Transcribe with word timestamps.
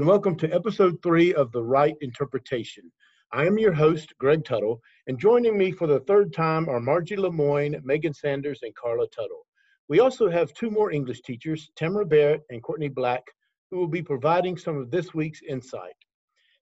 And 0.00 0.08
welcome 0.08 0.34
to 0.36 0.50
episode 0.50 0.96
three 1.02 1.34
of 1.34 1.52
The 1.52 1.62
Right 1.62 1.94
Interpretation. 2.00 2.90
I 3.32 3.44
am 3.44 3.58
your 3.58 3.74
host, 3.74 4.14
Greg 4.16 4.46
Tuttle, 4.46 4.80
and 5.06 5.18
joining 5.18 5.58
me 5.58 5.72
for 5.72 5.86
the 5.86 6.00
third 6.00 6.32
time 6.32 6.70
are 6.70 6.80
Margie 6.80 7.18
Lemoyne, 7.18 7.78
Megan 7.84 8.14
Sanders, 8.14 8.60
and 8.62 8.74
Carla 8.74 9.06
Tuttle. 9.08 9.46
We 9.88 10.00
also 10.00 10.30
have 10.30 10.54
two 10.54 10.70
more 10.70 10.90
English 10.90 11.20
teachers, 11.20 11.70
Tamara 11.76 12.06
Barrett 12.06 12.44
and 12.48 12.62
Courtney 12.62 12.88
Black, 12.88 13.22
who 13.70 13.76
will 13.76 13.88
be 13.88 14.00
providing 14.00 14.56
some 14.56 14.78
of 14.78 14.90
this 14.90 15.12
week's 15.12 15.42
insight. 15.46 15.92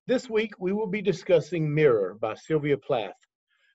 This 0.08 0.28
week, 0.28 0.54
we 0.58 0.72
will 0.72 0.88
be 0.88 1.00
discussing 1.00 1.72
Mirror 1.72 2.16
by 2.20 2.34
Sylvia 2.34 2.76
Plath. 2.76 3.14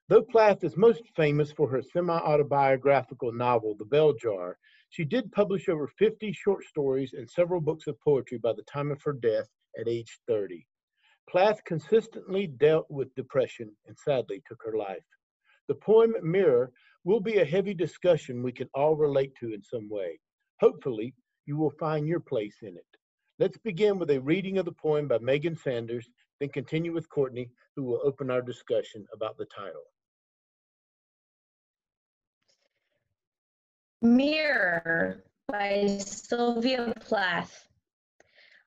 Though 0.10 0.24
Plath 0.24 0.66
is 0.66 0.76
most 0.76 1.04
famous 1.16 1.54
for 1.54 1.70
her 1.70 1.82
semi 1.82 2.18
autobiographical 2.18 3.32
novel, 3.32 3.76
The 3.80 3.86
Bell 3.86 4.12
Jar, 4.12 4.58
she 4.94 5.04
did 5.04 5.32
publish 5.32 5.70
over 5.70 5.88
50 5.88 6.32
short 6.34 6.64
stories 6.66 7.14
and 7.14 7.28
several 7.28 7.60
books 7.60 7.88
of 7.88 8.00
poetry 8.00 8.38
by 8.38 8.54
the 8.54 8.62
time 8.72 8.92
of 8.92 9.02
her 9.02 9.14
death 9.14 9.48
at 9.80 9.88
age 9.88 10.20
30. 10.28 10.68
Plath 11.28 11.64
consistently 11.66 12.46
dealt 12.46 12.86
with 12.92 13.16
depression 13.16 13.76
and 13.88 13.98
sadly 13.98 14.44
took 14.48 14.62
her 14.64 14.78
life. 14.78 15.04
The 15.68 15.74
poem 15.74 16.14
Mirror 16.22 16.72
will 17.06 17.20
be 17.20 17.38
a 17.38 17.46
heavy 17.46 17.74
discussion 17.74 18.44
we 18.44 18.52
can 18.52 18.70
all 18.76 18.96
relate 18.96 19.34
to 19.40 19.52
in 19.52 19.64
some 19.64 19.90
way. 19.90 20.20
Hopefully, 20.60 21.16
you 21.48 21.58
will 21.58 21.74
find 21.80 22.08
your 22.08 22.20
place 22.20 22.58
in 22.62 22.78
it. 22.78 22.86
Let's 23.40 23.58
begin 23.58 23.98
with 23.98 24.12
a 24.12 24.22
reading 24.22 24.60
of 24.60 24.66
the 24.66 24.74
poem 24.74 25.08
by 25.08 25.18
Megan 25.18 25.56
Sanders, 25.56 26.08
then 26.40 26.50
continue 26.50 26.94
with 26.94 27.10
Courtney, 27.10 27.50
who 27.76 27.84
will 27.84 28.02
open 28.04 28.30
our 28.30 28.44
discussion 28.44 29.08
about 29.12 29.40
the 29.40 29.46
title. 29.46 29.86
Mirror 34.04 35.24
by 35.48 35.98
Sylvia 35.98 36.94
Plath. 37.00 37.70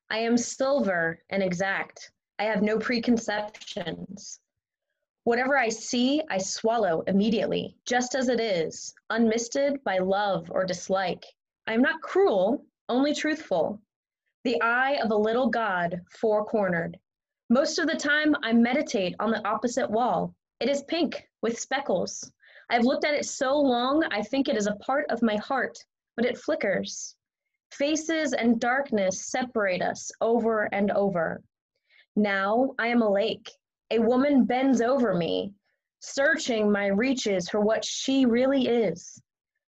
I 0.09 0.21
am 0.21 0.39
silver 0.39 1.21
and 1.29 1.43
exact. 1.43 2.11
I 2.39 2.45
have 2.45 2.63
no 2.63 2.79
preconceptions. 2.79 4.41
Whatever 5.25 5.59
I 5.59 5.69
see, 5.69 6.23
I 6.31 6.39
swallow 6.39 7.03
immediately, 7.03 7.77
just 7.85 8.15
as 8.15 8.31
it 8.31 8.41
is, 8.41 8.95
unmisted 9.11 9.85
by 9.85 9.99
love 9.99 10.51
or 10.51 10.65
dislike. 10.65 11.27
I 11.67 11.75
am 11.75 11.83
not 11.83 12.01
cruel, 12.01 12.65
only 12.89 13.15
truthful. 13.15 13.83
The 14.45 14.59
eye 14.63 14.99
of 15.03 15.11
a 15.11 15.17
little 15.17 15.51
god, 15.51 16.01
four 16.19 16.47
cornered. 16.47 16.99
Most 17.51 17.79
of 17.79 17.89
the 17.89 17.97
time, 17.99 18.35
I 18.43 18.55
meditate 18.55 19.15
on 19.21 19.33
the 19.33 19.47
opposite 19.47 19.91
wall. 19.91 20.35
It 20.61 20.71
is 20.71 20.83
pink 20.85 21.29
with 21.43 21.61
speckles. 21.61 22.33
I've 22.69 22.85
looked 22.85 23.05
at 23.05 23.15
it 23.15 23.25
so 23.25 23.57
long, 23.57 24.05
I 24.11 24.23
think 24.23 24.49
it 24.49 24.57
is 24.57 24.67
a 24.67 24.77
part 24.77 25.07
of 25.11 25.23
my 25.23 25.37
heart, 25.37 25.79
but 26.17 26.25
it 26.25 26.39
flickers. 26.39 27.15
Faces 27.71 28.33
and 28.33 28.61
darkness 28.61 29.27
separate 29.27 29.83
us 29.83 30.11
over 30.21 30.69
and 30.73 30.91
over. 30.91 31.43
Now 32.17 32.75
I 32.79 32.89
am 32.89 33.03
a 33.03 33.11
lake. 33.11 33.51
A 33.91 33.99
woman 33.99 34.45
bends 34.45 34.81
over 34.81 35.15
me, 35.15 35.53
searching 36.01 36.73
my 36.73 36.87
reaches 36.87 37.49
for 37.49 37.61
what 37.61 37.85
she 37.85 38.27
really 38.27 38.67
is. 38.67 39.21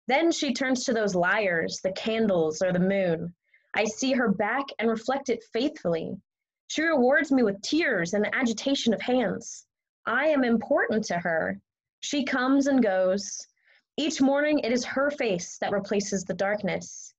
Then 0.09 0.33
she 0.33 0.55
turns 0.55 0.85
to 0.85 0.93
those 0.93 1.15
liars, 1.15 1.81
the 1.83 1.93
candles 1.93 2.63
or 2.63 2.73
the 2.73 2.81
moon. 2.81 3.35
I 3.75 3.85
see 3.85 4.13
her 4.13 4.29
back 4.29 4.65
and 4.79 4.89
reflect 4.89 5.29
it 5.29 5.45
faithfully. 5.53 6.17
She 6.69 6.83
rewards 6.83 7.31
me 7.31 7.43
with 7.43 7.61
tears 7.63 8.15
and 8.15 8.25
the 8.25 8.35
agitation 8.35 8.93
of 8.93 9.01
hands. 9.03 9.67
I 10.07 10.29
am 10.29 10.43
important 10.43 11.05
to 11.05 11.19
her. 11.19 11.61
She 12.01 12.25
comes 12.25 12.67
and 12.67 12.83
goes. 12.83 13.47
Each 13.97 14.21
morning, 14.21 14.61
it 14.61 14.73
is 14.73 14.85
her 14.85 15.11
face 15.11 15.59
that 15.59 15.73
replaces 15.73 16.25
the 16.25 16.35
darkness. 16.35 17.15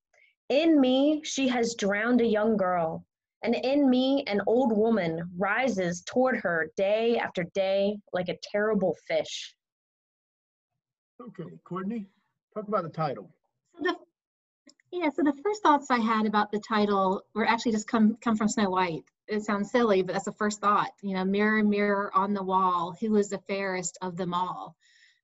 In 0.49 0.79
me, 0.79 1.21
she 1.23 1.47
has 1.49 1.75
drowned 1.75 2.21
a 2.21 2.25
young 2.25 2.57
girl, 2.57 3.05
and 3.43 3.55
in 3.55 3.89
me, 3.89 4.23
an 4.27 4.41
old 4.47 4.75
woman 4.75 5.29
rises 5.37 6.01
toward 6.05 6.37
her 6.37 6.71
day 6.75 7.17
after 7.17 7.43
day 7.53 7.99
like 8.13 8.29
a 8.29 8.37
terrible 8.41 8.95
fish. 9.07 9.55
Okay, 11.21 11.43
Courtney, 11.65 12.07
talk 12.53 12.67
about 12.67 12.83
the 12.83 12.89
title. 12.89 13.29
So 13.75 13.83
the, 13.83 13.95
yeah, 14.91 15.09
so 15.09 15.21
the 15.21 15.37
first 15.43 15.61
thoughts 15.61 15.91
I 15.91 15.99
had 15.99 16.25
about 16.25 16.51
the 16.51 16.59
title 16.59 17.23
were 17.35 17.45
actually 17.45 17.73
just 17.73 17.87
come 17.87 18.17
come 18.21 18.37
from 18.37 18.47
Snow 18.47 18.69
White 18.69 19.03
it 19.29 19.43
sounds 19.43 19.71
silly, 19.71 20.01
but 20.01 20.13
that's 20.13 20.25
the 20.25 20.31
first 20.33 20.59
thought. 20.59 20.91
You 21.01 21.15
know, 21.15 21.25
mirror, 21.25 21.63
mirror 21.63 22.11
on 22.15 22.33
the 22.33 22.43
wall, 22.43 22.95
who 22.99 23.15
is 23.15 23.29
the 23.29 23.39
fairest 23.47 23.97
of 24.01 24.17
them 24.17 24.33
all? 24.33 24.75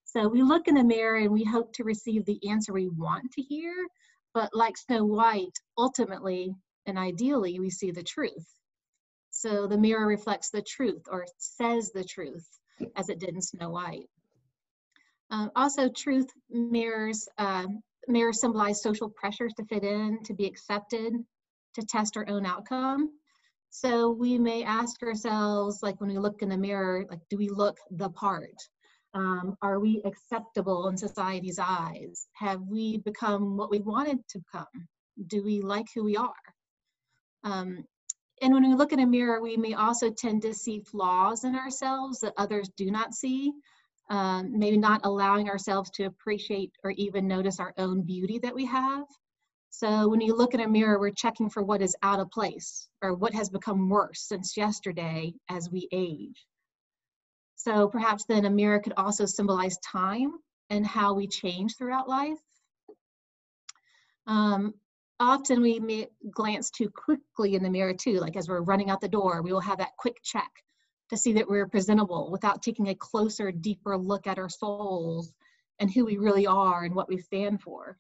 So 0.03 0.27
we 0.27 0.43
look 0.43 0.67
in 0.67 0.75
the 0.75 0.83
mirror 0.83 1.17
and 1.17 1.31
we 1.31 1.43
hope 1.43 1.73
to 1.73 1.83
receive 1.83 2.25
the 2.25 2.39
answer 2.47 2.71
we 2.71 2.87
want 2.87 3.31
to 3.33 3.41
hear. 3.41 3.73
But 4.33 4.49
like 4.53 4.77
Snow 4.77 5.05
White, 5.05 5.57
ultimately 5.77 6.55
and 6.85 6.97
ideally, 6.97 7.59
we 7.59 7.69
see 7.69 7.91
the 7.91 8.03
truth. 8.03 8.47
So 9.31 9.67
the 9.67 9.77
mirror 9.77 10.07
reflects 10.07 10.49
the 10.49 10.61
truth 10.61 11.03
or 11.09 11.25
says 11.37 11.91
the 11.91 12.03
truth 12.03 12.47
as 12.95 13.09
it 13.09 13.19
did 13.19 13.29
in 13.29 13.41
Snow 13.41 13.71
White. 13.71 14.07
Um, 15.31 15.51
also, 15.55 15.89
truth 15.89 16.27
mirrors 16.49 17.27
uh, 17.37 17.65
mirrors 18.07 18.39
symbolize 18.39 18.81
social 18.81 19.09
pressures 19.09 19.53
to 19.55 19.65
fit 19.65 19.83
in, 19.83 20.21
to 20.23 20.33
be 20.33 20.45
accepted, 20.45 21.13
to 21.73 21.81
test 21.81 22.15
our 22.17 22.29
own 22.29 22.45
outcome. 22.45 23.09
So 23.77 24.09
we 24.09 24.37
may 24.37 24.63
ask 24.63 25.03
ourselves, 25.03 25.83
like 25.83 25.99
when 25.99 26.09
we 26.09 26.17
look 26.17 26.41
in 26.41 26.47
the 26.47 26.57
mirror, 26.57 27.05
like, 27.09 27.19
do 27.29 27.35
we 27.35 27.49
look 27.49 27.77
the 27.91 28.09
part? 28.09 28.55
Um, 29.13 29.57
are 29.61 29.81
we 29.81 30.01
acceptable 30.05 30.87
in 30.87 30.95
society's 30.95 31.59
eyes? 31.59 32.25
Have 32.35 32.61
we 32.61 32.99
become 32.99 33.57
what 33.57 33.69
we 33.69 33.79
wanted 33.79 34.25
to 34.29 34.39
become? 34.39 34.87
Do 35.27 35.43
we 35.43 35.59
like 35.59 35.87
who 35.93 36.05
we 36.05 36.15
are? 36.15 36.45
Um, 37.43 37.83
and 38.41 38.53
when 38.53 38.63
we 38.63 38.75
look 38.75 38.93
in 38.93 39.01
a 39.01 39.05
mirror, 39.05 39.41
we 39.41 39.57
may 39.57 39.73
also 39.73 40.09
tend 40.09 40.43
to 40.43 40.53
see 40.53 40.79
flaws 40.79 41.43
in 41.43 41.53
ourselves 41.53 42.21
that 42.21 42.33
others 42.37 42.69
do 42.77 42.89
not 42.89 43.13
see. 43.13 43.51
Um, 44.09 44.57
maybe 44.57 44.77
not 44.77 45.01
allowing 45.03 45.49
ourselves 45.49 45.89
to 45.95 46.05
appreciate 46.05 46.71
or 46.85 46.91
even 46.91 47.27
notice 47.27 47.59
our 47.59 47.73
own 47.77 48.03
beauty 48.03 48.39
that 48.39 48.55
we 48.55 48.65
have. 48.67 49.03
So 49.77 50.07
when 50.07 50.21
you 50.21 50.33
look 50.33 50.53
in 50.53 50.61
a 50.61 50.67
mirror, 50.69 50.97
we're 50.97 51.11
checking 51.11 51.49
for 51.49 51.61
what 51.61 51.81
is 51.81 51.97
out 52.01 52.21
of 52.21 52.31
place 52.31 52.87
or 53.01 53.13
what 53.13 53.33
has 53.33 53.49
become 53.49 53.89
worse 53.89 54.21
since 54.21 54.55
yesterday 54.55 55.33
as 55.49 55.69
we 55.69 55.89
age. 55.91 56.45
So 57.57 57.89
perhaps 57.89 58.23
then 58.23 58.45
a 58.45 58.49
mirror 58.49 58.79
could 58.79 58.93
also 58.95 59.25
symbolize 59.25 59.77
time 59.79 60.31
and 60.69 60.87
how 60.87 61.13
we 61.13 61.27
change 61.27 61.75
throughout 61.75 62.07
life. 62.07 62.39
Um, 64.27 64.75
often 65.19 65.61
we 65.61 65.81
may 65.81 66.07
glance 66.31 66.71
too 66.71 66.89
quickly 66.89 67.55
in 67.55 67.61
the 67.61 67.69
mirror 67.69 67.93
too, 67.93 68.21
like 68.21 68.37
as 68.37 68.47
we're 68.47 68.61
running 68.61 68.89
out 68.89 69.01
the 69.01 69.09
door, 69.09 69.41
we 69.41 69.51
will 69.51 69.59
have 69.59 69.79
that 69.79 69.97
quick 69.97 70.23
check 70.23 70.51
to 71.09 71.17
see 71.17 71.33
that 71.33 71.49
we're 71.49 71.67
presentable 71.67 72.31
without 72.31 72.63
taking 72.63 72.87
a 72.87 72.95
closer, 72.95 73.51
deeper 73.51 73.97
look 73.97 74.25
at 74.25 74.39
our 74.39 74.49
souls 74.49 75.33
and 75.79 75.91
who 75.91 76.05
we 76.05 76.15
really 76.15 76.47
are 76.47 76.85
and 76.85 76.95
what 76.95 77.09
we 77.09 77.17
stand 77.17 77.61
for. 77.61 77.97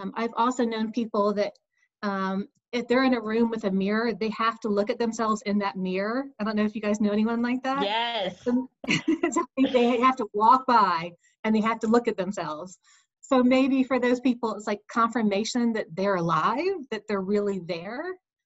Um, 0.00 0.12
I've 0.16 0.34
also 0.36 0.64
known 0.64 0.92
people 0.92 1.34
that 1.34 1.52
um, 2.02 2.48
if 2.72 2.88
they're 2.88 3.04
in 3.04 3.14
a 3.14 3.20
room 3.20 3.50
with 3.50 3.64
a 3.64 3.70
mirror, 3.70 4.12
they 4.12 4.30
have 4.36 4.58
to 4.60 4.68
look 4.68 4.90
at 4.90 4.98
themselves 4.98 5.42
in 5.46 5.58
that 5.58 5.76
mirror. 5.76 6.24
I 6.40 6.44
don't 6.44 6.56
know 6.56 6.64
if 6.64 6.74
you 6.74 6.80
guys 6.80 7.00
know 7.00 7.12
anyone 7.12 7.40
like 7.40 7.62
that. 7.62 7.84
Yes. 7.84 8.36
they 9.72 10.00
have 10.00 10.16
to 10.16 10.26
walk 10.34 10.66
by 10.66 11.12
and 11.44 11.54
they 11.54 11.60
have 11.60 11.78
to 11.80 11.86
look 11.86 12.08
at 12.08 12.16
themselves. 12.16 12.78
So 13.20 13.42
maybe 13.42 13.84
for 13.84 13.98
those 14.00 14.20
people, 14.20 14.54
it's 14.54 14.66
like 14.66 14.80
confirmation 14.90 15.72
that 15.74 15.86
they're 15.92 16.16
alive, 16.16 16.58
that 16.90 17.02
they're 17.08 17.22
really 17.22 17.60
there. 17.64 18.02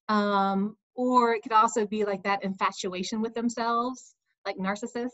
Um, 0.09 0.77
or 0.95 1.33
it 1.35 1.43
could 1.43 1.53
also 1.53 1.87
be 1.87 2.05
like 2.05 2.23
that 2.25 2.45
infatuation 2.45 3.23
with 3.23 3.35
themselves, 3.35 4.15
like 4.45 4.57
narcissists. 4.57 5.11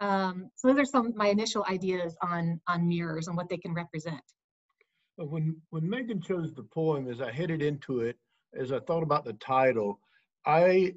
Um, 0.00 0.50
so 0.56 0.68
those 0.68 0.78
are 0.78 0.84
some 0.84 1.06
of 1.06 1.14
my 1.14 1.28
initial 1.28 1.64
ideas 1.68 2.16
on 2.20 2.60
on 2.66 2.88
mirrors 2.88 3.28
and 3.28 3.36
what 3.36 3.48
they 3.48 3.56
can 3.56 3.72
represent. 3.72 4.20
When 5.16 5.56
when 5.70 5.88
Megan 5.88 6.20
chose 6.20 6.52
the 6.52 6.62
poem, 6.62 7.08
as 7.08 7.20
I 7.20 7.32
headed 7.32 7.62
into 7.62 8.00
it, 8.00 8.16
as 8.54 8.70
I 8.70 8.80
thought 8.80 9.02
about 9.02 9.24
the 9.24 9.32
title, 9.34 9.98
I 10.44 10.94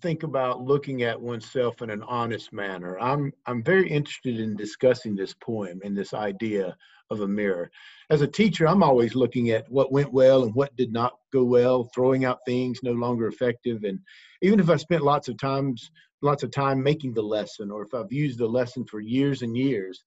think 0.00 0.22
about 0.22 0.62
looking 0.62 1.02
at 1.02 1.20
oneself 1.20 1.82
in 1.82 1.90
an 1.90 2.02
honest 2.02 2.52
manner. 2.52 2.98
I'm 2.98 3.32
I'm 3.46 3.62
very 3.62 3.88
interested 3.88 4.40
in 4.40 4.56
discussing 4.56 5.14
this 5.14 5.34
poem 5.34 5.80
and 5.84 5.96
this 5.96 6.14
idea 6.14 6.76
of 7.10 7.20
a 7.20 7.28
mirror. 7.28 7.70
As 8.10 8.22
a 8.22 8.26
teacher, 8.26 8.66
I'm 8.66 8.82
always 8.82 9.14
looking 9.14 9.50
at 9.50 9.70
what 9.70 9.92
went 9.92 10.12
well 10.12 10.44
and 10.44 10.54
what 10.54 10.76
did 10.76 10.92
not 10.92 11.18
go 11.32 11.44
well, 11.44 11.84
throwing 11.94 12.24
out 12.24 12.40
things 12.46 12.80
no 12.82 12.92
longer 12.92 13.26
effective. 13.26 13.84
And 13.84 13.98
even 14.42 14.60
if 14.60 14.70
I 14.70 14.76
spent 14.76 15.02
lots 15.02 15.28
of 15.28 15.36
times 15.36 15.90
lots 16.22 16.42
of 16.42 16.50
time 16.50 16.82
making 16.82 17.14
the 17.14 17.22
lesson, 17.22 17.70
or 17.70 17.82
if 17.82 17.94
I've 17.94 18.12
used 18.12 18.38
the 18.38 18.46
lesson 18.46 18.84
for 18.84 19.00
years 19.00 19.42
and 19.42 19.56
years, 19.56 20.04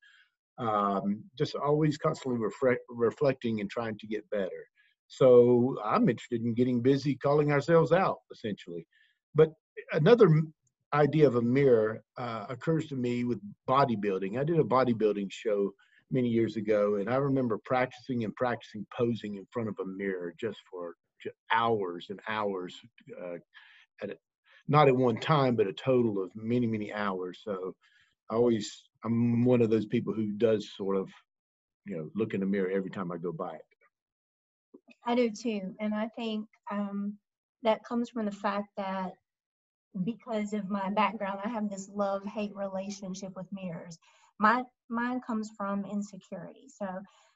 um, 0.62 1.24
just 1.38 1.56
always 1.56 1.98
constantly 1.98 2.40
refre- 2.40 2.78
reflecting 2.90 3.60
and 3.60 3.70
trying 3.70 3.98
to 3.98 4.08
get 4.08 4.30
better. 4.30 4.68
So 5.08 5.78
I'm 5.84 6.08
interested 6.08 6.42
in 6.42 6.54
getting 6.54 6.82
busy 6.82 7.16
calling 7.16 7.52
ourselves 7.52 7.92
out, 7.92 8.20
essentially. 8.32 8.86
But 9.36 9.50
another 9.92 10.30
idea 10.94 11.28
of 11.28 11.36
a 11.36 11.42
mirror 11.42 12.02
uh, 12.18 12.46
occurs 12.48 12.88
to 12.88 12.96
me 12.96 13.24
with 13.24 13.40
bodybuilding. 13.68 14.40
I 14.40 14.44
did 14.44 14.60
a 14.60 14.64
bodybuilding 14.64 15.28
show 15.32 15.72
many 16.12 16.30
years 16.30 16.56
ago, 16.58 16.96
and 16.96 17.10
I 17.10 17.16
remember 17.16 17.58
practicing 17.66 18.24
and 18.24 18.36
practicing 18.36 18.86
posing 18.98 19.36
in 19.36 19.46
front 19.52 19.70
of 19.70 19.76
a 19.82 19.86
mirror 19.86 20.34
just 20.40 20.60
for 20.70 20.96
hours 21.52 22.08
and 22.10 22.20
hours 22.28 22.76
uh, 23.22 23.38
at 24.02 24.12
a, 24.12 24.18
not 24.68 24.88
at 24.88 24.96
one 24.96 25.18
time, 25.18 25.56
but 25.56 25.68
a 25.68 25.74
total 25.74 26.22
of 26.24 26.32
many, 26.36 26.68
many 26.68 26.94
hours. 26.94 27.42
So 27.44 27.76
I 28.30 28.36
always, 28.36 28.84
I'm 29.04 29.44
one 29.46 29.62
of 29.62 29.70
those 29.70 29.86
people 29.86 30.14
who 30.14 30.28
does 30.34 30.72
sort 30.76 30.96
of, 30.96 31.10
you 31.86 31.98
know, 31.98 32.10
look 32.16 32.34
in 32.34 32.40
the 32.40 32.46
mirror 32.46 32.70
every 32.70 32.90
time 32.90 33.12
I 33.12 33.18
go 33.18 33.32
by 33.32 33.56
it. 33.56 33.66
I 35.06 35.16
do 35.16 35.32
too. 35.32 35.76
And 35.80 35.94
I 35.94 36.08
think 36.10 36.48
um, 36.70 37.18
that 37.64 37.84
comes 37.84 38.10
from 38.10 38.26
the 38.26 38.32
fact 38.32 38.68
that 38.78 39.14
because 40.04 40.54
of 40.54 40.70
my 40.70 40.90
background, 40.90 41.40
I 41.44 41.50
have 41.50 41.70
this 41.70 41.90
love 41.94 42.26
hate 42.26 42.56
relationship 42.56 43.36
with 43.36 43.48
mirrors. 43.52 43.98
My 44.40 44.64
mine 44.90 45.22
comes 45.26 45.50
from 45.58 45.86
insecurity. 45.86 46.68
So 46.68 46.88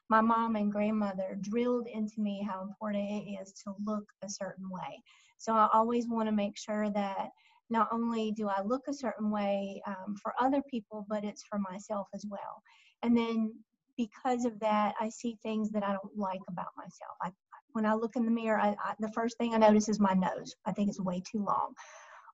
my 0.08 0.20
mom 0.20 0.56
and 0.56 0.72
grandmother 0.72 1.36
drilled 1.40 1.86
into 1.88 2.20
me 2.20 2.46
how 2.48 2.62
important 2.62 3.10
it 3.10 3.30
is 3.42 3.52
to 3.64 3.74
look 3.84 4.04
a 4.22 4.28
certain 4.28 4.70
way. 4.70 5.02
So 5.38 5.52
I 5.54 5.68
always 5.72 6.06
want 6.08 6.28
to 6.28 6.32
make 6.34 6.56
sure 6.56 6.90
that 6.90 7.30
not 7.70 7.88
only 7.92 8.32
do 8.32 8.48
I 8.48 8.62
look 8.62 8.82
a 8.88 8.94
certain 8.94 9.30
way 9.30 9.82
um, 9.86 10.16
for 10.22 10.34
other 10.40 10.62
people, 10.70 11.06
but 11.08 11.24
it's 11.24 11.44
for 11.44 11.58
myself 11.58 12.08
as 12.14 12.24
well. 12.28 12.62
And 13.02 13.16
then 13.16 13.52
because 13.96 14.44
of 14.44 14.58
that, 14.60 14.94
I 15.00 15.08
see 15.08 15.38
things 15.42 15.70
that 15.70 15.82
I 15.82 15.92
don't 15.92 16.16
like 16.16 16.40
about 16.48 16.68
myself. 16.76 17.16
I, 17.22 17.30
when 17.72 17.86
I 17.86 17.94
look 17.94 18.16
in 18.16 18.24
the 18.24 18.30
mirror, 18.30 18.58
I, 18.58 18.68
I, 18.68 18.94
the 19.00 19.12
first 19.12 19.36
thing 19.38 19.54
I 19.54 19.58
notice 19.58 19.88
is 19.88 20.00
my 20.00 20.12
nose. 20.12 20.54
I 20.64 20.72
think 20.72 20.88
it's 20.88 21.00
way 21.00 21.22
too 21.30 21.44
long. 21.44 21.74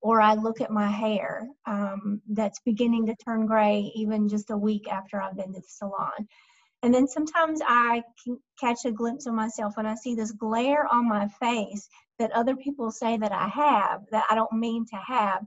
Or 0.03 0.21
I 0.21 0.35
look 0.35 0.61
at 0.61 0.71
my 0.71 0.91
hair 0.91 1.47
um, 1.67 2.21
that's 2.31 2.61
beginning 2.65 3.07
to 3.07 3.17
turn 3.25 3.47
gray 3.47 3.93
even 3.95 4.29
just 4.29 4.51
a 4.51 4.57
week 4.57 4.89
after 4.91 5.23
I've 5.23 5.37
been 5.37 5.53
to 5.55 5.61
the 5.61 5.67
salon. 5.69 6.29
And 6.83 6.93
then 6.93 7.07
sometimes 7.07 7.61
I 7.65 8.03
can 8.25 8.39
catch 8.61 8.85
a 8.85 8.91
glimpse 8.91 9.27
of 9.27 9.35
myself 9.35 9.77
when 9.77 9.87
I 9.87 9.95
see 9.95 10.15
this 10.15 10.33
glare 10.33 10.87
on 10.93 11.09
my 11.09 11.29
face 11.41 11.89
that 12.19 12.33
other 12.33 12.57
people 12.57 12.91
say 12.91 13.17
that 13.17 13.33
I 13.33 13.49
have, 13.49 14.03
that 14.11 14.25
I 14.29 14.35
don't 14.35 14.53
mean 14.53 14.87
to 14.87 14.97
have. 14.97 15.47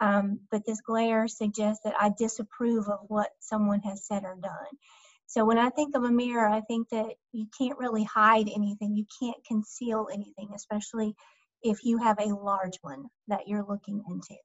Um, 0.00 0.40
but 0.50 0.66
this 0.66 0.82
glare 0.82 1.26
suggests 1.28 1.82
that 1.84 1.94
I 1.98 2.12
disapprove 2.18 2.88
of 2.88 3.00
what 3.08 3.30
someone 3.40 3.80
has 3.80 4.06
said 4.06 4.24
or 4.24 4.36
done. 4.40 4.78
So 5.26 5.44
when 5.44 5.58
I 5.58 5.70
think 5.70 5.96
of 5.96 6.04
a 6.04 6.10
mirror, 6.10 6.46
I 6.46 6.60
think 6.60 6.90
that 6.90 7.14
you 7.32 7.46
can't 7.58 7.78
really 7.78 8.04
hide 8.04 8.48
anything. 8.48 8.94
You 8.94 9.06
can't 9.20 9.44
conceal 9.46 10.08
anything, 10.12 10.50
especially 10.54 11.16
if 11.62 11.84
you 11.84 11.98
have 11.98 12.18
a 12.20 12.34
large 12.34 12.78
one 12.82 13.06
that 13.28 13.48
you're 13.48 13.64
looking 13.66 14.02
into. 14.08 14.36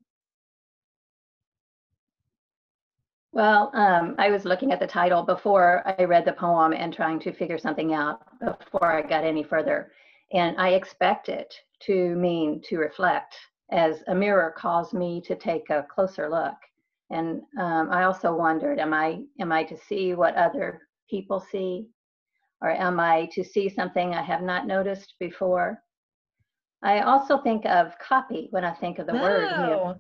Well, 3.33 3.72
um, 3.74 4.16
I 4.18 4.30
was 4.30 4.44
looking 4.44 4.74
at 4.74 4.80
the 4.81 4.88
title 4.88 5.24
before 5.24 5.83
I 5.86 6.04
read 6.04 6.25
the 6.25 6.33
poem 6.33 6.74
and 6.74 6.94
trying 6.94 7.18
to 7.22 7.31
figure 7.31 7.57
something 7.57 7.94
out 7.94 8.22
before 8.39 8.92
I 8.92 9.01
got 9.01 9.24
any 9.24 9.42
further. 9.42 9.92
And 10.33 10.60
I 10.60 10.69
expect 10.69 11.30
it 11.30 11.54
to 11.81 12.16
mean 12.16 12.62
to 12.63 12.78
reflect, 12.78 13.36
as 13.72 14.04
a 14.07 14.16
mirror 14.16 14.54
calls 14.57 14.94
me 14.94 15.22
to 15.22 15.36
take 15.36 15.69
a 15.69 15.86
closer 15.89 16.30
look. 16.30 16.56
And 17.10 17.42
um, 17.57 17.89
I 17.89 18.04
also 18.04 18.36
wondered, 18.36 18.80
am 18.80 18.94
I 18.94 19.22
am 19.39 19.51
I 19.51 19.63
to 19.63 19.77
see 19.77 20.13
what 20.13 20.36
other 20.36 20.81
people 21.10 21.39
see, 21.39 21.88
or 22.62 22.72
am 22.72 23.00
I 23.00 23.30
to 23.34 23.44
see 23.44 23.69
something 23.69 24.13
I 24.13 24.22
have 24.22 24.42
not 24.42 24.68
noticed 24.68 25.16
before? 25.19 25.81
I 26.84 27.01
also 27.01 27.38
think 27.38 27.66
of 27.66 27.98
copy 28.00 28.48
when 28.51 28.66
I 28.66 28.74
think 28.74 29.00
of 29.00 29.07
the 29.07 29.13
word 29.13 29.51
mirror 29.57 30.00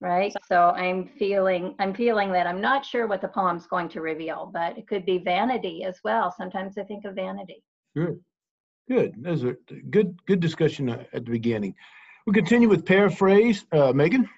right? 0.00 0.32
So 0.48 0.70
i'm 0.76 1.08
feeling 1.18 1.74
i'm 1.78 1.94
feeling 1.94 2.32
that 2.32 2.46
i'm 2.46 2.60
not 2.60 2.84
sure 2.84 3.06
what 3.06 3.20
the 3.20 3.28
poem's 3.28 3.66
going 3.66 3.88
to 3.90 4.00
reveal 4.00 4.50
but 4.52 4.76
it 4.76 4.86
could 4.86 5.06
be 5.06 5.18
vanity 5.18 5.84
as 5.84 6.00
well. 6.04 6.34
Sometimes 6.36 6.78
i 6.78 6.82
think 6.82 7.04
of 7.04 7.14
vanity. 7.14 7.62
Good. 7.94 8.20
Good 8.88 9.14
there's 9.18 9.44
a 9.44 9.56
good 9.90 10.18
good 10.26 10.40
discussion 10.40 10.88
at 10.90 11.12
the 11.12 11.30
beginning. 11.30 11.74
We 12.26 12.32
continue 12.32 12.68
with 12.68 12.84
paraphrase 12.84 13.64
uh, 13.72 13.92
megan? 13.92 14.28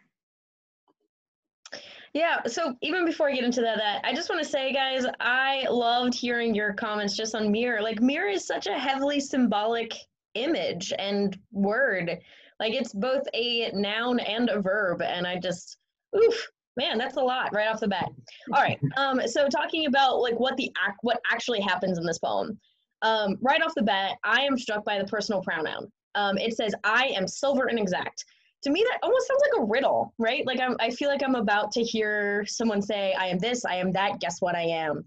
Yeah, 2.14 2.42
so 2.46 2.74
even 2.80 3.04
before 3.04 3.28
I 3.28 3.34
get 3.34 3.44
into 3.44 3.60
that, 3.60 3.76
that 3.78 4.00
I 4.04 4.14
just 4.14 4.30
want 4.30 4.42
to 4.42 4.48
say, 4.48 4.72
guys, 4.72 5.04
I 5.20 5.66
loved 5.70 6.14
hearing 6.14 6.54
your 6.54 6.72
comments 6.72 7.16
just 7.16 7.34
on 7.34 7.52
mirror. 7.52 7.82
Like 7.82 8.00
mirror 8.00 8.28
is 8.28 8.46
such 8.46 8.66
a 8.66 8.78
heavily 8.78 9.20
symbolic 9.20 9.94
image 10.34 10.92
and 10.98 11.38
word 11.52 12.18
like 12.60 12.74
it's 12.74 12.92
both 12.92 13.22
a 13.34 13.70
noun 13.72 14.18
and 14.20 14.48
a 14.48 14.60
verb, 14.60 15.02
and 15.02 15.26
I 15.26 15.38
just, 15.38 15.78
oof, 16.16 16.46
man, 16.76 16.98
that's 16.98 17.16
a 17.16 17.22
lot 17.22 17.54
right 17.54 17.68
off 17.68 17.80
the 17.80 17.88
bat. 17.88 18.08
All 18.52 18.62
right, 18.62 18.80
um, 18.96 19.20
so 19.26 19.48
talking 19.48 19.86
about 19.86 20.20
like 20.20 20.38
what 20.38 20.56
the 20.56 20.72
act, 20.84 20.98
what 21.02 21.20
actually 21.30 21.60
happens 21.60 21.98
in 21.98 22.04
this 22.04 22.18
poem. 22.18 22.58
Um, 23.02 23.36
right 23.40 23.62
off 23.62 23.74
the 23.76 23.82
bat, 23.82 24.16
I 24.24 24.42
am 24.42 24.58
struck 24.58 24.84
by 24.84 24.98
the 24.98 25.04
personal 25.04 25.40
pronoun. 25.42 25.90
Um, 26.14 26.36
it 26.38 26.56
says, 26.56 26.74
"I 26.84 27.08
am 27.08 27.28
silver 27.28 27.66
and 27.66 27.78
exact." 27.78 28.24
To 28.64 28.70
me, 28.70 28.84
that 28.90 28.98
almost 29.04 29.28
sounds 29.28 29.40
like 29.40 29.62
a 29.62 29.66
riddle, 29.66 30.12
right? 30.18 30.44
Like 30.44 30.58
I'm, 30.58 30.74
I 30.80 30.90
feel 30.90 31.08
like 31.08 31.22
I'm 31.22 31.36
about 31.36 31.70
to 31.72 31.82
hear 31.82 32.44
someone 32.46 32.82
say, 32.82 33.12
"I 33.12 33.26
am 33.26 33.38
this, 33.38 33.64
I 33.64 33.76
am 33.76 33.92
that." 33.92 34.18
Guess 34.20 34.40
what 34.40 34.56
I 34.56 34.62
am? 34.62 35.04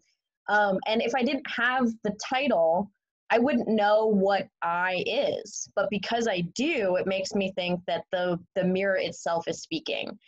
Um, 0.49 0.79
and 0.87 1.01
if 1.01 1.13
I 1.15 1.23
didn't 1.23 1.45
have 1.49 1.87
the 2.03 2.15
title, 2.29 2.91
I 3.31 3.39
wouldn't 3.39 3.69
know 3.69 4.05
what 4.07 4.47
I 4.61 5.03
is, 5.07 5.69
but 5.73 5.89
because 5.89 6.27
I 6.27 6.41
do, 6.53 6.97
it 6.97 7.07
makes 7.07 7.33
me 7.33 7.53
think 7.53 7.79
that 7.87 8.03
the 8.11 8.37
the 8.55 8.65
mirror 8.65 8.97
itself 8.97 9.47
is 9.47 9.61
speaking. 9.61 10.19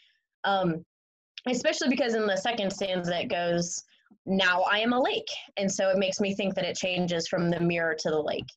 Um, 0.45 0.85
especially 1.47 1.89
because 1.89 2.15
in 2.15 2.25
the 2.25 2.37
second 2.37 2.71
stanza 2.71 3.21
it 3.21 3.27
goes, 3.27 3.83
"Now 4.25 4.61
I 4.61 4.79
am 4.79 4.93
a 4.93 5.01
lake," 5.01 5.27
and 5.57 5.69
so 5.69 5.89
it 5.89 5.97
makes 5.97 6.21
me 6.21 6.33
think 6.33 6.55
that 6.55 6.63
it 6.65 6.77
changes 6.77 7.27
from 7.27 7.49
the 7.49 7.59
mirror 7.59 7.93
to 7.93 8.09
the 8.09 8.21
lake. 8.21 8.49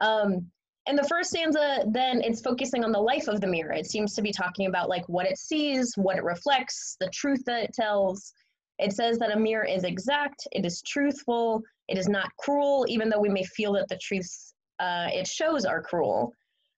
Um, 0.00 0.50
and 0.86 0.96
the 0.96 1.08
first 1.08 1.30
stanza, 1.30 1.84
then 1.88 2.20
it's 2.22 2.42
focusing 2.42 2.84
on 2.84 2.92
the 2.92 3.00
life 3.00 3.26
of 3.26 3.40
the 3.40 3.46
mirror. 3.46 3.72
It 3.72 3.86
seems 3.86 4.14
to 4.14 4.22
be 4.22 4.32
talking 4.32 4.66
about 4.66 4.88
like 4.88 5.08
what 5.08 5.26
it 5.26 5.38
sees, 5.38 5.94
what 5.96 6.16
it 6.16 6.24
reflects, 6.24 6.96
the 7.00 7.08
truth 7.08 7.42
that 7.46 7.64
it 7.64 7.72
tells. 7.72 8.32
It 8.78 8.92
says 8.92 9.18
that 9.18 9.34
a 9.34 9.38
mirror 9.38 9.64
is 9.64 9.84
exact, 9.84 10.46
it 10.52 10.64
is 10.66 10.82
truthful, 10.82 11.62
it 11.88 11.98
is 11.98 12.08
not 12.08 12.30
cruel, 12.38 12.86
even 12.88 13.08
though 13.08 13.20
we 13.20 13.28
may 13.28 13.44
feel 13.44 13.72
that 13.74 13.88
the 13.88 13.98
truths 13.98 14.54
uh, 14.80 15.08
it 15.12 15.26
shows 15.26 15.64
are 15.64 15.82
cruel. 15.82 16.32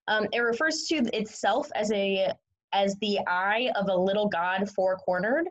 Um, 0.08 0.26
it 0.32 0.40
refers 0.40 0.84
to 0.88 0.96
itself 1.16 1.68
as 1.74 1.90
a 1.92 2.32
as 2.72 2.96
the 3.00 3.18
eye 3.26 3.70
of 3.76 3.88
a 3.88 3.96
little 3.96 4.28
god 4.28 4.68
four 4.70 4.96
cornered, 4.96 5.46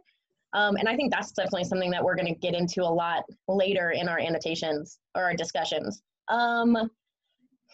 um, 0.53 0.77
and 0.77 0.88
I 0.88 0.95
think 0.95 1.12
that's 1.12 1.31
definitely 1.31 1.65
something 1.65 1.91
that 1.91 2.03
we're 2.03 2.15
going 2.15 2.33
to 2.33 2.39
get 2.39 2.53
into 2.53 2.81
a 2.83 2.93
lot 3.03 3.24
later 3.47 3.91
in 3.91 4.07
our 4.07 4.19
annotations 4.19 5.00
or 5.15 5.24
our 5.24 5.35
discussions. 5.35 6.01
Um, 6.29 6.89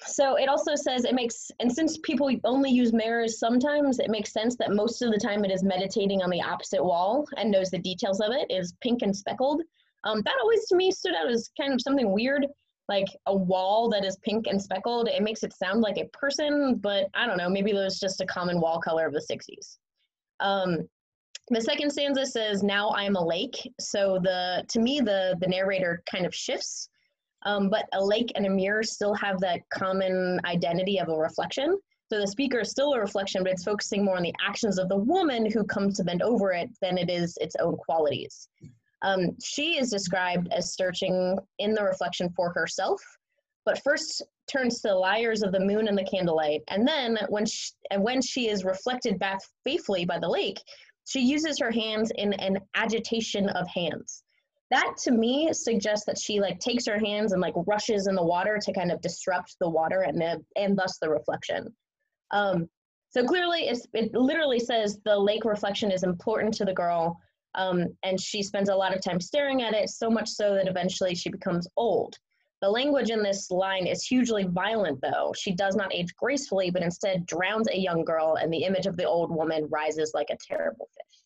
so 0.06 0.36
it 0.36 0.50
also 0.50 0.76
says 0.76 1.06
it 1.06 1.14
makes, 1.14 1.52
and 1.60 1.72
since 1.72 2.00
people 2.00 2.32
only 2.44 2.72
use 2.72 2.92
mirrors 2.92 3.38
sometimes, 3.38 4.00
it 4.00 4.10
makes 4.10 4.34
sense 4.34 4.56
that 4.56 4.72
most 4.72 5.02
of 5.02 5.12
the 5.12 5.20
time 5.20 5.46
it 5.46 5.52
is 5.52 5.64
meditating 5.64 6.24
on 6.24 6.30
the 6.30 6.42
opposite 6.42 6.84
wall 6.84 7.28
and 7.38 7.52
knows 7.52 7.70
the 7.70 7.78
details 7.78 8.20
of 8.20 8.32
it, 8.32 8.50
is 8.50 8.74
pink 8.82 9.04
and 9.04 9.16
speckled. 9.16 9.62
Um, 10.04 10.22
that 10.24 10.36
always 10.42 10.68
to 10.68 10.76
me 10.76 10.92
stood 10.92 11.14
out 11.16 11.30
as 11.30 11.50
kind 11.60 11.74
of 11.74 11.82
something 11.82 12.12
weird, 12.12 12.48
like 12.90 13.08
a 13.28 13.36
wall 13.36 13.90
that 13.90 14.04
is 14.04 14.18
pink 14.24 14.48
and 14.48 14.62
speckled. 14.62 15.08
It 15.08 15.22
makes 15.22 15.44
it 15.44 15.54
sound 15.54 15.82
like 15.82 15.98
a 15.98 16.10
person, 16.14 16.76
but 16.76 17.08
I 17.14 17.28
don't 17.28 17.38
know, 17.38 17.50
maybe 17.50 17.72
it 17.72 17.76
was 17.76 18.00
just 18.00 18.22
a 18.22 18.26
common 18.26 18.60
wall 18.60 18.80
color 18.80 19.06
of 19.06 19.14
the 19.14 19.26
60s. 19.32 19.78
Um, 20.40 20.88
the 21.50 21.62
second 21.62 21.92
stanza 21.92 22.26
says, 22.26 22.64
now 22.64 22.90
I 22.90 23.04
am 23.04 23.16
a 23.16 23.26
lake. 23.26 23.72
So 23.80 24.20
the 24.22 24.64
to 24.70 24.80
me, 24.80 25.00
the, 25.00 25.36
the 25.40 25.48
narrator 25.48 26.02
kind 26.10 26.26
of 26.26 26.34
shifts, 26.34 26.90
um, 27.44 27.70
but 27.70 27.88
a 27.94 28.04
lake 28.04 28.32
and 28.36 28.46
a 28.46 28.50
mirror 28.50 28.84
still 28.84 29.14
have 29.16 29.40
that 29.42 29.62
common 29.74 30.40
identity 30.46 31.00
of 31.00 31.10
a 31.10 31.16
reflection. 31.16 31.78
So 32.12 32.20
the 32.20 32.28
speaker 32.28 32.60
is 32.60 32.70
still 32.70 32.94
a 32.94 33.00
reflection, 33.00 33.44
but 33.44 33.54
it's 33.54 33.64
focusing 33.64 34.04
more 34.04 34.18
on 34.18 34.24
the 34.24 34.34
actions 34.46 34.78
of 34.78 34.90
the 34.90 34.98
woman 34.98 35.50
who 35.50 35.64
comes 35.64 35.96
to 35.98 36.04
bend 36.04 36.22
over 36.22 36.52
it 36.52 36.70
than 36.82 36.98
it 36.98 37.10
is 37.10 37.38
its 37.40 37.56
own 37.62 37.78
qualities. 37.78 38.50
Um, 39.02 39.36
she 39.44 39.78
is 39.80 39.90
described 39.90 40.48
as 40.52 40.76
searching 40.76 41.38
in 41.60 41.74
the 41.74 41.84
reflection 41.84 42.30
for 42.36 42.52
herself, 42.54 43.02
but 43.66 43.82
first 43.84 44.22
turns 44.52 44.82
to 44.82 44.90
the 44.90 44.96
liars 44.96 45.44
of 45.44 45.52
the 45.52 45.60
moon 45.60 45.88
and 45.88 45.98
the 45.98 46.04
candlelight. 46.04 46.62
And 46.68 46.88
then 46.88 47.18
when 47.30 47.46
she, 47.46 47.72
and 47.90 48.04
when 48.04 48.22
she 48.22 48.50
is 48.50 48.64
reflected 48.64 49.18
back 49.20 49.40
faithfully 49.64 50.06
by 50.06 50.20
the 50.20 50.30
lake, 50.30 50.60
she 51.06 51.22
uses 51.22 51.60
her 51.60 51.72
hands 51.72 52.12
in 52.16 52.34
an 52.34 52.60
agitation 52.76 53.50
of 53.50 53.68
hands. 53.68 54.24
That 54.70 54.96
to 55.04 55.12
me 55.12 55.50
suggests 55.52 56.06
that 56.06 56.18
she 56.18 56.40
like 56.40 56.60
takes 56.60 56.86
her 56.86 56.98
hands 56.98 57.34
and 57.34 57.42
like 57.42 57.54
rushes 57.68 58.08
in 58.08 58.16
the 58.16 58.24
water 58.24 58.58
to 58.62 58.74
kind 58.74 58.92
of 58.92 59.02
disrupt 59.02 59.58
the 59.60 59.70
water 59.70 60.02
and 60.02 60.20
the, 60.20 60.42
and 60.56 60.78
thus 60.78 60.98
the 61.02 61.10
reflection. 61.10 61.74
Um, 62.32 62.70
so 63.10 63.26
clearly, 63.26 63.68
it 63.68 64.14
literally 64.14 64.60
says 64.60 65.00
the 65.04 65.18
lake 65.18 65.44
reflection 65.44 65.92
is 65.92 66.04
important 66.04 66.54
to 66.56 66.66
the 66.66 66.74
girl 66.74 67.20
um, 67.56 67.88
and 68.04 68.20
she 68.20 68.42
spends 68.44 68.70
a 68.70 68.76
lot 68.76 68.96
of 68.96 69.04
time 69.04 69.20
staring 69.20 69.62
at 69.62 69.74
it, 69.74 69.90
so 69.90 70.10
much 70.10 70.30
so 70.30 70.56
that 70.56 70.68
eventually 70.68 71.16
she 71.16 71.30
becomes 71.30 71.68
old. 71.78 72.16
The 72.62 72.70
language 72.70 73.10
in 73.10 73.24
this 73.24 73.50
line 73.50 73.88
is 73.88 74.06
hugely 74.06 74.44
violent, 74.44 75.02
though. 75.02 75.34
She 75.36 75.52
does 75.52 75.76
not 75.76 75.94
age 75.94 76.16
gracefully, 76.16 76.70
but 76.70 76.84
instead 76.84 77.26
drowns 77.26 77.68
a 77.68 77.78
young 77.78 78.06
girl, 78.06 78.38
and 78.40 78.54
the 78.54 78.64
image 78.64 78.86
of 78.86 78.98
the 78.98 79.08
old 79.08 79.32
woman 79.32 79.68
rises 79.72 80.12
like 80.14 80.30
a 80.30 80.38
terrible 80.48 80.88
fish. 80.96 81.20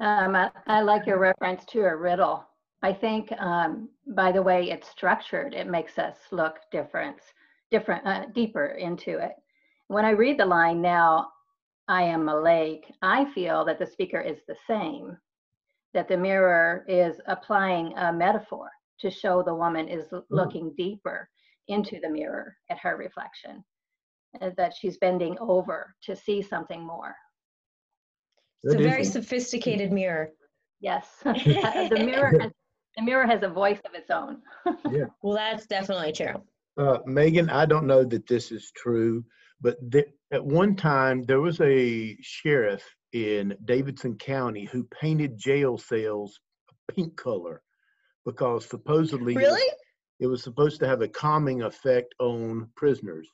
Um, 0.00 0.36
I, 0.36 0.50
I, 0.68 0.80
like 0.82 1.06
your 1.06 1.18
reference 1.18 1.64
to 1.66 1.80
a 1.80 1.96
riddle. 1.96 2.46
I 2.82 2.92
think 2.92 3.32
um, 3.38 3.88
by 4.06 4.30
the 4.30 4.42
way 4.42 4.70
it's 4.70 4.88
structured, 4.88 5.54
it 5.54 5.66
makes 5.66 5.98
us 5.98 6.16
look 6.30 6.58
different. 6.70 7.16
different, 7.70 8.06
uh, 8.06 8.26
deeper 8.32 8.66
into 8.66 9.18
it. 9.18 9.32
When 9.88 10.04
I 10.04 10.10
read 10.10 10.38
the 10.38 10.46
line 10.46 10.80
now, 10.80 11.28
I 11.88 12.02
am 12.02 12.28
a 12.28 12.40
lake, 12.40 12.92
I 13.00 13.24
feel 13.32 13.64
that 13.64 13.78
the 13.78 13.86
speaker 13.86 14.20
is 14.20 14.38
the 14.46 14.56
same, 14.66 15.16
that 15.94 16.06
the 16.06 16.18
mirror 16.18 16.84
is 16.86 17.18
applying 17.26 17.96
a 17.96 18.12
metaphor 18.12 18.68
to 19.00 19.10
show 19.10 19.42
the 19.42 19.54
woman 19.54 19.88
is 19.88 20.04
looking 20.28 20.74
deeper 20.76 21.28
into 21.68 21.98
the 22.00 22.10
mirror 22.10 22.56
at 22.70 22.78
her 22.78 22.96
reflection, 22.96 23.64
that 24.56 24.74
she's 24.78 24.98
bending 24.98 25.36
over 25.40 25.94
to 26.02 26.14
see 26.14 26.42
something 26.42 26.82
more. 26.82 27.14
It's 28.64 28.74
a 28.74 28.78
very 28.78 29.04
sophisticated 29.04 29.90
mirror. 29.90 30.30
Yes, 30.80 31.06
the 31.24 32.02
mirror, 32.04 32.38
has, 32.38 32.52
the 32.96 33.02
mirror 33.02 33.26
has 33.26 33.42
a 33.42 33.48
voice 33.48 33.80
of 33.86 33.94
its 33.94 34.10
own. 34.10 34.42
yeah. 34.90 35.06
Well, 35.22 35.36
that's 35.36 35.66
definitely 35.66 36.12
true. 36.12 36.42
Uh, 36.76 36.98
Megan, 37.06 37.48
I 37.50 37.66
don't 37.66 37.86
know 37.86 38.04
that 38.04 38.26
this 38.26 38.52
is 38.52 38.70
true, 38.76 39.24
but 39.60 39.76
th- 39.90 40.08
at 40.32 40.44
one 40.44 40.76
time 40.76 41.22
there 41.24 41.40
was 41.40 41.60
a 41.60 42.16
sheriff 42.20 42.82
in 43.12 43.56
Davidson 43.64 44.16
County 44.16 44.64
who 44.66 44.84
painted 45.00 45.38
jail 45.38 45.78
cells 45.78 46.38
a 46.70 46.92
pink 46.92 47.16
color 47.16 47.62
because 48.26 48.66
supposedly 48.68 49.34
it 49.34 49.38
was- 49.38 49.44
Really? 49.46 49.72
it 50.20 50.26
was 50.26 50.42
supposed 50.42 50.80
to 50.80 50.86
have 50.86 51.00
a 51.02 51.08
calming 51.08 51.62
effect 51.62 52.14
on 52.18 52.70
prisoners. 52.76 53.28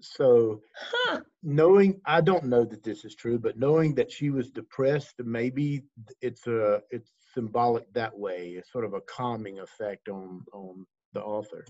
So 0.00 0.62
Huh. 0.76 1.20
knowing, 1.42 2.00
I 2.04 2.20
don't 2.20 2.44
know 2.44 2.64
that 2.64 2.82
this 2.82 3.04
is 3.04 3.14
true, 3.14 3.38
but 3.38 3.58
knowing 3.58 3.94
that 3.94 4.10
she 4.10 4.30
was 4.30 4.50
depressed, 4.50 5.14
maybe 5.18 5.84
it's 6.20 6.46
a, 6.46 6.82
it's 6.90 7.12
symbolic 7.32 7.90
that 7.94 8.16
way. 8.16 8.50
It's 8.50 8.70
sort 8.72 8.84
of 8.84 8.94
a 8.94 9.00
calming 9.02 9.60
effect 9.60 10.08
on, 10.08 10.44
on 10.52 10.86
the 11.12 11.22
author. 11.22 11.64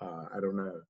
Uh, 0.00 0.26
I 0.34 0.40
don't 0.40 0.56
know. 0.56 0.80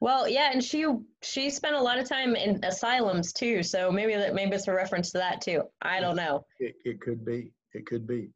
Well, 0.00 0.28
yeah, 0.28 0.50
and 0.52 0.62
she 0.62 0.86
she 1.22 1.50
spent 1.50 1.76
a 1.76 1.80
lot 1.80 1.98
of 1.98 2.08
time 2.08 2.36
in 2.36 2.62
asylums 2.64 3.32
too, 3.32 3.62
so 3.62 3.90
maybe 3.90 4.14
that 4.14 4.34
maybe 4.34 4.54
it's 4.54 4.68
a 4.68 4.72
reference 4.72 5.12
to 5.12 5.18
that 5.18 5.40
too. 5.40 5.62
I 5.80 6.00
don't 6.00 6.16
know. 6.16 6.44
It, 6.58 6.74
it 6.84 7.00
could 7.00 7.24
be, 7.24 7.52
it 7.72 7.86
could 7.86 8.06
be. 8.06 8.30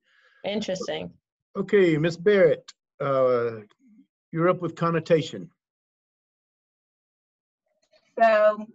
Interesting. 0.45 1.11
Okay, 1.57 1.99
Miss 1.99 2.17
Barrett, 2.17 2.73
uh, 3.01 3.61
you're 4.33 4.49
up 4.49 4.63
with 4.63 4.77
connotation. 4.77 5.51
So 8.19 8.67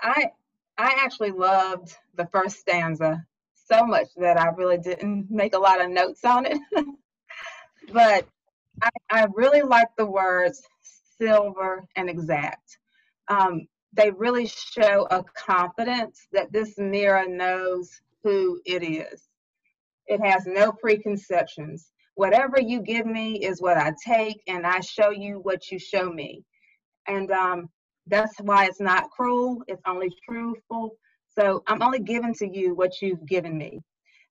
I 0.00 0.30
I 0.76 0.94
actually 0.98 1.32
loved 1.32 1.94
the 2.14 2.26
first 2.26 2.58
stanza 2.58 3.24
so 3.54 3.84
much 3.84 4.08
that 4.16 4.38
I 4.38 4.48
really 4.48 4.78
didn't 4.78 5.30
make 5.30 5.54
a 5.54 5.58
lot 5.58 5.80
of 5.80 5.90
notes 5.90 6.24
on 6.24 6.46
it. 6.46 6.58
but 7.92 8.26
I, 8.82 8.90
I 9.10 9.26
really 9.34 9.62
like 9.62 9.88
the 9.96 10.06
words 10.06 10.62
silver 11.20 11.86
and 11.96 12.08
exact. 12.08 12.78
Um, 13.28 13.66
they 13.92 14.10
really 14.10 14.46
show 14.46 15.06
a 15.10 15.24
confidence 15.34 16.26
that 16.32 16.52
this 16.52 16.78
mirror 16.78 17.26
knows 17.26 17.90
who 18.22 18.60
it 18.66 18.82
is. 18.82 19.28
It 20.06 20.24
has 20.24 20.46
no 20.46 20.72
preconceptions. 20.72 21.90
Whatever 22.14 22.60
you 22.60 22.80
give 22.80 23.06
me 23.06 23.44
is 23.44 23.62
what 23.62 23.76
I 23.76 23.92
take, 24.04 24.42
and 24.46 24.66
I 24.66 24.80
show 24.80 25.10
you 25.10 25.38
what 25.40 25.70
you 25.70 25.78
show 25.78 26.10
me. 26.10 26.44
And 27.06 27.30
um, 27.30 27.68
that's 28.06 28.34
why 28.40 28.66
it's 28.66 28.80
not 28.80 29.10
cruel, 29.10 29.62
it's 29.68 29.82
only 29.86 30.10
truthful. 30.28 30.96
So 31.28 31.62
I'm 31.66 31.82
only 31.82 32.00
giving 32.00 32.34
to 32.34 32.48
you 32.48 32.74
what 32.74 33.00
you've 33.00 33.24
given 33.26 33.56
me. 33.56 33.80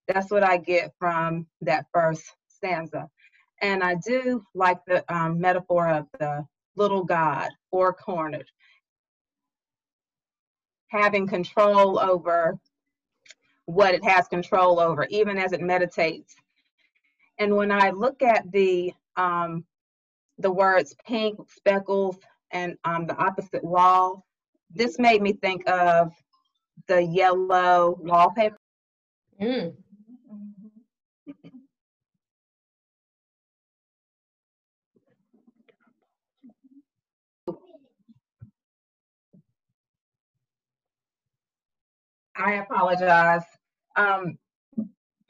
That's 0.07 0.29
what 0.31 0.43
I 0.43 0.57
get 0.57 0.91
from 0.99 1.47
that 1.61 1.85
first 1.93 2.23
stanza. 2.47 3.07
And 3.61 3.83
I 3.83 3.95
do 3.95 4.43
like 4.53 4.79
the 4.85 5.03
um, 5.13 5.39
metaphor 5.39 5.87
of 5.87 6.05
the 6.19 6.45
little 6.77 7.03
God, 7.03 7.49
or 7.71 7.93
cornered, 7.93 8.49
having 10.87 11.27
control 11.27 11.99
over 11.99 12.57
what 13.65 13.93
it 13.93 14.03
has 14.03 14.27
control 14.27 14.79
over, 14.79 15.05
even 15.09 15.37
as 15.37 15.51
it 15.51 15.61
meditates. 15.61 16.35
And 17.39 17.55
when 17.55 17.71
I 17.71 17.89
look 17.89 18.21
at 18.21 18.49
the 18.51 18.93
um, 19.17 19.65
the 20.39 20.51
words 20.51 20.95
pink, 21.05 21.39
speckles, 21.49 22.17
and 22.51 22.77
um, 22.83 23.07
the 23.07 23.17
opposite 23.17 23.63
wall, 23.63 24.25
this 24.73 24.99
made 24.99 25.21
me 25.21 25.33
think 25.33 25.67
of 25.67 26.13
the 26.87 27.01
yellow 27.01 27.97
wallpaper. 27.99 28.57
Mm. 29.41 29.73
I 42.37 42.53
apologize. 42.55 43.43
Um, 43.95 44.37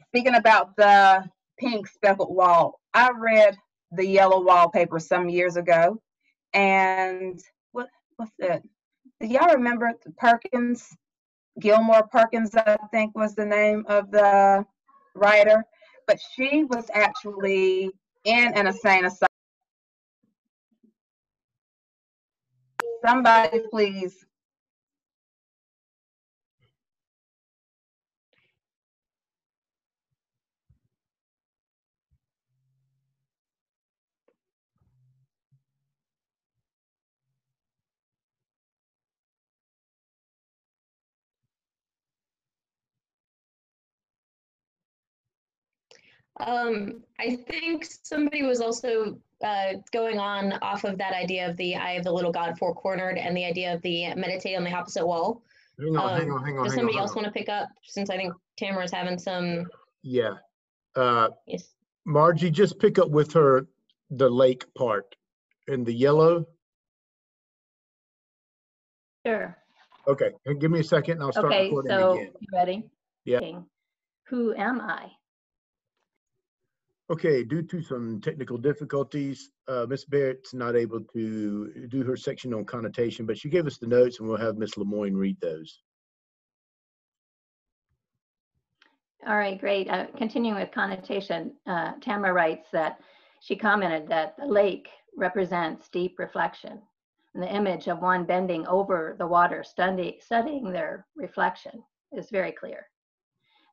speaking 0.07 0.35
about 0.35 0.75
the 0.75 1.27
pink 1.57 1.87
speckled 1.87 2.35
wall, 2.35 2.79
I 2.93 3.11
read 3.11 3.57
the 3.91 4.05
yellow 4.05 4.41
wallpaper 4.41 4.99
some 4.99 5.29
years 5.29 5.55
ago, 5.55 6.01
and 6.53 7.39
what 7.71 7.87
what's 8.17 8.31
it? 8.39 8.63
Do 9.21 9.27
y'all 9.27 9.53
remember 9.53 9.93
Perkins? 10.17 10.95
Gilmore 11.59 12.07
Perkins, 12.11 12.53
I 12.55 12.77
think, 12.91 13.15
was 13.15 13.33
the 13.33 13.45
name 13.45 13.83
of 13.87 14.11
the 14.11 14.63
writer, 15.15 15.63
but 16.05 16.19
she 16.35 16.65
was 16.65 16.85
actually 16.93 17.89
in 18.25 18.53
an 18.53 18.67
insane 18.67 19.05
asylum. 19.05 19.27
Somebody, 23.03 23.61
please. 23.71 24.26
Um, 46.39 47.03
I 47.19 47.35
think 47.35 47.85
somebody 48.03 48.43
was 48.43 48.61
also 48.61 49.17
uh, 49.43 49.73
going 49.91 50.19
on 50.19 50.53
off 50.61 50.83
of 50.83 50.97
that 50.99 51.13
idea 51.13 51.49
of 51.49 51.57
the 51.57 51.75
eye 51.75 51.93
of 51.93 52.03
the 52.03 52.11
little 52.11 52.31
god 52.31 52.57
four 52.57 52.75
cornered 52.75 53.17
and 53.17 53.35
the 53.35 53.43
idea 53.45 53.73
of 53.73 53.81
the 53.81 54.13
meditate 54.15 54.55
on 54.57 54.63
the 54.63 54.71
opposite 54.73 55.05
wall. 55.05 55.41
Hang 55.79 55.95
on, 55.97 56.19
hang 56.19 56.29
Um, 56.29 56.35
on, 56.37 56.43
hang 56.45 56.57
on. 56.57 56.63
Does 56.63 56.73
hang 56.73 56.79
on, 56.83 56.85
somebody 56.85 56.93
hang 56.93 57.01
else 57.01 57.11
on. 57.11 57.15
want 57.23 57.25
to 57.27 57.31
pick 57.31 57.49
up 57.49 57.69
since 57.83 58.09
I 58.09 58.17
think 58.17 58.33
Tamara's 58.57 58.91
having 58.91 59.17
some? 59.17 59.65
Yeah. 60.03 60.33
Uh, 60.95 61.29
Yes. 61.47 61.73
Margie, 62.05 62.49
just 62.51 62.79
pick 62.79 62.97
up 62.99 63.09
with 63.09 63.33
her 63.33 63.67
the 64.11 64.29
lake 64.29 64.65
part 64.75 65.15
in 65.67 65.83
the 65.83 65.93
yellow. 65.93 66.45
Sure. 69.25 69.57
Okay, 70.07 70.29
and 70.45 70.61
give 70.61 70.71
me 70.71 70.79
a 70.79 70.83
second 70.83 71.13
and 71.15 71.23
I'll 71.23 71.31
start 71.33 71.47
Okay, 71.47 71.65
recording 71.65 71.91
so 71.91 72.11
again. 72.13 72.31
you 72.39 72.47
ready? 72.53 72.83
Yeah. 73.25 73.39
Who 74.29 74.55
am 74.55 74.79
I? 74.79 75.11
Okay, 77.09 77.41
due 77.41 77.61
to 77.61 77.81
some 77.81 78.19
technical 78.19 78.57
difficulties, 78.57 79.51
uh, 79.69 79.85
Ms. 79.87 80.03
Barrett's 80.05 80.53
not 80.53 80.75
able 80.75 80.99
to 81.13 81.87
do 81.87 82.03
her 82.03 82.17
section 82.17 82.53
on 82.53 82.65
connotation, 82.65 83.25
but 83.25 83.37
she 83.37 83.47
gave 83.47 83.65
us 83.65 83.77
the 83.77 83.87
notes 83.87 84.19
and 84.19 84.27
we'll 84.27 84.37
have 84.37 84.57
Ms. 84.57 84.77
Lemoyne 84.77 85.15
read 85.15 85.39
those. 85.39 85.83
All 89.25 89.37
right, 89.37 89.59
great. 89.59 89.89
Uh, 89.89 90.07
continuing 90.17 90.59
with 90.59 90.71
connotation, 90.71 91.53
uh, 91.65 91.93
Tamara 92.01 92.33
writes 92.33 92.67
that 92.73 92.99
she 93.39 93.55
commented 93.55 94.09
that 94.09 94.35
the 94.37 94.45
lake 94.45 94.89
represents 95.15 95.87
deep 95.89 96.19
reflection. 96.19 96.81
And 97.33 97.43
the 97.43 97.53
image 97.53 97.87
of 97.87 97.99
one 97.99 98.25
bending 98.25 98.67
over 98.67 99.15
the 99.17 99.27
water, 99.27 99.63
study, 99.63 100.19
studying 100.21 100.71
their 100.71 101.05
reflection 101.15 101.83
is 102.11 102.29
very 102.29 102.51
clear. 102.51 102.87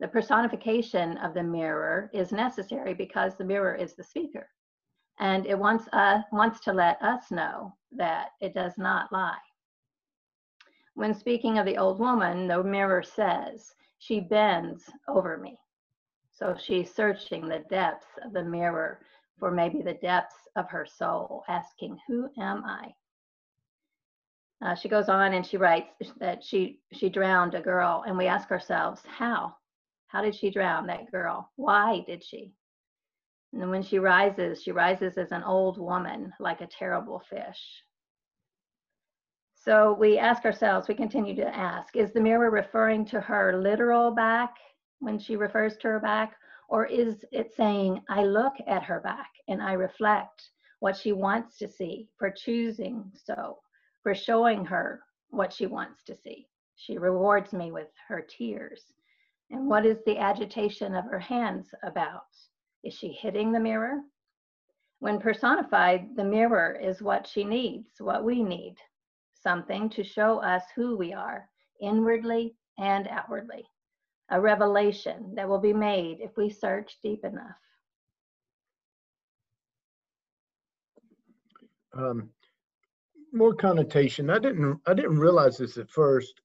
The 0.01 0.09
personification 0.09 1.17
of 1.19 1.35
the 1.35 1.43
mirror 1.43 2.11
is 2.13 2.33
necessary 2.33 2.95
because 2.95 3.37
the 3.37 3.45
mirror 3.45 3.75
is 3.75 3.95
the 3.95 4.05
speaker. 4.05 4.49
And 5.21 5.47
it 5.47 5.59
wants, 5.59 5.89
uh, 5.93 6.23
wants 6.33 6.61
to 6.61 6.73
let 6.73 7.01
us 7.01 7.31
know 7.31 7.77
that 7.93 8.31
it 8.41 8.55
does 8.55 8.77
not 8.77 9.13
lie. 9.13 9.39
When 10.95 11.15
speaking 11.15 11.59
of 11.59 11.67
the 11.67 11.79
old 11.79 12.01
woman, 12.01 12.49
the 12.49 12.63
mirror 12.63 13.03
says, 13.03 13.75
she 13.99 14.21
bends 14.21 14.91
over 15.09 15.39
me. 15.39 15.57
So 16.33 16.57
she's 16.59 16.93
searching 16.93 17.49
the 17.49 17.65
depths 17.71 18.07
of 18.25 18.33
the 18.33 18.43
mirror 18.43 19.01
for 19.39 19.51
maybe 19.51 19.83
the 19.83 19.95
depths 19.95 20.49
of 20.57 20.69
her 20.71 20.87
soul, 20.87 21.45
asking, 21.49 21.99
Who 22.09 22.29
am 22.39 22.65
I? 22.65 22.93
Uh, 24.65 24.75
she 24.75 24.89
goes 24.89 25.09
on 25.09 25.35
and 25.35 25.47
she 25.47 25.57
writes 25.57 25.91
that 26.19 26.43
she 26.43 26.81
she 26.93 27.09
drowned 27.09 27.55
a 27.55 27.61
girl, 27.61 28.05
and 28.07 28.17
we 28.17 28.27
ask 28.27 28.51
ourselves, 28.51 29.03
how? 29.07 29.55
How 30.09 30.23
did 30.23 30.35
she 30.35 30.51
drown 30.51 30.87
that 30.87 31.11
girl? 31.11 31.51
Why 31.57 32.05
did 32.07 32.23
she? 32.23 32.53
And 33.53 33.71
when 33.71 33.83
she 33.83 33.99
rises, 33.99 34.63
she 34.63 34.73
rises 34.73 35.17
as 35.17 35.33
an 35.33 35.43
old 35.43 35.79
woman, 35.79 36.33
like 36.41 36.61
a 36.61 36.67
terrible 36.67 37.23
fish. 37.31 37.83
So 39.55 39.95
we 39.95 40.19
ask 40.19 40.45
ourselves, 40.45 40.89
we 40.89 40.95
continue 40.95 41.35
to 41.37 41.57
ask, 41.57 41.97
is 41.97 42.13
the 42.13 42.21
mirror 42.21 42.51
referring 42.51 43.05
to 43.07 43.21
her 43.21 43.61
literal 43.61 44.11
back 44.11 44.57
when 44.99 45.19
she 45.19 45.37
refers 45.37 45.77
to 45.79 45.89
her 45.89 46.01
back? 46.01 46.37
Or 46.69 46.85
is 46.87 47.25
it 47.33 47.55
saying, 47.55 48.03
I 48.09 48.25
look 48.25 48.55
at 48.67 48.83
her 48.83 49.01
back 49.01 49.31
and 49.49 49.63
I 49.63 49.73
reflect 49.73 50.51
what 50.81 50.97
she 50.97 51.13
wants 51.13 51.57
to 51.59 51.69
see 51.69 52.09
for 52.19 52.31
choosing 52.31 53.11
so, 53.15 53.59
for 54.03 54.15
showing 54.15 54.65
her 54.67 55.03
what 55.31 55.53
she 55.53 55.67
wants 55.67 56.03
to 56.05 56.15
see? 56.15 56.49
She 56.77 56.99
rewards 56.99 57.53
me 57.53 57.73
with 57.73 57.89
her 58.09 58.21
tears. 58.21 58.83
And 59.55 59.69
what 59.69 59.87
is 59.87 59.99
the 60.05 60.19
agitation 60.19 60.97
of 60.97 61.05
her 61.05 61.21
hands 61.21 61.69
about? 61.85 62.27
Is 62.83 62.93
she 62.93 63.13
hitting 63.13 63.53
the 63.53 63.61
mirror? 63.61 64.01
When 64.99 65.21
personified, 65.21 66.17
the 66.17 66.25
mirror 66.25 66.77
is 66.83 67.01
what 67.01 67.25
she 67.25 67.45
needs, 67.45 67.89
what 68.01 68.25
we 68.25 68.43
need 68.43 68.75
something 69.41 69.91
to 69.91 70.03
show 70.03 70.39
us 70.39 70.63
who 70.75 70.97
we 70.97 71.13
are, 71.13 71.49
inwardly 71.81 72.57
and 72.79 73.07
outwardly. 73.07 73.65
A 74.31 74.41
revelation 74.41 75.35
that 75.37 75.49
will 75.49 75.61
be 75.61 75.75
made 75.75 76.19
if 76.21 76.37
we 76.37 76.51
search 76.51 76.97
deep 77.03 77.25
enough. 77.25 77.61
Um, 81.93 82.31
more 83.33 83.55
connotation. 83.55 84.31
I 84.31 84.41
didn't 84.41 84.81
I 84.87 84.95
didn't 84.95 85.21
realize 85.21 85.59
this 85.59 85.77
at 85.77 85.91
first 85.91 86.41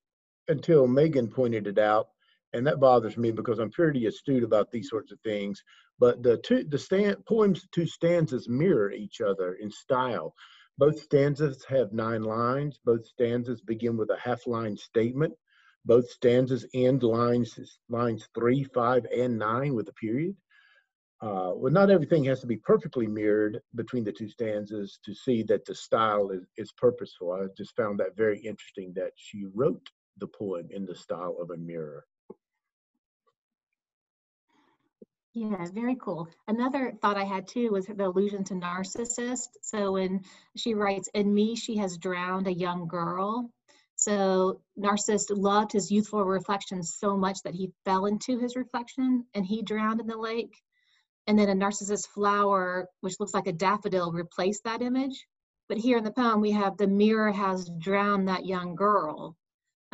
until 0.50 0.86
Megan 0.86 1.28
pointed 1.28 1.66
it 1.66 1.80
out 1.80 2.10
and 2.54 2.66
that 2.66 2.80
bothers 2.80 3.18
me 3.18 3.32
because 3.32 3.60
I'm 3.60 3.72
pretty 3.72 4.08
astute 4.08 4.44
about 4.44 4.72
these 4.72 4.90
sorts 4.90 5.12
of 5.12 5.20
things. 5.22 5.62
But 6.00 6.24
the 6.24 6.38
two 6.38 6.64
the 6.64 6.80
stand 6.80 7.26
poems 7.26 7.68
two 7.72 7.86
stanzas 7.86 8.48
mirror 8.50 8.92
each 8.92 9.22
other 9.22 9.54
in 9.56 9.70
style. 9.72 10.34
Both 10.78 11.02
stanzas 11.02 11.66
have 11.66 11.92
nine 11.92 12.24
lines. 12.24 12.80
Both 12.86 13.06
stanzas 13.06 13.62
begin 13.62 13.98
with 13.98 14.10
a 14.10 14.18
half 14.18 14.48
line 14.48 14.78
statement. 14.78 15.34
Both 15.86 16.10
stanzas 16.10 16.66
end 16.74 17.04
lines 17.04 17.60
lines 17.90 18.28
three, 18.34 18.64
five, 18.64 19.06
and 19.06 19.38
nine 19.38 19.76
with 19.76 19.90
a 19.90 19.94
period. 19.94 20.36
Uh, 21.22 21.52
well, 21.54 21.72
not 21.74 21.90
everything 21.90 22.24
has 22.24 22.40
to 22.40 22.48
be 22.48 22.56
perfectly 22.56 23.06
mirrored 23.06 23.60
between 23.76 24.06
the 24.06 24.12
two 24.12 24.30
stanzas 24.30 25.00
to 25.04 25.14
see 25.14 25.44
that 25.44 25.66
the 25.66 25.76
style 25.76 26.30
is, 26.30 26.44
is 26.56 26.72
purposeful. 26.72 27.34
I 27.34 27.46
just 27.58 27.76
found 27.76 28.00
that 28.00 28.16
very 28.16 28.40
interesting 28.40 28.94
that 28.96 29.12
she 29.16 29.46
wrote 29.54 29.90
the 30.18 30.28
poem 30.28 30.68
in 30.72 30.86
the 30.86 30.96
style 30.96 31.36
of 31.42 31.52
a 31.52 31.58
mirror. 31.58 32.06
Yeah, 35.40 35.66
very 35.74 35.96
cool. 35.96 36.28
Another 36.50 36.92
thought 37.02 37.16
I 37.16 37.24
had 37.24 37.48
too 37.48 37.72
was 37.72 37.86
the 37.86 38.08
allusion 38.08 38.44
to 38.44 38.56
Narcissus. 38.56 39.48
So 39.62 39.94
when 39.94 40.26
she 40.58 40.74
writes, 40.74 41.08
In 41.14 41.34
me, 41.34 41.56
she 41.56 41.78
has 41.78 41.98
drowned 41.98 42.48
a 42.48 42.54
young 42.54 42.90
girl. 42.90 43.50
So 43.96 44.60
Narcissus 44.76 45.30
loved 45.30 45.72
his 45.72 45.92
youthful 45.92 46.26
reflection 46.26 46.84
so 46.84 47.16
much 47.16 47.38
that 47.46 47.56
he 47.56 47.72
fell 47.86 48.06
into 48.06 48.38
his 48.38 48.58
reflection 48.58 49.28
and 49.34 49.46
he 49.46 49.62
drowned 49.62 50.02
in 50.02 50.08
the 50.08 50.18
lake. 50.18 50.62
And 51.26 51.40
then 51.40 51.48
a 51.48 51.56
narcissus 51.56 52.06
flower, 52.06 52.90
which 53.00 53.18
looks 53.22 53.34
like 53.34 53.48
a 53.48 53.54
daffodil, 53.54 54.12
replaced 54.12 54.66
that 54.66 54.82
image. 54.82 55.26
But 55.70 55.78
here 55.78 56.00
in 56.00 56.04
the 56.04 56.12
poem, 56.12 56.42
we 56.42 56.52
have 56.52 56.76
the 56.76 56.88
mirror 56.88 57.32
has 57.32 57.72
drowned 57.80 58.28
that 58.28 58.46
young 58.46 58.76
girl 58.76 59.38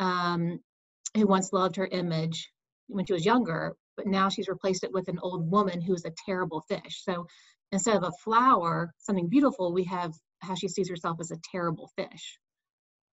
um, 0.00 0.58
who 1.14 1.24
once 1.24 1.52
loved 1.52 1.76
her 1.76 1.86
image 1.86 2.50
when 2.88 3.06
she 3.06 3.12
was 3.12 3.24
younger, 3.24 3.76
but 3.96 4.06
now 4.06 4.28
she's 4.28 4.48
replaced 4.48 4.84
it 4.84 4.92
with 4.92 5.08
an 5.08 5.18
old 5.22 5.50
woman 5.50 5.80
who's 5.80 6.04
a 6.04 6.12
terrible 6.24 6.62
fish. 6.68 7.02
So 7.04 7.26
instead 7.72 7.96
of 7.96 8.04
a 8.04 8.12
flower, 8.22 8.92
something 8.98 9.28
beautiful, 9.28 9.72
we 9.72 9.84
have 9.84 10.12
how 10.40 10.54
she 10.54 10.68
sees 10.68 10.88
herself 10.88 11.18
as 11.20 11.30
a 11.30 11.38
terrible 11.50 11.90
fish. 11.96 12.38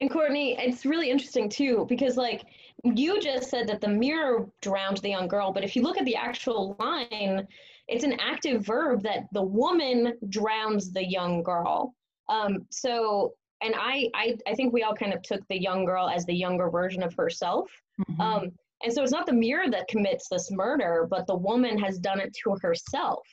And 0.00 0.10
Courtney, 0.10 0.56
it's 0.58 0.86
really 0.86 1.10
interesting 1.10 1.48
too, 1.48 1.84
because 1.88 2.16
like 2.16 2.44
you 2.84 3.20
just 3.20 3.50
said 3.50 3.66
that 3.68 3.80
the 3.80 3.88
mirror 3.88 4.46
drowned 4.62 4.98
the 4.98 5.08
young 5.08 5.26
girl, 5.26 5.52
but 5.52 5.64
if 5.64 5.74
you 5.74 5.82
look 5.82 5.98
at 5.98 6.04
the 6.04 6.14
actual 6.14 6.76
line, 6.78 7.46
it's 7.88 8.04
an 8.04 8.16
active 8.20 8.64
verb 8.64 9.02
that 9.02 9.24
the 9.32 9.42
woman 9.42 10.14
drowns 10.28 10.92
the 10.92 11.04
young 11.04 11.42
girl. 11.42 11.94
Um, 12.28 12.66
so, 12.70 13.34
and 13.60 13.74
I, 13.76 14.08
I, 14.14 14.36
I 14.46 14.54
think 14.54 14.72
we 14.72 14.84
all 14.84 14.94
kind 14.94 15.12
of 15.12 15.22
took 15.22 15.40
the 15.48 15.60
young 15.60 15.84
girl 15.84 16.08
as 16.08 16.24
the 16.26 16.34
younger 16.34 16.70
version 16.70 17.02
of 17.02 17.14
herself. 17.14 17.68
Mm-hmm. 18.00 18.20
Um, 18.20 18.52
and 18.82 18.92
so 18.92 19.02
it's 19.02 19.12
not 19.12 19.26
the 19.26 19.32
mirror 19.32 19.68
that 19.70 19.88
commits 19.88 20.28
this 20.28 20.50
murder, 20.50 21.06
but 21.10 21.26
the 21.26 21.36
woman 21.36 21.78
has 21.78 21.98
done 21.98 22.20
it 22.20 22.34
to 22.44 22.56
herself. 22.60 23.26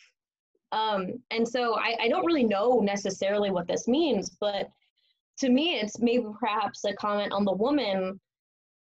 Um, 0.71 1.21
and 1.31 1.47
so 1.47 1.77
I, 1.77 1.95
I 2.01 2.07
don't 2.09 2.25
really 2.25 2.43
know 2.43 2.79
necessarily 2.79 3.51
what 3.51 3.67
this 3.67 3.87
means, 3.87 4.35
but 4.41 4.67
to 5.39 5.49
me, 5.49 5.75
it's 5.75 5.99
maybe 5.99 6.25
perhaps 6.39 6.83
a 6.85 6.93
comment 6.93 7.31
on 7.31 7.45
the 7.45 7.53
woman, 7.53 8.19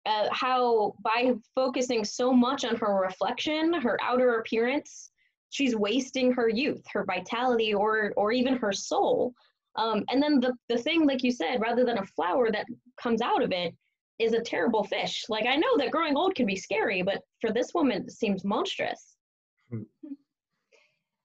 uh, 0.06 0.28
how 0.32 0.94
by 1.02 1.32
focusing 1.54 2.04
so 2.04 2.32
much 2.32 2.64
on 2.64 2.76
her 2.76 3.00
reflection, 3.00 3.74
her 3.74 3.98
outer 4.02 4.38
appearance, 4.38 5.10
she's 5.50 5.76
wasting 5.76 6.32
her 6.32 6.48
youth, 6.48 6.82
her 6.92 7.04
vitality, 7.04 7.74
or 7.74 8.12
or 8.16 8.32
even 8.32 8.56
her 8.56 8.72
soul. 8.72 9.34
Um, 9.76 10.04
and 10.10 10.22
then 10.22 10.40
the 10.40 10.54
the 10.68 10.78
thing, 10.78 11.06
like 11.06 11.22
you 11.22 11.32
said, 11.32 11.60
rather 11.60 11.84
than 11.84 11.98
a 11.98 12.06
flower 12.06 12.50
that 12.50 12.66
comes 13.00 13.20
out 13.20 13.42
of 13.42 13.52
it, 13.52 13.74
is 14.18 14.32
a 14.32 14.40
terrible 14.40 14.84
fish. 14.84 15.24
Like 15.28 15.46
I 15.46 15.56
know 15.56 15.76
that 15.78 15.90
growing 15.90 16.16
old 16.16 16.34
can 16.34 16.46
be 16.46 16.56
scary, 16.56 17.02
but 17.02 17.22
for 17.40 17.52
this 17.52 17.72
woman, 17.74 18.02
it 18.02 18.12
seems 18.12 18.44
monstrous. 18.44 19.16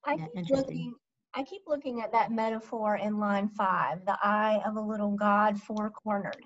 I 0.05 0.17
keep 0.17 0.49
looking. 0.49 0.93
I 1.35 1.43
keep 1.43 1.61
looking 1.67 2.01
at 2.01 2.11
that 2.11 2.31
metaphor 2.31 2.95
in 2.95 3.19
line 3.19 3.49
five, 3.49 4.03
the 4.05 4.17
eye 4.23 4.61
of 4.65 4.77
a 4.77 4.81
little 4.81 5.11
God 5.11 5.61
four 5.61 5.91
cornered. 5.91 6.43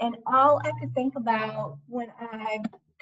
And 0.00 0.16
all 0.26 0.60
I 0.64 0.72
could 0.78 0.94
think 0.94 1.16
about 1.16 1.78
when 1.88 2.12
I 2.20 2.58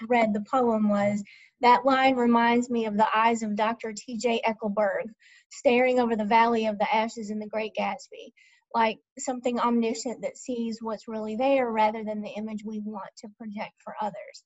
read 0.08 0.32
the 0.32 0.44
poem 0.48 0.88
was 0.88 1.24
that 1.62 1.84
line 1.84 2.14
reminds 2.14 2.70
me 2.70 2.86
of 2.86 2.96
the 2.96 3.08
eyes 3.14 3.42
of 3.42 3.56
Dr. 3.56 3.92
T.J. 3.92 4.42
Eckleburg 4.46 5.06
staring 5.50 5.98
over 5.98 6.14
the 6.14 6.24
valley 6.24 6.66
of 6.66 6.78
the 6.78 6.94
ashes 6.94 7.30
in 7.30 7.38
The 7.40 7.48
Great 7.48 7.72
Gatsby 7.76 8.32
like 8.74 8.98
something 9.18 9.58
omniscient 9.58 10.22
that 10.22 10.36
sees 10.36 10.78
what's 10.80 11.08
really 11.08 11.36
there 11.36 11.70
rather 11.70 12.04
than 12.04 12.20
the 12.20 12.34
image 12.36 12.62
we 12.64 12.80
want 12.84 13.10
to 13.18 13.28
project 13.38 13.74
for 13.82 13.94
others. 14.00 14.44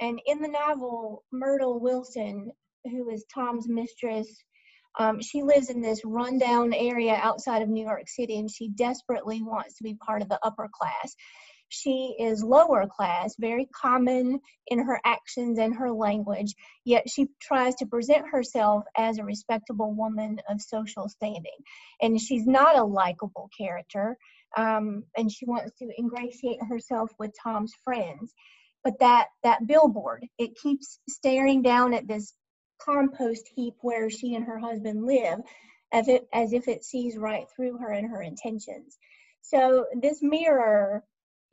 And 0.00 0.20
in 0.26 0.40
the 0.40 0.48
novel, 0.48 1.24
Myrtle 1.32 1.80
Wilson, 1.80 2.50
who 2.84 3.08
is 3.10 3.24
Tom's 3.32 3.68
mistress, 3.68 4.28
um, 4.98 5.20
she 5.20 5.42
lives 5.42 5.68
in 5.68 5.80
this 5.80 6.00
rundown 6.04 6.72
area 6.72 7.14
outside 7.14 7.62
of 7.62 7.68
New 7.68 7.84
York 7.84 8.08
City 8.08 8.38
and 8.38 8.50
she 8.50 8.68
desperately 8.70 9.42
wants 9.42 9.76
to 9.76 9.84
be 9.84 9.94
part 9.94 10.22
of 10.22 10.28
the 10.28 10.38
upper 10.42 10.68
class. 10.72 11.14
She 11.68 12.14
is 12.18 12.42
lower 12.42 12.86
class, 12.86 13.34
very 13.38 13.66
common 13.66 14.40
in 14.68 14.78
her 14.78 15.00
actions 15.04 15.58
and 15.58 15.74
her 15.74 15.90
language, 15.90 16.54
yet 16.84 17.10
she 17.10 17.28
tries 17.40 17.74
to 17.76 17.86
present 17.86 18.28
herself 18.30 18.84
as 18.96 19.18
a 19.18 19.24
respectable 19.24 19.92
woman 19.92 20.40
of 20.48 20.60
social 20.60 21.08
standing. 21.08 21.58
And 22.00 22.20
she's 22.20 22.46
not 22.46 22.76
a 22.76 22.84
likable 22.84 23.50
character, 23.56 24.16
um, 24.56 25.04
and 25.16 25.30
she 25.30 25.44
wants 25.46 25.72
to 25.78 25.88
ingratiate 25.98 26.62
herself 26.62 27.10
with 27.18 27.32
Tom's 27.42 27.72
friends. 27.84 28.32
But 28.84 29.00
that, 29.00 29.28
that 29.42 29.66
billboard, 29.66 30.26
it 30.38 30.56
keeps 30.62 31.00
staring 31.08 31.62
down 31.62 31.92
at 31.94 32.06
this 32.06 32.32
compost 32.80 33.48
heap 33.54 33.74
where 33.80 34.08
she 34.10 34.34
and 34.34 34.44
her 34.44 34.58
husband 34.58 35.04
live 35.04 35.40
as 35.92 36.06
if, 36.08 36.22
as 36.32 36.52
if 36.52 36.68
it 36.68 36.84
sees 36.84 37.16
right 37.16 37.46
through 37.54 37.78
her 37.78 37.90
and 37.90 38.08
her 38.10 38.22
intentions. 38.22 38.96
So 39.42 39.86
this 40.00 40.22
mirror 40.22 41.04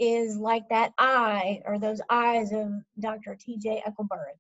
is 0.04 0.38
like 0.38 0.68
that 0.70 0.92
eye 0.98 1.62
or 1.66 1.80
those 1.80 2.02
eyes 2.10 2.52
of 2.52 2.72
Dr. 3.00 3.36
T.J. 3.40 3.84
Eckleburg. 3.88 4.36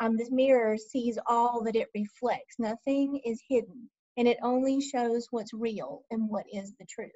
Um, 0.00 0.16
this 0.16 0.30
mirror 0.30 0.76
sees 0.76 1.18
all 1.26 1.62
that 1.64 1.76
it 1.76 1.88
reflects. 1.94 2.58
Nothing 2.58 3.20
is 3.24 3.40
hidden, 3.48 3.88
and 4.16 4.26
it 4.26 4.38
only 4.42 4.80
shows 4.80 5.28
what's 5.30 5.54
real 5.54 6.02
and 6.10 6.28
what 6.28 6.46
is 6.52 6.74
the 6.78 6.86
truth. 6.86 7.12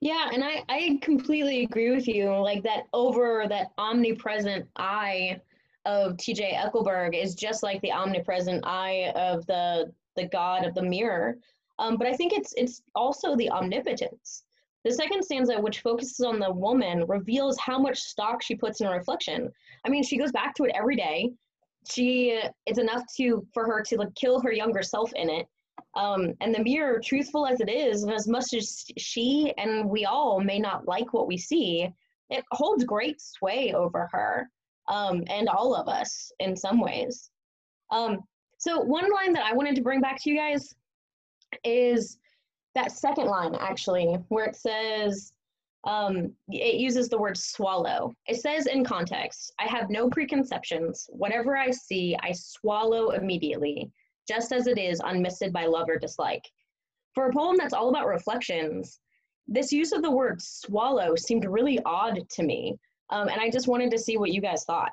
Yeah, 0.00 0.30
and 0.32 0.42
I, 0.42 0.64
I 0.68 0.98
completely 1.00 1.62
agree 1.62 1.94
with 1.94 2.08
you. 2.08 2.30
Like 2.30 2.64
that 2.64 2.84
over 2.92 3.46
that 3.48 3.68
omnipresent 3.78 4.66
eye 4.76 5.40
of 5.84 6.16
TJ 6.16 6.54
Eckleburg 6.54 7.14
is 7.20 7.34
just 7.34 7.62
like 7.62 7.80
the 7.82 7.92
omnipresent 7.92 8.64
eye 8.66 9.12
of 9.14 9.46
the 9.46 9.92
the 10.16 10.26
God 10.26 10.64
of 10.64 10.74
the 10.74 10.82
mirror. 10.82 11.38
Um, 11.78 11.96
but 11.96 12.06
I 12.06 12.14
think 12.14 12.32
it's 12.32 12.52
it's 12.56 12.82
also 12.94 13.36
the 13.36 13.50
omnipotence. 13.50 14.44
The 14.84 14.92
second 14.92 15.22
stanza, 15.22 15.60
which 15.60 15.80
focuses 15.80 16.20
on 16.20 16.38
the 16.38 16.52
woman, 16.52 17.06
reveals 17.06 17.58
how 17.58 17.78
much 17.78 17.98
stock 18.00 18.42
she 18.42 18.54
puts 18.56 18.80
in 18.80 18.88
reflection. 18.88 19.50
I 19.84 19.88
mean, 19.88 20.02
she 20.02 20.18
goes 20.18 20.32
back 20.32 20.54
to 20.56 20.64
it 20.64 20.72
every 20.74 20.96
day. 20.96 21.32
She 21.88 22.40
it's 22.66 22.78
enough 22.78 23.02
to 23.16 23.46
for 23.54 23.66
her 23.66 23.82
to 23.82 23.96
like 23.96 24.14
kill 24.14 24.40
her 24.40 24.52
younger 24.52 24.82
self 24.82 25.12
in 25.14 25.30
it. 25.30 25.46
Um, 25.94 26.32
and 26.40 26.54
the 26.54 26.62
mirror, 26.62 27.00
truthful 27.04 27.46
as 27.46 27.60
it 27.60 27.68
is, 27.68 28.02
and 28.02 28.12
as 28.12 28.26
much 28.26 28.54
as 28.54 28.84
she 28.98 29.52
and 29.58 29.88
we 29.88 30.04
all 30.04 30.40
may 30.40 30.58
not 30.58 30.88
like 30.88 31.12
what 31.12 31.26
we 31.26 31.36
see, 31.36 31.88
it 32.30 32.44
holds 32.50 32.84
great 32.84 33.20
sway 33.20 33.72
over 33.74 34.08
her 34.12 34.48
um, 34.88 35.22
and 35.28 35.48
all 35.48 35.74
of 35.74 35.88
us 35.88 36.32
in 36.40 36.56
some 36.56 36.80
ways. 36.80 37.30
Um, 37.90 38.20
So 38.58 38.80
one 38.80 39.10
line 39.10 39.32
that 39.32 39.44
I 39.44 39.52
wanted 39.54 39.74
to 39.76 39.82
bring 39.82 40.00
back 40.00 40.22
to 40.22 40.30
you 40.30 40.36
guys 40.36 40.74
is 41.64 42.18
that 42.74 42.92
second 42.92 43.26
line 43.26 43.54
actually, 43.54 44.16
where 44.28 44.44
it 44.44 44.56
says, 44.56 45.32
um, 45.84 46.32
it 46.48 46.76
uses 46.76 47.08
the 47.08 47.18
word 47.18 47.36
swallow. 47.36 48.14
It 48.26 48.40
says 48.40 48.66
in 48.66 48.84
context, 48.84 49.52
I 49.58 49.66
have 49.66 49.90
no 49.90 50.08
preconceptions. 50.08 51.08
Whatever 51.10 51.56
I 51.56 51.70
see, 51.70 52.16
I 52.22 52.32
swallow 52.32 53.10
immediately, 53.10 53.90
just 54.28 54.52
as 54.52 54.66
it 54.66 54.78
is 54.78 55.00
unmisted 55.00 55.52
by 55.52 55.66
love 55.66 55.88
or 55.88 55.98
dislike. 55.98 56.44
For 57.14 57.26
a 57.26 57.32
poem 57.32 57.56
that's 57.58 57.74
all 57.74 57.88
about 57.88 58.06
reflections, 58.06 59.00
this 59.48 59.72
use 59.72 59.92
of 59.92 60.02
the 60.02 60.10
word 60.10 60.40
swallow 60.40 61.16
seemed 61.16 61.44
really 61.44 61.80
odd 61.84 62.28
to 62.30 62.42
me. 62.42 62.78
Um, 63.10 63.28
and 63.28 63.40
I 63.40 63.50
just 63.50 63.68
wanted 63.68 63.90
to 63.90 63.98
see 63.98 64.16
what 64.16 64.32
you 64.32 64.40
guys 64.40 64.64
thought. 64.64 64.92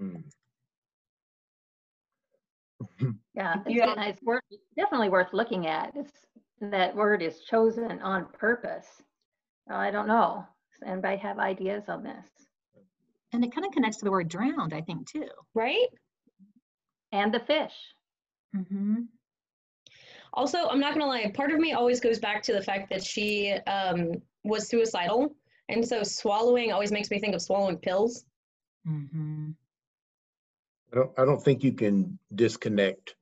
Mm. 0.00 0.22
Yeah, 3.34 3.54
it's, 3.66 3.74
Yeah. 3.74 3.92
and 3.92 4.04
it's 4.04 4.22
worth, 4.22 4.42
definitely 4.76 5.08
worth 5.08 5.32
looking 5.32 5.66
at. 5.66 5.92
It's, 5.94 6.12
that 6.60 6.94
word 6.94 7.22
is 7.22 7.40
chosen 7.40 8.00
on 8.02 8.26
purpose. 8.32 8.86
I 9.70 9.90
don't 9.90 10.06
know. 10.06 10.46
Does 10.72 10.88
anybody 10.88 11.16
have 11.18 11.38
ideas 11.38 11.84
on 11.88 12.02
this? 12.02 12.24
And 13.32 13.44
it 13.44 13.54
kind 13.54 13.66
of 13.66 13.72
connects 13.72 13.98
to 13.98 14.04
the 14.04 14.10
word 14.10 14.28
drowned, 14.28 14.74
I 14.74 14.80
think, 14.82 15.10
too. 15.10 15.28
Right? 15.54 15.88
And 17.12 17.32
the 17.32 17.40
fish. 17.40 17.72
Mm-hmm. 18.54 19.02
Also, 20.34 20.58
I'm 20.68 20.80
not 20.80 20.94
gonna 20.94 21.06
lie, 21.06 21.30
part 21.34 21.50
of 21.50 21.58
me 21.58 21.72
always 21.72 22.00
goes 22.00 22.18
back 22.18 22.42
to 22.44 22.52
the 22.52 22.62
fact 22.62 22.88
that 22.90 23.04
she 23.04 23.52
um, 23.66 24.12
was 24.44 24.68
suicidal. 24.68 25.34
And 25.68 25.86
so 25.86 26.02
swallowing 26.02 26.72
always 26.72 26.92
makes 26.92 27.10
me 27.10 27.18
think 27.18 27.34
of 27.34 27.42
swallowing 27.42 27.78
pills. 27.78 28.24
Mm-hmm. 28.88 29.50
I 30.92 30.96
don't, 30.96 31.10
I 31.18 31.24
don't 31.24 31.42
think 31.42 31.64
you 31.64 31.72
can 31.72 32.18
disconnect 32.34 33.14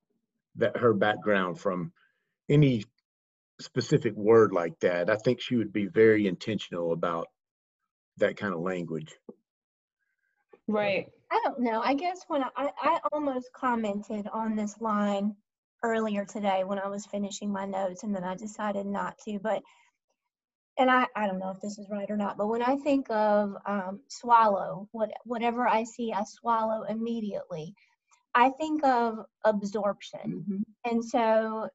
that 0.57 0.77
her 0.77 0.93
background 0.93 1.61
from 1.61 1.93
any 2.49 2.85
specific 3.61 4.15
word 4.17 4.53
like 4.53 4.79
that. 4.81 5.09
I 5.09 5.17
think 5.17 5.41
she 5.41 5.57
would 5.57 5.73
be 5.73 5.87
very 5.87 6.27
intentional 6.27 6.93
about 6.93 7.29
that 8.17 8.37
kind 8.37 8.53
of 8.53 8.61
language. 8.61 9.15
Right. 10.67 11.09
I 11.31 11.41
don't 11.45 11.61
know. 11.61 11.81
I 11.81 11.95
guess 11.95 12.25
when 12.27 12.43
I, 12.43 12.49
I, 12.57 12.71
I 12.83 12.99
almost 13.13 13.53
commented 13.53 14.27
on 14.33 14.57
this 14.57 14.81
line 14.81 15.37
earlier 15.83 16.25
today 16.25 16.65
when 16.65 16.79
I 16.79 16.89
was 16.89 17.07
finishing 17.07 17.53
my 17.53 17.67
notes 17.67 18.03
and 18.03 18.15
then 18.15 18.25
I 18.25 18.35
decided 18.35 18.87
not 18.87 19.17
to. 19.27 19.39
But, 19.39 19.63
and 20.81 20.91
I, 20.91 21.07
I 21.15 21.27
don't 21.27 21.39
know 21.39 21.51
if 21.51 21.61
this 21.61 21.79
is 21.79 21.91
right 21.91 22.11
or 22.11 22.17
not, 22.17 22.39
but 22.39 22.49
when 22.49 22.63
I 22.63 22.77
think 22.77 23.11
of 23.11 23.55
um, 23.67 24.01
swallow, 24.09 24.89
what, 24.93 25.11
whatever 25.25 25.69
I 25.69 25.85
see, 25.85 26.11
I 26.13 26.25
swallow 26.25 26.85
immediately. 26.85 27.75
I 28.35 28.49
think 28.59 28.83
of 28.83 29.19
absorption. 29.45 30.65
And 30.85 31.05
so 31.05 31.69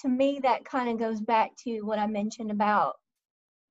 to 0.00 0.08
me, 0.08 0.40
that 0.42 0.64
kind 0.64 0.88
of 0.88 0.98
goes 0.98 1.20
back 1.20 1.50
to 1.64 1.82
what 1.82 1.98
I 1.98 2.06
mentioned 2.06 2.50
about 2.50 2.94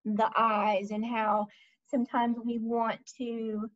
the 0.05 0.29
eyes 0.37 0.91
and 0.91 1.03
how 1.03 1.47
sometimes 1.89 2.37
we 2.45 2.59
want 2.59 2.99
to 3.17 3.67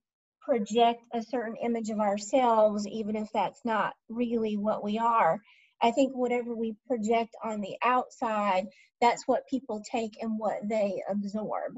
project 0.41 1.01
a 1.13 1.23
certain 1.23 1.55
image 1.63 1.89
of 1.89 1.99
ourselves, 1.99 2.87
even 2.87 3.15
if 3.15 3.29
that's 3.33 3.65
not 3.65 3.93
really 4.09 4.57
what 4.57 4.83
we 4.83 4.99
are. 4.99 5.39
I 5.81 5.91
think 5.91 6.13
whatever 6.13 6.55
we 6.55 6.75
project 6.87 7.35
on 7.43 7.61
the 7.61 7.75
outside, 7.83 8.67
that's 8.99 9.27
what 9.27 9.47
people 9.47 9.83
take 9.89 10.17
and 10.21 10.37
what 10.37 10.59
they 10.67 11.01
absorb. 11.09 11.73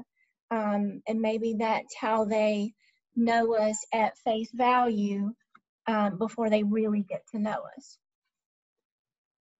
Um, 0.50 1.02
and 1.08 1.20
maybe 1.20 1.56
that's 1.58 1.94
how 1.98 2.24
they 2.24 2.74
know 3.16 3.54
us 3.54 3.78
at 3.92 4.18
face 4.18 4.50
value 4.52 5.32
um, 5.86 6.18
before 6.18 6.50
they 6.50 6.62
really 6.62 7.04
get 7.08 7.22
to 7.32 7.38
know 7.38 7.62
us. 7.76 7.98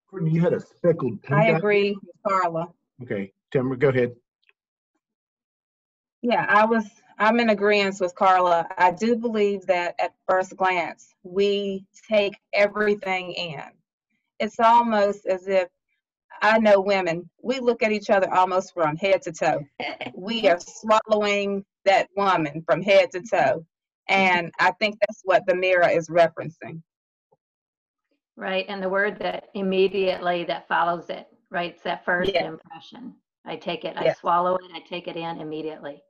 Courtney, 0.09 0.31
you 0.31 0.41
had 0.41 0.53
a 0.53 0.61
speckled 0.61 1.23
pink. 1.23 1.41
I 1.41 1.47
agree 1.47 1.97
with 2.03 2.17
Carla. 2.27 2.69
Okay, 3.03 3.33
Tamara, 3.51 3.77
go 3.77 3.89
ahead. 3.89 4.13
Yeah, 6.23 6.47
I 6.49 6.65
was, 6.65 6.85
I'm 7.19 7.41
in 7.41 7.51
agreement 7.51 8.01
with 8.01 8.15
Carla. 8.15 8.67
I 8.79 8.93
do 8.93 9.17
believe 9.17 9.67
that 9.67 9.95
at 9.99 10.15
first 10.29 10.57
glance, 10.57 11.15
we 11.23 11.85
take 12.09 12.35
everything 12.53 13.33
in. 13.33 13.63
It's 14.39 14.59
almost 14.61 15.27
as 15.27 15.47
if, 15.49 15.69
I 16.43 16.59
know 16.59 16.81
women, 16.81 17.29
we 17.43 17.61
look 17.61 17.83
at 17.83 17.93
each 17.93 18.11
other 18.11 18.33
almost 18.33 18.75
from 18.75 18.97
head 18.97 19.23
to 19.23 19.33
toe. 19.33 19.65
We 20.17 20.49
are 20.49 20.61
swallowing 20.61 21.65
that 21.85 22.09
woman 22.17 22.63
from 22.67 22.83
head 22.83 23.11
to 23.13 23.21
toe. 23.23 23.67
And 24.09 24.53
I 24.61 24.71
think 24.73 24.97
that's 25.01 25.23
what 25.25 25.45
the 25.47 25.57
mirror 25.57 25.89
is 25.89 26.09
referencing. 26.09 26.83
Right, 28.37 28.65
and 28.69 28.81
the 28.83 28.89
word 28.89 29.19
that 29.21 29.49
immediately 29.55 30.45
that 30.45 30.69
follows 30.69 31.11
it, 31.11 31.27
right? 31.51 31.73
It's 31.73 31.83
that 31.83 32.05
first 32.05 32.33
Yeah. 32.33 32.47
impression. 32.47 33.15
I 33.45 33.57
take 33.57 33.85
it, 33.85 33.97
I 33.97 34.13
swallow 34.13 34.55
it, 34.57 34.71
I 34.73 34.81
take 34.81 35.09
it 35.09 35.17
in 35.17 35.41
immediately, 35.41 36.03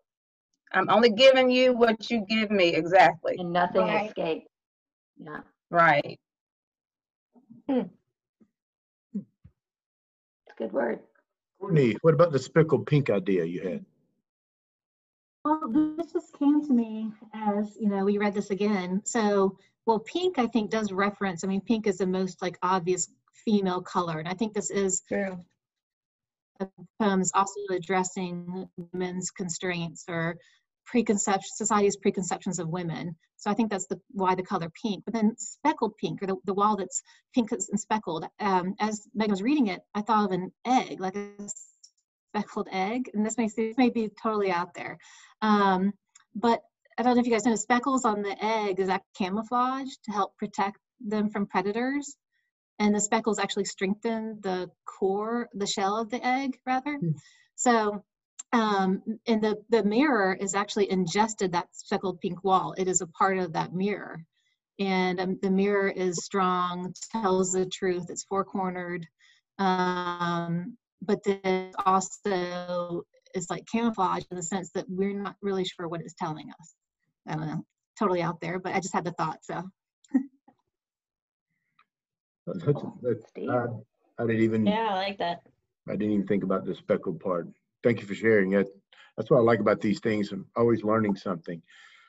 I'm 0.72 0.90
only 0.90 1.10
giving 1.10 1.50
you 1.50 1.72
what 1.72 2.10
you 2.10 2.24
give 2.28 2.50
me 2.50 2.74
exactly. 2.74 3.36
and 3.38 3.52
nothing 3.52 3.82
Right. 3.82 4.08
escapes. 4.08 4.50
Yeah, 5.16 5.40
Right. 5.70 6.18
it's 7.68 7.68
a 7.68 7.88
good 10.64 10.72
word. 10.72 11.00
Courtney, 11.60 11.96
what 12.02 12.14
about 12.14 12.32
the 12.32 12.38
speckled 12.38 12.86
pink 12.86 13.10
idea 13.10 13.44
you 13.44 13.60
had? 13.62 13.84
Well, 15.44 15.60
this 15.96 16.12
just 16.12 16.38
came 16.38 16.66
to 16.66 16.72
me 16.72 17.12
as, 17.34 17.76
you 17.78 17.88
know, 17.88 18.04
we 18.04 18.16
read 18.16 18.34
this 18.34 18.50
again. 18.50 19.02
So, 19.04 19.58
well, 19.84 19.98
pink, 19.98 20.38
I 20.38 20.46
think, 20.46 20.70
does 20.70 20.90
reference, 20.90 21.44
I 21.44 21.48
mean, 21.48 21.60
pink 21.60 21.86
is 21.86 21.98
the 21.98 22.06
most 22.06 22.40
like 22.40 22.58
obvious 22.62 23.10
female 23.44 23.82
color. 23.82 24.18
And 24.18 24.28
I 24.28 24.32
think 24.32 24.54
this 24.54 24.70
is 24.70 25.02
True. 25.06 25.38
poems 26.98 27.30
also 27.34 27.60
addressing 27.70 28.68
women's 28.92 29.30
constraints 29.30 30.04
or 30.08 30.38
preconception 30.86 31.50
society's 31.54 31.96
preconceptions 31.96 32.58
of 32.58 32.68
women 32.68 33.16
so 33.36 33.50
i 33.50 33.54
think 33.54 33.70
that's 33.70 33.86
the 33.86 34.00
why 34.10 34.34
the 34.34 34.42
color 34.42 34.70
pink 34.82 35.04
but 35.04 35.14
then 35.14 35.34
speckled 35.38 35.96
pink 35.96 36.22
or 36.22 36.26
the, 36.26 36.36
the 36.44 36.54
wall 36.54 36.76
that's 36.76 37.02
pink 37.34 37.50
and 37.52 37.80
speckled 37.80 38.26
um, 38.40 38.74
as 38.80 39.02
megan 39.14 39.32
was 39.32 39.42
reading 39.42 39.68
it 39.68 39.80
i 39.94 40.00
thought 40.00 40.26
of 40.26 40.32
an 40.32 40.52
egg 40.66 41.00
like 41.00 41.16
a 41.16 41.28
speckled 42.34 42.68
egg 42.72 43.10
and 43.14 43.24
this 43.24 43.36
may, 43.36 43.48
this 43.56 43.76
may 43.78 43.90
be 43.90 44.10
totally 44.22 44.50
out 44.50 44.74
there 44.74 44.98
um, 45.42 45.92
but 46.34 46.60
i 46.98 47.02
don't 47.02 47.14
know 47.14 47.20
if 47.20 47.26
you 47.26 47.32
guys 47.32 47.44
know 47.44 47.54
speckles 47.54 48.04
on 48.04 48.22
the 48.22 48.44
egg 48.44 48.80
is 48.80 48.88
that 48.88 49.02
camouflage 49.16 49.90
to 50.04 50.12
help 50.12 50.36
protect 50.36 50.78
them 51.00 51.28
from 51.30 51.46
predators 51.46 52.16
and 52.78 52.94
the 52.94 53.00
speckles 53.00 53.38
actually 53.38 53.64
strengthen 53.64 54.38
the 54.42 54.70
core, 54.84 55.48
the 55.54 55.66
shell 55.66 55.96
of 55.96 56.10
the 56.10 56.24
egg, 56.26 56.58
rather. 56.66 56.96
Hmm. 56.96 57.10
So, 57.54 58.04
um, 58.54 59.02
and 59.26 59.42
the 59.42 59.56
the 59.68 59.82
mirror 59.82 60.36
is 60.40 60.54
actually 60.54 60.90
ingested 60.90 61.52
that 61.52 61.68
speckled 61.72 62.20
pink 62.20 62.42
wall. 62.44 62.74
It 62.78 62.88
is 62.88 63.00
a 63.00 63.06
part 63.08 63.38
of 63.38 63.52
that 63.52 63.74
mirror, 63.74 64.24
and 64.78 65.20
um, 65.20 65.38
the 65.42 65.50
mirror 65.50 65.88
is 65.88 66.24
strong, 66.24 66.94
tells 67.12 67.52
the 67.52 67.66
truth. 67.66 68.06
It's 68.10 68.24
four 68.24 68.44
cornered, 68.44 69.06
um, 69.58 70.76
but 71.02 71.22
then 71.24 71.72
also 71.84 73.02
it's 73.34 73.50
like 73.50 73.66
camouflage 73.70 74.24
in 74.30 74.36
the 74.36 74.42
sense 74.42 74.70
that 74.74 74.86
we're 74.88 75.12
not 75.12 75.34
really 75.42 75.64
sure 75.64 75.88
what 75.88 76.00
it's 76.00 76.14
telling 76.14 76.48
us. 76.60 76.74
I 77.26 77.34
don't 77.34 77.48
know, 77.48 77.64
totally 77.98 78.22
out 78.22 78.40
there, 78.40 78.60
but 78.60 78.74
I 78.74 78.80
just 78.80 78.94
had 78.94 79.04
the 79.04 79.12
thought. 79.12 79.40
So. 79.42 79.62
That's- 82.46 82.64
that's- 82.66 82.92
that's- 83.02 83.28
Steve? 83.30 83.50
I 83.50 83.66
I 84.22 84.26
didn't 84.26 84.42
even, 84.42 84.66
Yeah, 84.66 84.88
I 84.90 84.94
like 84.94 85.18
that. 85.18 85.42
I 85.88 85.96
didn't 85.96 86.12
even 86.14 86.26
think 86.26 86.44
about 86.44 86.64
the 86.64 86.74
speckled 86.74 87.18
part. 87.18 87.48
Thank 87.84 88.00
you 88.00 88.06
for 88.06 88.14
sharing 88.14 88.54
it. 88.54 88.66
That's 89.16 89.30
what 89.30 89.36
I 89.36 89.42
like 89.42 89.60
about 89.60 89.80
these 89.80 90.00
things. 90.00 90.32
I'm 90.32 90.46
always 90.56 90.82
learning 90.82 91.16
something. 91.16 91.62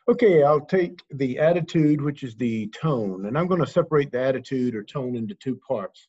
Okay, 0.08 0.42
I'll 0.42 0.66
take 0.66 1.04
the 1.12 1.38
attitude, 1.38 2.02
which 2.02 2.24
is 2.24 2.36
the 2.36 2.68
tone, 2.68 3.26
and 3.26 3.38
I'm 3.38 3.48
going 3.48 3.60
to 3.60 3.68
separate 3.68 4.12
the 4.12 4.22
attitude 4.22 4.74
or 4.74 4.84
tone 4.84 5.16
into 5.16 5.36
two 5.36 5.60
parts. 5.68 6.08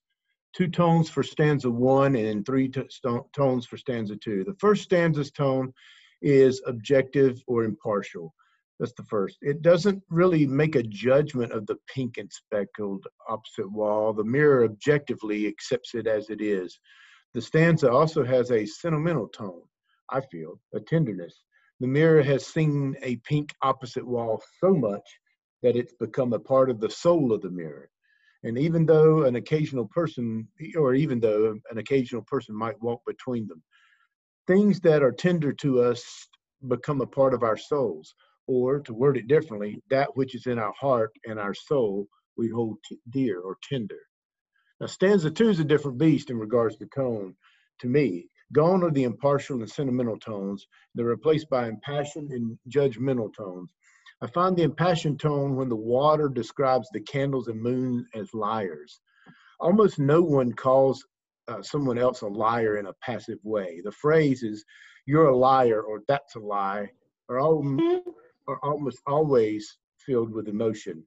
Two 0.54 0.68
tones 0.68 1.10
for 1.10 1.22
stanza 1.22 1.70
one 1.70 2.14
and 2.14 2.46
three 2.46 2.70
tones 2.70 3.66
for 3.66 3.76
stanza 3.76 4.16
two. 4.16 4.44
The 4.44 4.56
first 4.60 4.84
stanza's 4.84 5.32
tone 5.32 5.72
is 6.22 6.62
objective 6.66 7.42
or 7.48 7.64
impartial. 7.64 8.32
That's 8.78 8.92
the 8.92 9.04
first. 9.04 9.38
It 9.42 9.62
doesn't 9.62 10.02
really 10.10 10.46
make 10.46 10.76
a 10.76 10.82
judgment 10.82 11.52
of 11.52 11.66
the 11.66 11.76
pink 11.92 12.18
and 12.18 12.30
speckled 12.32 13.06
opposite 13.28 13.70
wall. 13.70 14.12
The 14.12 14.24
mirror 14.24 14.64
objectively 14.64 15.46
accepts 15.46 15.94
it 15.94 16.06
as 16.06 16.30
it 16.30 16.40
is. 16.40 16.78
The 17.36 17.42
stanza 17.42 17.92
also 17.92 18.24
has 18.24 18.50
a 18.50 18.64
sentimental 18.64 19.28
tone, 19.28 19.60
I 20.08 20.22
feel, 20.22 20.58
a 20.74 20.80
tenderness. 20.80 21.44
The 21.80 21.86
mirror 21.86 22.22
has 22.22 22.46
seen 22.46 22.96
a 23.02 23.16
pink 23.16 23.52
opposite 23.60 24.06
wall 24.06 24.42
so 24.58 24.74
much 24.74 25.06
that 25.62 25.76
it's 25.76 25.92
become 26.00 26.32
a 26.32 26.38
part 26.38 26.70
of 26.70 26.80
the 26.80 26.88
soul 26.88 27.34
of 27.34 27.42
the 27.42 27.50
mirror. 27.50 27.90
And 28.42 28.56
even 28.56 28.86
though 28.86 29.24
an 29.24 29.36
occasional 29.36 29.86
person, 29.88 30.48
or 30.78 30.94
even 30.94 31.20
though 31.20 31.60
an 31.70 31.76
occasional 31.76 32.22
person 32.22 32.54
might 32.54 32.80
walk 32.82 33.02
between 33.06 33.46
them, 33.48 33.62
things 34.46 34.80
that 34.80 35.02
are 35.02 35.12
tender 35.12 35.52
to 35.52 35.82
us 35.82 36.02
become 36.68 37.02
a 37.02 37.06
part 37.06 37.34
of 37.34 37.42
our 37.42 37.58
souls. 37.58 38.14
Or 38.46 38.80
to 38.80 38.94
word 38.94 39.18
it 39.18 39.28
differently, 39.28 39.82
that 39.90 40.08
which 40.16 40.34
is 40.34 40.46
in 40.46 40.58
our 40.58 40.72
heart 40.72 41.10
and 41.26 41.38
our 41.38 41.52
soul 41.52 42.08
we 42.38 42.48
hold 42.48 42.78
dear 43.10 43.40
or 43.40 43.58
tender. 43.62 44.00
Now, 44.80 44.86
stanza 44.86 45.30
two 45.30 45.48
is 45.48 45.60
a 45.60 45.64
different 45.64 45.98
beast 45.98 46.30
in 46.30 46.38
regards 46.38 46.76
to 46.76 46.86
tone 46.86 47.34
to 47.80 47.88
me. 47.88 48.28
Gone 48.52 48.84
are 48.84 48.90
the 48.90 49.04
impartial 49.04 49.60
and 49.60 49.70
sentimental 49.70 50.18
tones. 50.18 50.66
They're 50.94 51.06
replaced 51.06 51.48
by 51.50 51.68
impassioned 51.68 52.30
and 52.30 52.58
judgmental 52.68 53.34
tones. 53.34 53.72
I 54.22 54.28
find 54.28 54.56
the 54.56 54.62
impassioned 54.62 55.20
tone 55.20 55.56
when 55.56 55.68
the 55.68 55.76
water 55.76 56.28
describes 56.28 56.88
the 56.92 57.00
candles 57.00 57.48
and 57.48 57.60
moon 57.60 58.06
as 58.14 58.32
liars. 58.32 59.00
Almost 59.60 59.98
no 59.98 60.22
one 60.22 60.52
calls 60.52 61.04
uh, 61.48 61.62
someone 61.62 61.98
else 61.98 62.22
a 62.22 62.26
liar 62.26 62.76
in 62.76 62.86
a 62.86 62.94
passive 63.02 63.38
way. 63.42 63.80
The 63.84 63.92
phrase 63.92 64.42
is, 64.42 64.64
you're 65.06 65.28
a 65.28 65.36
liar 65.36 65.82
or 65.82 66.02
that's 66.08 66.34
a 66.34 66.40
lie, 66.40 66.88
are, 67.28 67.38
all, 67.38 67.64
are 68.48 68.58
almost 68.62 69.00
always 69.06 69.78
filled 69.98 70.32
with 70.32 70.48
emotion. 70.48 71.04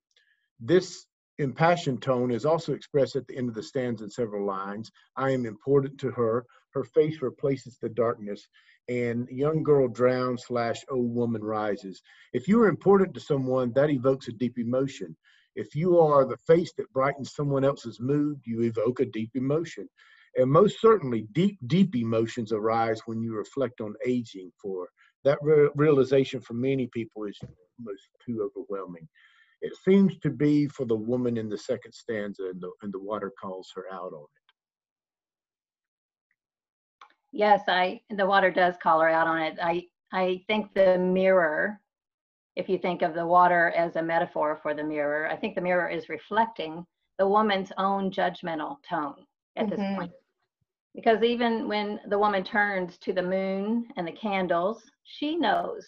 This 0.59 1.05
impassioned 1.39 2.01
tone 2.01 2.31
is 2.31 2.45
also 2.45 2.73
expressed 2.73 3.15
at 3.15 3.25
the 3.27 3.37
end 3.37 3.49
of 3.49 3.55
the 3.55 3.63
stanza 3.63 4.03
in 4.03 4.09
several 4.09 4.45
lines. 4.45 4.91
I 5.15 5.31
am 5.31 5.45
important 5.45 5.99
to 6.01 6.11
her. 6.11 6.45
Her 6.73 6.83
face 6.83 7.21
replaces 7.21 7.77
the 7.77 7.89
darkness, 7.89 8.47
and 8.87 9.27
young 9.29 9.63
girl 9.63 9.87
drowns 9.87 10.43
slash 10.45 10.83
old 10.89 11.15
woman 11.15 11.43
rises. 11.43 12.01
If 12.33 12.47
you 12.47 12.61
are 12.61 12.67
important 12.67 13.13
to 13.15 13.19
someone, 13.19 13.71
that 13.73 13.89
evokes 13.89 14.27
a 14.27 14.33
deep 14.33 14.59
emotion. 14.59 15.15
If 15.55 15.75
you 15.75 15.99
are 15.99 16.25
the 16.25 16.37
face 16.37 16.71
that 16.77 16.93
brightens 16.93 17.33
someone 17.33 17.63
else's 17.63 17.99
mood, 17.99 18.39
you 18.45 18.61
evoke 18.61 18.99
a 18.99 19.05
deep 19.05 19.31
emotion. 19.35 19.89
And 20.35 20.51
most 20.51 20.79
certainly, 20.79 21.25
deep, 21.31 21.57
deep 21.67 21.95
emotions 21.95 22.51
arise 22.51 23.01
when 23.05 23.21
you 23.21 23.35
reflect 23.35 23.81
on 23.81 23.95
aging. 24.05 24.51
For 24.61 24.89
that 25.23 25.39
re- 25.41 25.69
realization 25.75 26.39
for 26.39 26.53
many 26.53 26.87
people 26.87 27.23
is 27.23 27.39
almost 27.41 28.03
too 28.25 28.49
overwhelming. 28.55 29.07
It 29.61 29.75
seems 29.75 30.17
to 30.19 30.29
be 30.29 30.67
for 30.67 30.85
the 30.85 30.95
woman 30.95 31.37
in 31.37 31.49
the 31.49 31.57
second 31.57 31.91
stanza, 31.93 32.49
and 32.49 32.61
the, 32.61 32.71
and 32.81 32.93
the 32.93 32.99
water 32.99 33.31
calls 33.41 33.71
her 33.75 33.85
out 33.91 34.13
on 34.13 34.23
it. 34.23 34.53
Yes, 37.31 37.63
I 37.67 38.01
the 38.09 38.25
water 38.25 38.49
does 38.51 38.75
call 38.81 38.99
her 39.01 39.09
out 39.09 39.27
on 39.27 39.41
it. 39.41 39.59
I 39.61 39.87
I 40.11 40.43
think 40.47 40.73
the 40.73 40.97
mirror, 40.97 41.79
if 42.55 42.67
you 42.69 42.77
think 42.79 43.01
of 43.01 43.13
the 43.13 43.25
water 43.25 43.69
as 43.71 43.95
a 43.95 44.01
metaphor 44.01 44.57
for 44.61 44.73
the 44.73 44.83
mirror, 44.83 45.27
I 45.29 45.35
think 45.35 45.55
the 45.55 45.61
mirror 45.61 45.89
is 45.89 46.09
reflecting 46.09 46.85
the 47.19 47.27
woman's 47.27 47.71
own 47.77 48.09
judgmental 48.11 48.77
tone 48.83 49.27
at 49.57 49.67
Mhm. 49.67 49.69
this 49.69 49.79
point. 49.95 50.11
Because 50.95 51.21
even 51.21 51.67
when 51.67 51.99
the 52.07 52.17
woman 52.17 52.43
turns 52.43 52.97
to 52.99 53.13
the 53.13 53.21
moon 53.21 53.87
and 53.95 54.07
the 54.07 54.11
candles, 54.11 54.89
she 55.03 55.35
knows. 55.35 55.87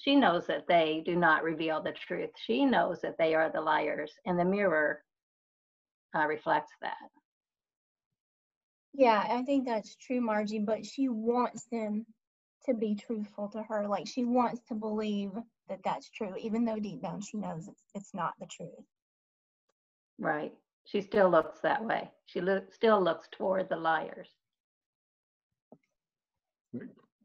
She 0.00 0.16
knows 0.16 0.46
that 0.46 0.66
they 0.66 1.02
do 1.04 1.14
not 1.14 1.44
reveal 1.44 1.82
the 1.82 1.92
truth. 1.92 2.30
She 2.46 2.64
knows 2.64 3.02
that 3.02 3.18
they 3.18 3.34
are 3.34 3.50
the 3.50 3.60
liars, 3.60 4.10
and 4.24 4.38
the 4.38 4.44
mirror 4.46 5.02
uh, 6.16 6.26
reflects 6.26 6.72
that. 6.80 6.96
Yeah, 8.94 9.22
I 9.28 9.42
think 9.42 9.66
that's 9.66 9.94
true, 9.96 10.22
Margie, 10.22 10.58
but 10.58 10.86
she 10.86 11.08
wants 11.08 11.66
them 11.70 12.06
to 12.64 12.72
be 12.74 12.94
truthful 12.94 13.48
to 13.48 13.62
her. 13.62 13.86
Like 13.86 14.06
she 14.08 14.24
wants 14.24 14.62
to 14.68 14.74
believe 14.74 15.32
that 15.68 15.80
that's 15.84 16.08
true, 16.08 16.34
even 16.40 16.64
though 16.64 16.78
deep 16.78 17.02
down 17.02 17.20
she 17.20 17.36
knows 17.36 17.68
it's, 17.68 17.82
it's 17.94 18.14
not 18.14 18.32
the 18.40 18.46
truth. 18.46 18.70
Right. 20.18 20.52
She 20.86 21.02
still 21.02 21.28
looks 21.28 21.60
that 21.60 21.84
way. 21.84 22.10
She 22.24 22.40
lo- 22.40 22.64
still 22.72 23.02
looks 23.02 23.28
toward 23.30 23.68
the 23.68 23.76
liars. 23.76 24.28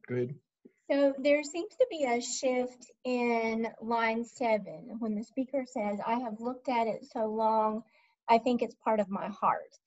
Good. 0.08 0.36
So 0.90 1.14
there 1.18 1.44
seems 1.44 1.76
to 1.78 1.88
be 1.90 2.04
a 2.06 2.22
shift 2.22 2.92
in 3.04 3.68
line 3.82 4.24
seven 4.24 4.98
when 5.00 5.16
the 5.16 5.24
speaker 5.24 5.66
says, 5.66 6.00
I 6.06 6.20
have 6.20 6.40
looked 6.40 6.70
at 6.70 6.86
it 6.88 7.06
so 7.12 7.26
long, 7.26 7.84
I 8.30 8.38
think 8.38 8.62
it's 8.62 8.76
part 8.84 9.00
of 9.00 9.10
my 9.10 9.30
heart. 9.30 9.78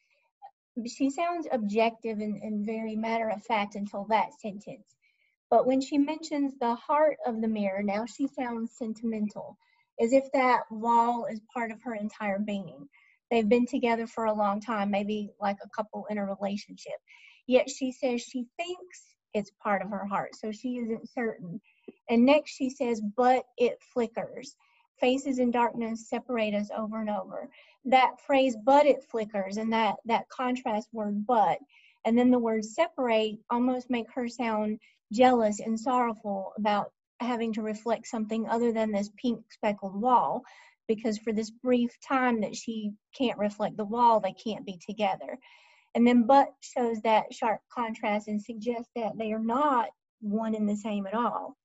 She 0.87 1.11
sounds 1.11 1.47
objective 1.51 2.19
and, 2.19 2.43
and 2.43 2.67
very 2.67 2.97
matter 2.97 3.29
of 3.29 3.45
fact 3.45 3.77
until 3.77 4.07
that 4.11 4.41
sentence. 4.41 4.97
But 5.51 5.67
when 5.67 5.81
she 5.81 5.99
mentions 5.99 6.55
the 6.59 6.75
heart 6.75 7.19
of 7.27 7.41
the 7.41 7.49
mirror, 7.49 7.83
now 7.83 8.05
she 8.05 8.27
sounds 8.27 8.73
sentimental, 8.77 9.57
as 10.01 10.13
if 10.13 10.31
that 10.33 10.63
wall 10.71 11.27
is 11.27 11.41
part 11.55 11.71
of 11.71 11.81
her 11.83 11.95
entire 11.95 12.39
being. 12.41 12.89
They've 13.31 13.49
been 13.49 13.67
together 13.67 14.07
for 14.07 14.27
a 14.27 14.35
long 14.35 14.61
time, 14.61 14.91
maybe 14.91 15.31
like 15.41 15.59
a 15.63 15.69
couple 15.69 16.07
in 16.11 16.19
a 16.19 16.27
relationship. 16.27 16.95
Yet 17.47 17.71
she 17.71 17.93
says 17.93 18.21
she 18.21 18.47
thinks 18.57 19.17
it's 19.35 19.51
part 19.62 19.83
of 19.83 19.91
her 19.91 20.05
heart, 20.05 20.35
so 20.35 20.51
she 20.51 20.79
isn't 20.79 21.09
certain. 21.11 21.61
And 22.11 22.25
next 22.25 22.53
she 22.53 22.71
says, 22.71 23.01
but 23.17 23.45
it 23.57 23.79
flickers. 23.93 24.57
Faces 25.01 25.38
in 25.38 25.51
darkness 25.51 26.09
separate 26.09 26.55
us 26.55 26.71
over 26.77 27.01
and 27.01 27.11
over. 27.11 27.49
That 27.85 28.21
phrase, 28.27 28.57
but 28.64 28.87
it 28.87 29.05
flickers, 29.05 29.57
and 29.57 29.73
that, 29.73 29.97
that 30.07 30.29
contrast 30.29 30.88
word, 30.93 31.27
but, 31.27 31.59
and 32.05 32.19
then 32.19 32.31
the 32.31 32.38
word 32.38 32.64
separate 32.64 33.38
almost 33.51 33.91
make 33.91 34.11
her 34.12 34.29
sound 34.29 34.81
jealous 35.12 35.61
and 35.61 35.79
sorrowful 35.79 36.53
about 36.59 36.93
having 37.21 37.53
to 37.53 37.62
reflect 37.62 38.07
something 38.07 38.49
other 38.49 38.73
than 38.73 38.93
this 38.93 39.11
pink 39.21 39.41
speckled 39.51 40.01
wall 40.01 40.43
because 40.88 41.19
for 41.19 41.33
this 41.33 41.51
brief 41.51 41.91
time 42.01 42.41
that 42.41 42.57
she 42.57 42.93
can't 43.17 43.38
reflect 43.38 43.77
the 43.77 43.85
wall, 43.85 44.21
they 44.21 44.33
can't 44.33 44.64
be 44.64 44.79
together. 44.85 45.38
And 45.94 46.07
then 46.07 46.27
but 46.27 46.48
shows 46.61 47.01
that 47.03 47.33
sharp 47.35 47.61
contrast 47.72 48.29
and 48.29 48.42
suggests 48.42 48.90
that 48.94 49.18
they 49.18 49.33
are 49.33 49.38
not 49.38 49.88
one 50.20 50.55
and 50.55 50.68
the 50.68 50.77
same 50.77 51.07
at 51.07 51.14
all. 51.14 51.57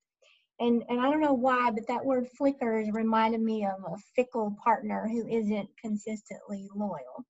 And, 0.60 0.84
and 0.88 1.00
I 1.00 1.10
don't 1.10 1.20
know 1.20 1.34
why, 1.34 1.70
but 1.70 1.88
that 1.88 2.04
word 2.04 2.28
flickers 2.38 2.88
reminded 2.92 3.40
me 3.40 3.66
of 3.66 3.82
a 3.84 3.96
fickle 4.14 4.56
partner 4.62 5.08
who 5.08 5.26
isn't 5.26 5.68
consistently 5.80 6.68
loyal. 6.74 7.24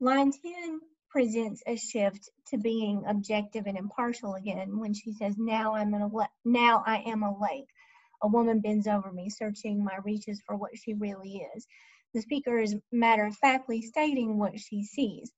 Line 0.00 0.30
10 0.30 0.80
presents 1.10 1.62
a 1.66 1.76
shift 1.76 2.28
to 2.48 2.58
being 2.58 3.04
objective 3.06 3.66
and 3.66 3.78
impartial 3.78 4.34
again 4.34 4.78
when 4.78 4.94
she 4.94 5.12
says, 5.12 5.34
now 5.38 5.74
I'm 5.74 5.94
an 5.94 6.10
now 6.44 6.82
I 6.86 6.98
am 7.06 7.22
a 7.22 7.38
lake. 7.38 7.68
A 8.22 8.28
woman 8.28 8.60
bends 8.60 8.86
over 8.86 9.10
me, 9.12 9.30
searching 9.30 9.84
my 9.84 9.96
reaches 10.04 10.40
for 10.46 10.56
what 10.56 10.76
she 10.76 10.94
really 10.94 11.44
is. 11.54 11.66
The 12.14 12.22
speaker 12.22 12.58
is 12.58 12.76
matter 12.90 13.26
of 13.26 13.36
factly 13.36 13.82
stating 13.82 14.38
what 14.38 14.58
she 14.58 14.84
sees. 14.84 15.32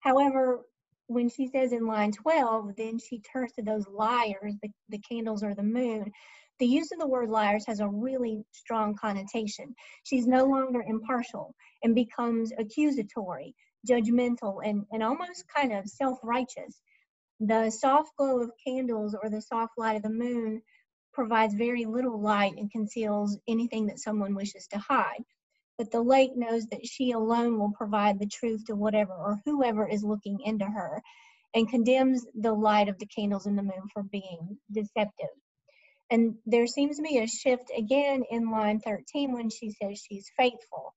However, 0.00 0.64
when 1.06 1.28
she 1.28 1.48
says 1.48 1.72
in 1.72 1.86
line 1.86 2.12
12, 2.12 2.76
then 2.76 2.98
she 2.98 3.20
turns 3.20 3.52
to 3.52 3.62
those 3.62 3.86
liars, 3.88 4.54
the, 4.62 4.68
the 4.90 4.98
candles 4.98 5.42
or 5.42 5.54
the 5.54 5.62
moon. 5.62 6.12
The 6.58 6.66
use 6.66 6.92
of 6.92 6.98
the 6.98 7.06
word 7.06 7.30
liars 7.30 7.64
has 7.66 7.80
a 7.80 7.88
really 7.88 8.44
strong 8.52 8.94
connotation. 8.94 9.74
She's 10.04 10.26
no 10.26 10.44
longer 10.44 10.82
impartial 10.86 11.54
and 11.82 11.94
becomes 11.94 12.52
accusatory, 12.58 13.54
judgmental, 13.88 14.60
and, 14.64 14.84
and 14.92 15.02
almost 15.02 15.44
kind 15.54 15.72
of 15.72 15.88
self 15.88 16.18
righteous. 16.22 16.80
The 17.40 17.70
soft 17.70 18.10
glow 18.16 18.40
of 18.40 18.50
candles 18.66 19.16
or 19.20 19.30
the 19.30 19.40
soft 19.40 19.78
light 19.78 19.96
of 19.96 20.02
the 20.02 20.10
moon 20.10 20.62
provides 21.12 21.54
very 21.54 21.86
little 21.86 22.20
light 22.20 22.54
and 22.56 22.70
conceals 22.70 23.38
anything 23.48 23.86
that 23.86 24.00
someone 24.00 24.34
wishes 24.34 24.66
to 24.68 24.78
hide 24.78 25.24
but 25.78 25.92
the 25.92 26.02
lake 26.02 26.36
knows 26.36 26.66
that 26.66 26.86
she 26.86 27.12
alone 27.12 27.58
will 27.58 27.72
provide 27.72 28.18
the 28.18 28.26
truth 28.26 28.64
to 28.66 28.74
whatever 28.74 29.12
or 29.12 29.40
whoever 29.44 29.88
is 29.88 30.02
looking 30.02 30.40
into 30.44 30.64
her 30.64 31.00
and 31.54 31.70
condemns 31.70 32.26
the 32.34 32.52
light 32.52 32.88
of 32.88 32.98
the 32.98 33.06
candles 33.06 33.46
in 33.46 33.56
the 33.56 33.62
moon 33.62 33.88
for 33.94 34.02
being 34.02 34.58
deceptive. 34.70 35.28
And 36.10 36.34
there 36.46 36.66
seems 36.66 36.96
to 36.96 37.02
be 37.02 37.18
a 37.18 37.26
shift 37.26 37.70
again 37.76 38.24
in 38.30 38.50
line 38.50 38.80
13 38.80 39.32
when 39.32 39.50
she 39.50 39.70
says 39.70 40.00
she's 40.00 40.30
faithful. 40.36 40.94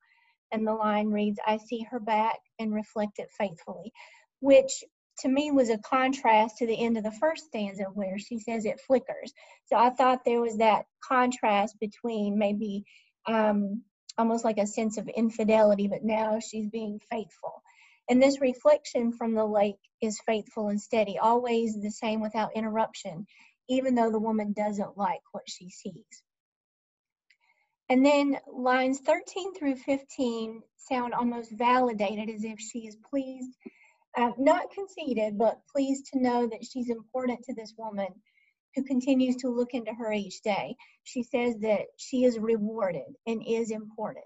And 0.51 0.67
the 0.67 0.73
line 0.73 1.07
reads, 1.07 1.39
I 1.45 1.57
see 1.57 1.85
her 1.91 1.99
back 1.99 2.39
and 2.59 2.73
reflect 2.73 3.19
it 3.19 3.29
faithfully, 3.37 3.91
which 4.39 4.83
to 5.19 5.29
me 5.29 5.51
was 5.51 5.69
a 5.69 5.77
contrast 5.77 6.57
to 6.57 6.67
the 6.67 6.83
end 6.83 6.97
of 6.97 7.03
the 7.03 7.11
first 7.11 7.45
stanza 7.45 7.85
where 7.93 8.17
she 8.17 8.39
says 8.39 8.65
it 8.65 8.81
flickers. 8.81 9.33
So 9.67 9.77
I 9.77 9.91
thought 9.91 10.25
there 10.25 10.41
was 10.41 10.57
that 10.57 10.85
contrast 11.07 11.77
between 11.79 12.37
maybe 12.37 12.83
um, 13.27 13.83
almost 14.21 14.45
like 14.45 14.59
a 14.59 14.67
sense 14.67 14.99
of 14.99 15.07
infidelity, 15.07 15.87
but 15.87 16.03
now 16.03 16.39
she's 16.39 16.69
being 16.69 17.01
faithful. 17.09 17.63
And 18.07 18.21
this 18.21 18.39
reflection 18.39 19.13
from 19.13 19.33
the 19.33 19.45
lake 19.45 19.79
is 19.99 20.21
faithful 20.27 20.67
and 20.67 20.79
steady, 20.79 21.17
always 21.17 21.81
the 21.81 21.89
same 21.89 22.21
without 22.21 22.55
interruption, 22.55 23.25
even 23.67 23.95
though 23.95 24.11
the 24.11 24.19
woman 24.19 24.53
doesn't 24.53 24.95
like 24.95 25.21
what 25.31 25.49
she 25.49 25.71
sees. 25.71 26.23
And 27.89 28.05
then 28.05 28.37
lines 28.47 28.99
13 28.99 29.55
through 29.55 29.77
15 29.77 30.61
sound 30.77 31.15
almost 31.15 31.51
validated 31.51 32.29
as 32.29 32.43
if 32.43 32.59
she 32.59 32.85
is 32.85 32.95
pleased, 33.09 33.57
uh, 34.15 34.31
not 34.37 34.69
conceited, 34.71 35.35
but 35.35 35.65
pleased 35.73 36.05
to 36.13 36.21
know 36.21 36.45
that 36.45 36.63
she's 36.63 36.91
important 36.91 37.43
to 37.45 37.55
this 37.55 37.73
woman 37.75 38.09
who 38.75 38.83
continues 38.83 39.37
to 39.37 39.49
look 39.49 39.73
into 39.73 39.93
her 39.93 40.11
each 40.11 40.41
day. 40.41 40.75
She 41.03 41.23
says 41.23 41.55
that 41.61 41.87
she 41.97 42.23
is 42.23 42.39
rewarded 42.39 43.15
and 43.27 43.43
is 43.45 43.71
important. 43.71 44.25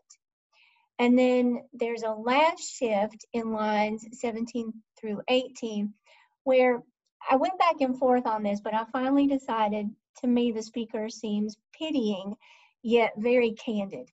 And 1.00 1.18
then 1.18 1.64
there's 1.74 2.04
a 2.04 2.12
last 2.12 2.62
shift 2.62 3.26
in 3.34 3.52
lines 3.52 4.06
17 4.14 4.74
through 5.00 5.22
18 5.28 5.94
where 6.44 6.82
I 7.30 7.36
went 7.38 7.58
back 7.58 7.82
and 7.82 7.98
forth 7.98 8.28
on 8.28 8.44
this, 8.44 8.62
but 8.62 8.74
I 8.74 8.86
finally 8.92 9.28
decided 9.28 9.90
to 10.22 10.28
me 10.28 10.52
the 10.52 10.62
speaker 10.62 11.10
seems 11.10 11.58
pitying 11.74 12.36
yet 12.84 13.14
very 13.18 13.54
candid. 13.54 14.08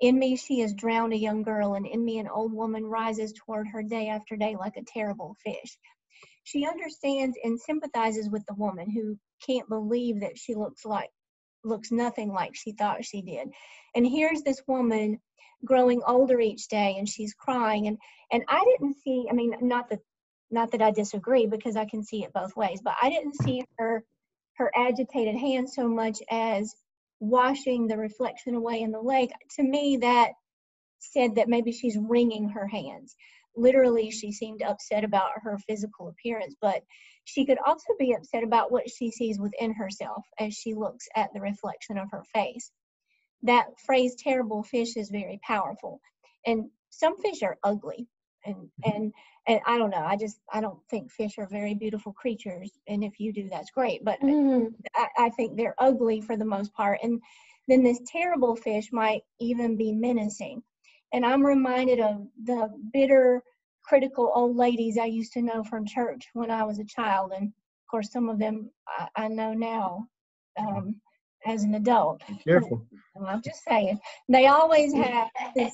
In 0.00 0.18
me, 0.18 0.36
she 0.36 0.60
has 0.60 0.74
drowned 0.74 1.12
a 1.12 1.18
young 1.18 1.42
girl, 1.42 1.74
and 1.74 1.86
in 1.86 2.04
me, 2.04 2.18
an 2.18 2.28
old 2.28 2.52
woman 2.52 2.84
rises 2.84 3.32
toward 3.32 3.68
her 3.68 3.82
day 3.82 4.08
after 4.08 4.36
day 4.36 4.56
like 4.56 4.76
a 4.76 4.84
terrible 4.84 5.36
fish. 5.44 5.78
She 6.44 6.66
understands 6.66 7.36
and 7.42 7.60
sympathizes 7.60 8.28
with 8.28 8.44
the 8.46 8.54
woman 8.54 8.90
who 8.90 9.18
can't 9.44 9.68
believe 9.68 10.20
that 10.20 10.38
she 10.38 10.54
looks 10.54 10.84
like 10.84 11.10
looks 11.64 11.90
nothing 11.90 12.32
like 12.32 12.54
she 12.54 12.72
thought 12.72 13.04
she 13.04 13.22
did. 13.22 13.48
And 13.94 14.06
here's 14.06 14.42
this 14.42 14.62
woman 14.66 15.20
growing 15.64 16.02
older 16.06 16.38
each 16.40 16.68
day 16.68 16.96
and 16.98 17.08
she's 17.08 17.34
crying 17.34 17.88
and 17.88 17.98
and 18.30 18.44
I 18.48 18.64
didn't 18.64 18.96
see 19.02 19.26
I 19.30 19.34
mean 19.34 19.56
not 19.60 19.88
that 19.90 20.00
not 20.50 20.70
that 20.72 20.82
I 20.82 20.90
disagree 20.92 21.46
because 21.46 21.76
I 21.76 21.86
can 21.86 22.04
see 22.04 22.22
it 22.22 22.32
both 22.32 22.54
ways, 22.56 22.80
but 22.82 22.94
I 23.02 23.10
didn't 23.10 23.42
see 23.42 23.64
her 23.78 24.04
her 24.56 24.70
agitated 24.74 25.36
hand 25.36 25.68
so 25.68 25.88
much 25.88 26.22
as 26.30 26.74
washing 27.20 27.86
the 27.86 27.96
reflection 27.96 28.54
away 28.54 28.80
in 28.80 28.90
the 28.90 29.00
lake. 29.00 29.32
To 29.56 29.62
me 29.62 29.98
that 29.98 30.32
said 30.98 31.34
that 31.36 31.48
maybe 31.48 31.72
she's 31.72 31.96
wringing 31.98 32.50
her 32.50 32.66
hands. 32.66 33.14
Literally 33.56 34.10
she 34.10 34.32
seemed 34.32 34.62
upset 34.62 35.04
about 35.04 35.30
her 35.42 35.58
physical 35.66 36.08
appearance, 36.08 36.54
but 36.60 36.82
she 37.24 37.44
could 37.44 37.58
also 37.66 37.92
be 37.98 38.14
upset 38.14 38.44
about 38.44 38.70
what 38.70 38.88
she 38.88 39.10
sees 39.10 39.38
within 39.38 39.72
herself 39.72 40.24
as 40.38 40.54
she 40.54 40.74
looks 40.74 41.08
at 41.16 41.32
the 41.34 41.40
reflection 41.40 41.98
of 41.98 42.08
her 42.12 42.22
face. 42.32 42.70
That 43.42 43.66
phrase 43.84 44.14
terrible 44.16 44.62
fish 44.62 44.96
is 44.96 45.10
very 45.10 45.40
powerful. 45.42 46.00
And 46.46 46.70
some 46.90 47.16
fish 47.18 47.42
are 47.42 47.58
ugly. 47.62 48.06
And 48.44 48.54
mm-hmm. 48.56 48.90
and 48.90 49.12
and 49.48 49.60
I 49.66 49.78
don't 49.78 49.90
know. 49.90 50.04
I 50.04 50.16
just 50.16 50.38
I 50.52 50.60
don't 50.60 50.78
think 50.88 51.10
fish 51.10 51.38
are 51.38 51.48
very 51.48 51.74
beautiful 51.74 52.12
creatures. 52.12 52.70
And 52.86 53.02
if 53.02 53.18
you 53.18 53.32
do, 53.32 53.48
that's 53.48 53.70
great. 53.70 54.04
But 54.04 54.20
mm. 54.20 54.72
I, 54.94 55.08
I 55.18 55.30
think 55.30 55.56
they're 55.56 55.74
ugly 55.78 56.20
for 56.20 56.36
the 56.36 56.44
most 56.44 56.72
part. 56.74 57.00
And 57.02 57.20
then 57.68 57.82
this 57.82 58.00
terrible 58.06 58.54
fish 58.54 58.90
might 58.92 59.22
even 59.40 59.76
be 59.76 59.92
menacing. 59.92 60.62
And 61.12 61.24
I'm 61.24 61.44
reminded 61.44 62.00
of 62.00 62.26
the 62.44 62.68
bitter 62.92 63.42
critical 63.84 64.32
old 64.34 64.56
ladies 64.56 64.98
I 64.98 65.06
used 65.06 65.32
to 65.34 65.42
know 65.42 65.62
from 65.62 65.86
church 65.86 66.26
when 66.32 66.50
I 66.50 66.64
was 66.64 66.78
a 66.78 66.84
child. 66.84 67.32
And 67.34 67.46
of 67.46 67.90
course, 67.90 68.12
some 68.12 68.28
of 68.28 68.38
them 68.38 68.70
I, 68.88 69.08
I 69.16 69.28
know 69.28 69.52
now 69.52 70.08
um, 70.58 71.00
as 71.46 71.62
an 71.62 71.74
adult. 71.74 72.22
Careful. 72.44 72.84
I'm 73.26 73.42
just 73.42 73.62
saying. 73.64 73.98
They 74.28 74.46
always 74.46 74.92
have 74.94 75.28
this, 75.54 75.72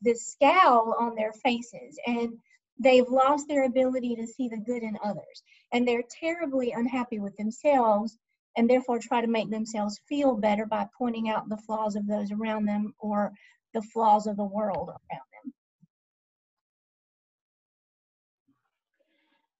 this 0.00 0.26
scowl 0.32 0.94
on 0.98 1.14
their 1.14 1.32
faces 1.32 1.98
and 2.06 2.32
they've 2.78 3.08
lost 3.08 3.46
their 3.48 3.64
ability 3.64 4.16
to 4.16 4.26
see 4.26 4.48
the 4.48 4.56
good 4.56 4.82
in 4.82 4.96
others. 5.04 5.42
And 5.72 5.86
they're 5.86 6.04
terribly 6.20 6.72
unhappy 6.72 7.18
with 7.18 7.36
themselves 7.36 8.16
and 8.56 8.68
therefore 8.68 8.98
try 8.98 9.20
to 9.20 9.26
make 9.26 9.50
themselves 9.50 10.00
feel 10.08 10.34
better 10.36 10.66
by 10.66 10.86
pointing 10.96 11.28
out 11.28 11.48
the 11.48 11.56
flaws 11.56 11.96
of 11.96 12.06
those 12.06 12.32
around 12.32 12.64
them 12.64 12.94
or 12.98 13.32
the 13.74 13.82
flaws 13.82 14.26
of 14.26 14.36
the 14.36 14.44
world 14.44 14.90
around 14.90 15.22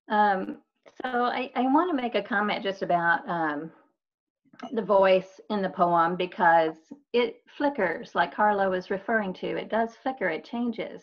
them. 0.09 0.17
Um, 0.19 0.59
so 1.03 1.25
I, 1.25 1.51
I 1.55 1.63
want 1.63 1.91
to 1.91 2.03
make 2.03 2.15
a 2.15 2.23
comment 2.23 2.63
just 2.63 2.83
about 2.83 3.27
um, 3.29 3.71
the 4.73 4.83
voice 4.83 5.41
in 5.51 5.63
the 5.63 5.71
poem 5.71 6.17
because 6.17 6.75
it 7.13 7.43
flickers, 7.57 8.15
like 8.15 8.35
Carla 8.35 8.69
was 8.69 8.91
referring 8.91 9.33
to. 9.35 9.57
It 9.57 9.71
does 9.71 9.91
flicker. 10.03 10.29
It 10.29 10.45
changes. 10.45 11.03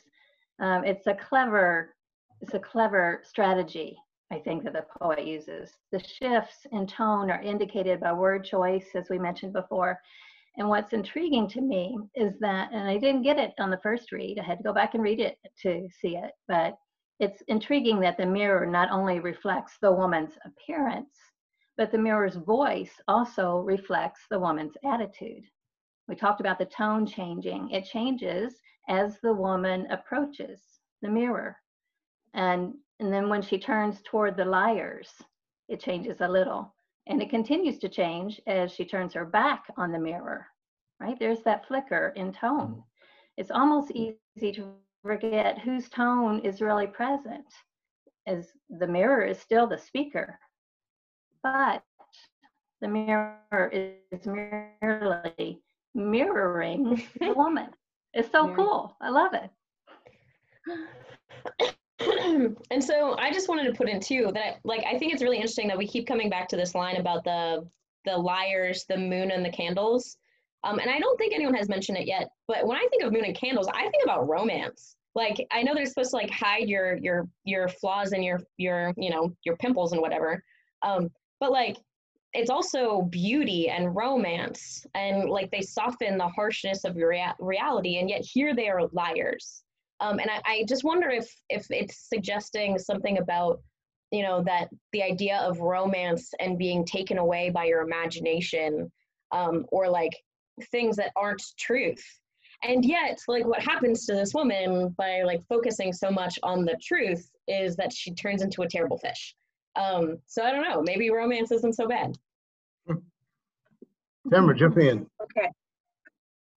Um, 0.60 0.84
it's 0.84 1.08
a 1.08 1.14
clever, 1.14 1.96
it's 2.42 2.54
a 2.54 2.60
clever 2.60 3.22
strategy. 3.24 3.98
I 4.32 4.40
think 4.40 4.64
that 4.66 4.74
the 4.74 4.86
poet 5.00 5.26
uses. 5.26 5.72
The 5.92 6.04
shifts 6.04 6.68
in 6.72 6.86
tone 6.86 7.32
are 7.32 7.42
indicated 7.42 8.02
by 8.02 8.12
word 8.12 8.44
choice, 8.44 8.88
as 8.94 9.10
we 9.10 9.18
mentioned 9.18 9.54
before. 9.54 10.02
And 10.58 10.70
what's 10.70 10.94
intriguing 10.94 11.48
to 11.50 11.62
me 11.62 11.98
is 12.16 12.34
that, 12.40 12.72
and 12.74 12.88
I 12.88 12.98
didn't 12.98 13.22
get 13.22 13.38
it 13.38 13.54
on 13.60 13.70
the 13.70 13.80
first 13.84 14.12
read, 14.12 14.40
I 14.40 14.44
had 14.44 14.58
to 14.58 14.64
go 14.64 14.74
back 14.74 14.96
and 14.96 15.04
read 15.04 15.20
it 15.20 15.38
to 15.62 15.88
see 16.02 16.18
it, 16.18 16.32
but 16.48 16.76
it's 17.20 17.42
intriguing 17.48 18.00
that 18.00 18.18
the 18.18 18.26
mirror 18.26 18.66
not 18.66 18.90
only 18.92 19.20
reflects 19.20 19.78
the 19.82 19.92
woman's 19.92 20.38
appearance, 20.46 21.16
but 21.78 21.92
the 21.92 21.98
mirror's 21.98 22.36
voice 22.36 23.00
also 23.08 23.60
reflects 23.60 24.22
the 24.30 24.40
woman's 24.40 24.76
attitude. 24.84 25.44
We 26.08 26.16
talked 26.16 26.42
about 26.42 26.58
the 26.58 26.66
tone 26.66 27.06
changing. 27.06 27.70
It 27.70 27.86
changes 27.86 28.60
as 28.90 29.20
the 29.22 29.34
woman 29.34 29.86
approaches 29.92 30.62
the 31.02 31.10
mirror. 31.10 31.58
And, 32.34 32.74
and 33.00 33.14
then 33.14 33.30
when 33.30 33.44
she 33.44 33.60
turns 33.60 34.02
toward 34.04 34.38
the 34.38 34.46
liars, 34.46 35.12
it 35.68 35.80
changes 35.80 36.22
a 36.22 36.28
little. 36.28 36.74
And 37.08 37.22
it 37.22 37.30
continues 37.30 37.78
to 37.80 37.90
change 37.90 38.42
as 38.48 38.72
she 38.72 38.86
turns 38.86 39.14
her 39.14 39.26
back 39.26 39.66
on 39.78 39.92
the 39.92 40.00
mirror, 40.00 40.48
right? 41.00 41.18
There's 41.20 41.42
that 41.44 41.68
flicker 41.68 42.14
in 42.16 42.34
tone. 42.34 42.72
Mm-hmm. 42.72 42.80
It's 43.38 43.52
almost 43.52 43.92
easy 43.92 44.52
to 44.54 44.74
forget 45.04 45.60
whose 45.60 45.90
tone 45.90 46.40
is 46.42 46.62
really 46.62 46.88
present 46.88 47.46
as 48.26 48.52
the 48.70 48.88
mirror 48.88 49.24
is 49.24 49.40
still 49.40 49.68
the 49.68 49.78
speaker. 49.78 50.38
But 51.44 51.84
the 52.82 52.88
mirror 52.90 53.72
is 53.72 54.26
merely 54.26 55.62
mirroring 55.96 57.02
the 57.20 57.34
woman. 57.34 57.70
It's 58.14 58.32
so 58.32 58.54
cool. 58.56 58.98
I 59.02 59.10
love 59.10 59.34
it 59.34 59.50
and 62.70 62.84
so 62.84 63.16
i 63.18 63.32
just 63.32 63.50
wanted 63.50 63.64
to 63.64 63.74
put 63.74 63.90
in 63.90 64.00
too 64.00 64.30
that 64.34 64.60
like 64.64 64.84
i 64.86 64.98
think 64.98 65.12
it's 65.12 65.24
really 65.24 65.38
interesting 65.38 65.68
that 65.68 65.78
we 65.78 65.88
keep 65.88 66.06
coming 66.06 66.30
back 66.30 66.48
to 66.48 66.56
this 66.56 66.76
line 66.76 66.98
about 66.98 67.24
the 67.24 67.68
the 68.08 68.18
liars 68.18 68.86
the 68.88 68.98
moon 68.98 69.30
and 69.30 69.46
the 69.46 69.52
candles. 69.52 70.18
Um, 70.64 70.80
and 70.80 70.90
I 70.90 70.98
don't 71.00 71.18
think 71.18 71.34
anyone 71.34 71.54
has 71.54 71.70
mentioned 71.70 72.00
it 72.00 72.08
yet, 72.08 72.30
but 72.48 72.66
when 72.66 72.78
I 72.78 72.88
think 72.90 73.04
of 73.04 73.14
moon 73.14 73.26
and 73.26 73.36
candles, 73.36 73.68
I 73.68 73.82
think 73.82 74.04
about 74.04 74.28
romance. 74.28 74.96
Like 75.14 75.46
I 75.52 75.62
know 75.62 75.76
they're 75.76 75.86
supposed 75.86 76.12
to 76.12 76.16
like 76.16 76.32
hide 76.32 76.68
your 76.68 76.98
your 76.98 77.28
your 77.44 77.68
flaws 77.68 78.14
and 78.14 78.24
your 78.24 78.40
your 78.58 78.94
you 78.98 79.10
know 79.10 79.36
your 79.44 79.58
pimples 79.58 79.92
and 79.92 80.02
whatever, 80.02 80.44
um, 80.84 81.10
but 81.40 81.52
like 81.52 81.78
it's 82.34 82.50
also 82.50 83.04
beauty 83.04 83.70
and 83.70 83.96
romance 83.96 84.86
and 84.94 85.30
like 85.30 85.50
they 85.50 85.62
soften 85.62 86.18
the 86.18 86.28
harshness 86.28 86.84
of 86.84 86.96
your 86.96 87.10
rea- 87.10 87.34
reality 87.40 87.98
and 87.98 88.10
yet 88.10 88.22
here 88.22 88.54
they 88.54 88.68
are 88.68 88.88
liars 88.92 89.64
um, 90.00 90.20
and 90.20 90.30
I, 90.30 90.42
I 90.46 90.66
just 90.68 90.84
wonder 90.84 91.10
if 91.10 91.30
if 91.50 91.68
it's 91.70 92.08
suggesting 92.10 92.78
something 92.78 93.18
about 93.18 93.62
you 94.12 94.24
know 94.24 94.44
that 94.44 94.70
the 94.94 95.04
idea 95.04 95.38
of 95.38 95.60
romance 95.60 96.34
and 96.40 96.58
being 96.58 96.86
taken 96.86 97.18
away 97.18 97.50
by 97.50 97.66
your 97.66 97.82
imagination 97.82 98.92
um, 99.32 99.66
or 99.72 99.90
like 99.90 100.14
things 100.72 100.96
that 100.96 101.12
aren't 101.16 101.44
truth 101.58 102.04
and 102.64 102.84
yet 102.84 103.20
like 103.28 103.46
what 103.46 103.62
happens 103.62 104.06
to 104.06 104.14
this 104.14 104.34
woman 104.34 104.90
by 104.98 105.22
like 105.22 105.42
focusing 105.48 105.94
so 105.94 106.10
much 106.10 106.40
on 106.42 106.66
the 106.66 106.76
truth 106.82 107.30
is 107.48 107.76
that 107.76 107.94
she 107.94 108.12
turns 108.14 108.42
into 108.42 108.64
a 108.64 108.68
terrible 108.68 108.98
fish 108.98 109.36
um 109.76 110.18
so 110.26 110.42
i 110.44 110.52
don't 110.52 110.68
know 110.68 110.82
maybe 110.82 111.12
romance 111.12 111.52
isn't 111.52 111.74
so 111.74 111.88
bad 111.88 112.18
Tamara, 114.32 114.56
jump 114.56 114.78
in. 114.78 115.06
Okay. 115.22 115.50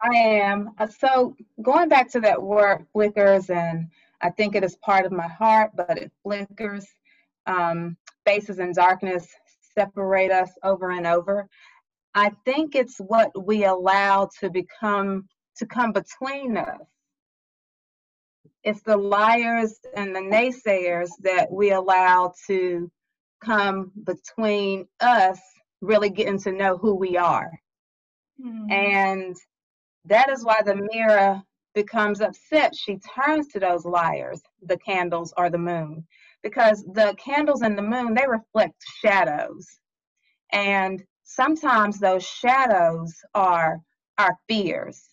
I 0.03 0.17
am. 0.17 0.71
Uh, 0.79 0.87
so 0.87 1.37
going 1.63 1.89
back 1.89 2.11
to 2.13 2.21
that 2.21 2.43
word 2.43 2.87
flickers, 2.93 3.51
and 3.51 3.89
I 4.21 4.31
think 4.31 4.55
it 4.55 4.65
is 4.65 4.77
part 4.77 5.05
of 5.07 5.13
my 5.13 5.29
heart, 5.29 5.73
but 5.75 5.99
it 5.99 6.13
flickers. 6.23 6.87
Um, 7.47 7.97
faces 8.25 8.59
in 8.59 8.73
darkness 8.73 9.27
separate 9.75 10.31
us 10.31 10.51
over 10.63 10.91
and 10.91 11.07
over. 11.07 11.49
I 12.15 12.31
think 12.45 12.75
it's 12.75 12.99
what 12.99 13.31
we 13.47 13.65
allow 13.65 14.29
to 14.41 14.51
become 14.51 15.27
to 15.57 15.67
come 15.67 15.93
between 15.93 16.57
us. 16.57 16.87
It's 18.63 18.83
the 18.83 18.97
liars 18.97 19.79
and 19.97 20.15
the 20.15 20.21
naysayers 20.21 21.11
that 21.23 21.51
we 21.51 21.71
allow 21.71 22.35
to 22.47 22.91
come 23.43 23.91
between 24.05 24.87
us 25.01 25.39
really 25.81 26.11
getting 26.11 26.39
to 26.41 26.53
know 26.53 26.77
who 26.77 26.95
we 26.95 27.17
are. 27.17 27.51
Mm-hmm. 28.45 28.71
And 28.71 29.37
that 30.07 30.31
is 30.31 30.45
why 30.45 30.63
the 30.63 30.89
mirror 30.93 31.43
becomes 31.75 32.21
upset. 32.21 32.75
She 32.75 32.99
turns 32.99 33.49
to 33.49 33.61
those 33.61 33.85
liars, 33.85 34.41
the 34.63 34.79
candles 34.79 35.33
or 35.37 35.51
the 35.51 35.59
moon, 35.59 36.07
because 36.43 36.83
the 36.85 37.15
candles 37.19 37.63
and 37.63 37.77
the 37.77 37.83
moon, 37.83 38.15
they 38.15 38.27
reflect 38.27 38.83
shadows. 39.03 39.67
And 40.53 41.03
sometimes 41.23 41.99
those 41.99 42.27
shadows 42.27 43.15
are 43.35 43.81
our 44.19 44.37
fears. 44.49 45.11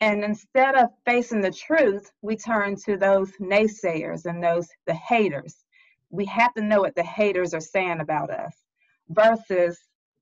And 0.00 0.22
instead 0.22 0.76
of 0.76 0.90
facing 1.04 1.40
the 1.40 1.50
truth, 1.50 2.10
we 2.22 2.36
turn 2.36 2.76
to 2.84 2.96
those 2.96 3.32
naysayers 3.40 4.26
and 4.26 4.42
those 4.42 4.68
the 4.86 4.94
haters. 4.94 5.64
We 6.10 6.24
have 6.26 6.54
to 6.54 6.62
know 6.62 6.80
what 6.80 6.94
the 6.94 7.02
haters 7.02 7.52
are 7.52 7.60
saying 7.60 8.00
about 8.00 8.30
us 8.30 8.54
versus 9.08 9.78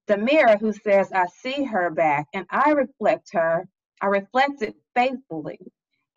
the 0.07 0.17
mirror 0.17 0.57
who 0.57 0.73
says, 0.73 1.13
I 1.13 1.27
see 1.27 1.65
her 1.65 1.91
back 1.91 2.27
and 2.33 2.47
I 2.51 2.71
reflect 2.73 3.31
her. 3.33 3.69
I 4.01 4.07
reflect 4.07 4.63
it 4.63 4.75
faithfully. 4.95 5.59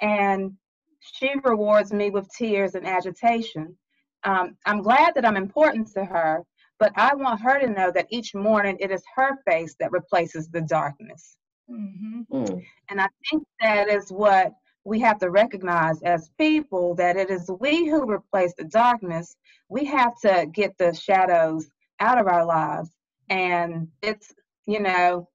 And 0.01 0.53
she 0.99 1.33
rewards 1.43 1.91
me 1.93 2.09
with 2.09 2.29
tears 2.29 2.75
and 2.75 2.85
agitation. 2.85 3.77
Um, 4.23 4.57
I'm 4.65 4.81
glad 4.81 5.15
that 5.15 5.25
I'm 5.25 5.37
important 5.37 5.87
to 5.93 6.05
her, 6.05 6.43
but 6.77 6.91
I 6.95 7.15
want 7.15 7.41
her 7.41 7.59
to 7.59 7.69
know 7.69 7.91
that 7.91 8.07
each 8.09 8.35
morning 8.35 8.77
it 8.79 8.91
is 8.91 9.03
her 9.15 9.37
face 9.47 9.75
that 9.79 9.91
replaces 9.91 10.49
the 10.49 10.61
darkness. 10.61 11.37
Mhm. 11.69 12.27
Mm. 12.27 12.65
And 12.89 13.01
I 13.01 13.07
think 13.29 13.43
that 13.61 13.87
is 13.87 14.11
what 14.11 14.53
we 14.83 14.99
have 14.99 15.19
to 15.19 15.29
recognize 15.29 16.01
as 16.03 16.29
people 16.37 16.95
that 16.95 17.15
it 17.15 17.29
is 17.29 17.49
we 17.59 17.87
who 17.87 18.09
replace 18.09 18.53
the 18.55 18.65
darkness. 18.65 19.35
We 19.69 19.85
have 19.85 20.19
to 20.21 20.47
get 20.51 20.77
the 20.77 20.93
shadows 20.93 21.69
out 21.99 22.19
of 22.19 22.27
our 22.27 22.45
lives. 22.45 22.89
And 23.29 23.87
it's, 24.01 24.33
you 24.65 24.79
know, 24.79 25.29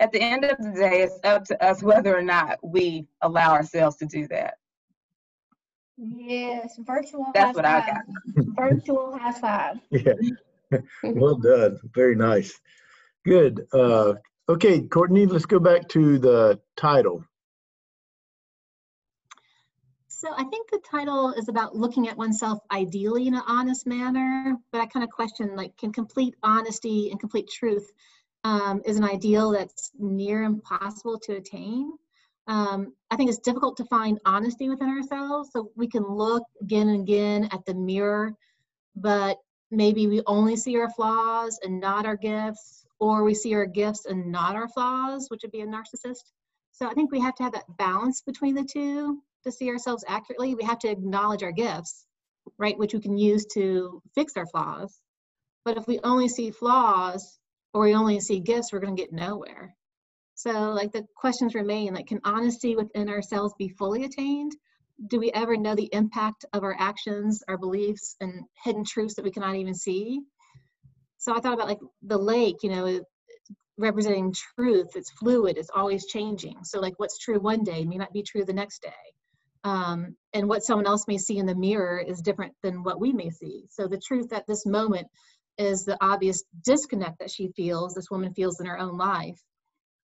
at 0.00 0.12
the 0.12 0.20
end 0.20 0.44
of 0.44 0.58
the 0.58 0.72
day, 0.72 1.02
it's 1.02 1.20
up 1.24 1.44
to 1.44 1.64
us 1.64 1.82
whether 1.82 2.16
or 2.16 2.22
not 2.22 2.58
we 2.62 3.06
allow 3.22 3.52
ourselves 3.52 3.96
to 3.98 4.06
do 4.06 4.26
that. 4.28 4.54
Yes, 5.96 6.76
virtual 6.80 7.24
high 7.24 7.30
That's 7.34 7.54
what 7.56 7.64
I 7.64 7.80
five. 7.80 7.94
got. 8.36 8.44
Virtual 8.70 9.16
high 9.16 9.32
five. 9.32 9.76
Yeah. 9.90 10.14
well 11.04 11.36
done. 11.36 11.78
Very 11.94 12.16
nice. 12.16 12.58
Good. 13.24 13.66
Uh, 13.72 14.14
okay, 14.48 14.82
Courtney, 14.82 15.26
let's 15.26 15.46
go 15.46 15.60
back 15.60 15.88
to 15.90 16.18
the 16.18 16.60
title. 16.76 17.24
So 20.24 20.32
I 20.34 20.44
think 20.44 20.70
the 20.70 20.80
title 20.90 21.32
is 21.32 21.50
about 21.50 21.76
looking 21.76 22.08
at 22.08 22.16
oneself 22.16 22.58
ideally 22.72 23.26
in 23.26 23.34
an 23.34 23.42
honest 23.46 23.86
manner, 23.86 24.56
but 24.72 24.80
I 24.80 24.86
kind 24.86 25.04
of 25.04 25.10
question 25.10 25.54
like, 25.54 25.76
can 25.76 25.92
complete 25.92 26.34
honesty 26.42 27.10
and 27.10 27.20
complete 27.20 27.50
truth 27.50 27.92
um, 28.42 28.80
is 28.86 28.96
an 28.96 29.04
ideal 29.04 29.50
that's 29.50 29.90
near 29.98 30.44
impossible 30.44 31.18
to 31.24 31.34
attain? 31.36 31.92
Um, 32.46 32.94
I 33.10 33.16
think 33.16 33.28
it's 33.28 33.38
difficult 33.38 33.76
to 33.76 33.84
find 33.84 34.18
honesty 34.24 34.70
within 34.70 34.88
ourselves. 34.88 35.50
So 35.52 35.70
we 35.76 35.88
can 35.88 36.04
look 36.04 36.44
again 36.62 36.88
and 36.88 37.02
again 37.02 37.46
at 37.52 37.66
the 37.66 37.74
mirror, 37.74 38.32
but 38.96 39.36
maybe 39.70 40.06
we 40.06 40.22
only 40.26 40.56
see 40.56 40.78
our 40.78 40.88
flaws 40.88 41.60
and 41.62 41.78
not 41.80 42.06
our 42.06 42.16
gifts, 42.16 42.86
or 42.98 43.24
we 43.24 43.34
see 43.34 43.52
our 43.52 43.66
gifts 43.66 44.06
and 44.06 44.32
not 44.32 44.56
our 44.56 44.68
flaws, 44.68 45.26
which 45.28 45.42
would 45.42 45.52
be 45.52 45.60
a 45.60 45.66
narcissist. 45.66 46.32
So 46.72 46.88
I 46.88 46.94
think 46.94 47.12
we 47.12 47.20
have 47.20 47.34
to 47.34 47.42
have 47.42 47.52
that 47.52 47.76
balance 47.76 48.22
between 48.22 48.54
the 48.54 48.64
two 48.64 49.22
to 49.44 49.52
see 49.52 49.70
ourselves 49.70 50.04
accurately. 50.08 50.54
We 50.54 50.64
have 50.64 50.78
to 50.80 50.90
acknowledge 50.90 51.42
our 51.42 51.52
gifts, 51.52 52.06
right, 52.58 52.78
which 52.78 52.94
we 52.94 53.00
can 53.00 53.16
use 53.16 53.46
to 53.54 54.02
fix 54.14 54.34
our 54.36 54.46
flaws. 54.46 55.00
But 55.64 55.76
if 55.76 55.86
we 55.86 56.00
only 56.04 56.28
see 56.28 56.50
flaws 56.50 57.38
or 57.72 57.82
we 57.82 57.94
only 57.94 58.20
see 58.20 58.40
gifts, 58.40 58.72
we're 58.72 58.80
going 58.80 58.96
to 58.96 59.02
get 59.02 59.12
nowhere. 59.12 59.74
So, 60.34 60.50
like, 60.70 60.92
the 60.92 61.06
questions 61.16 61.54
remain 61.54 61.94
like, 61.94 62.08
can 62.08 62.20
honesty 62.24 62.76
within 62.76 63.08
ourselves 63.08 63.54
be 63.58 63.68
fully 63.68 64.04
attained? 64.04 64.52
Do 65.08 65.18
we 65.18 65.32
ever 65.32 65.56
know 65.56 65.74
the 65.74 65.92
impact 65.92 66.44
of 66.52 66.62
our 66.64 66.76
actions, 66.78 67.42
our 67.48 67.56
beliefs, 67.56 68.16
and 68.20 68.42
hidden 68.62 68.84
truths 68.84 69.14
that 69.14 69.24
we 69.24 69.30
cannot 69.30 69.56
even 69.56 69.74
see? 69.74 70.20
So, 71.18 71.34
I 71.34 71.40
thought 71.40 71.54
about 71.54 71.68
like 71.68 71.80
the 72.02 72.18
lake, 72.18 72.56
you 72.62 72.70
know, 72.70 73.00
representing 73.78 74.34
truth. 74.56 74.88
It's 74.94 75.10
fluid, 75.12 75.56
it's 75.56 75.70
always 75.74 76.06
changing. 76.06 76.58
So, 76.64 76.80
like, 76.80 76.94
what's 76.98 77.18
true 77.18 77.38
one 77.38 77.64
day 77.64 77.84
may 77.84 77.96
not 77.96 78.12
be 78.12 78.22
true 78.22 78.44
the 78.44 78.52
next 78.52 78.82
day. 78.82 78.90
Um, 79.64 80.16
and 80.34 80.48
what 80.48 80.62
someone 80.62 80.86
else 80.86 81.08
may 81.08 81.16
see 81.16 81.38
in 81.38 81.46
the 81.46 81.54
mirror 81.54 81.98
is 81.98 82.20
different 82.20 82.54
than 82.62 82.82
what 82.82 83.00
we 83.00 83.12
may 83.12 83.30
see. 83.30 83.64
So, 83.70 83.88
the 83.88 84.00
truth 84.00 84.32
at 84.32 84.46
this 84.46 84.66
moment 84.66 85.06
is 85.56 85.84
the 85.84 85.96
obvious 86.04 86.44
disconnect 86.64 87.18
that 87.20 87.30
she 87.30 87.48
feels, 87.56 87.94
this 87.94 88.10
woman 88.10 88.34
feels 88.34 88.60
in 88.60 88.66
her 88.66 88.78
own 88.78 88.98
life. 88.98 89.40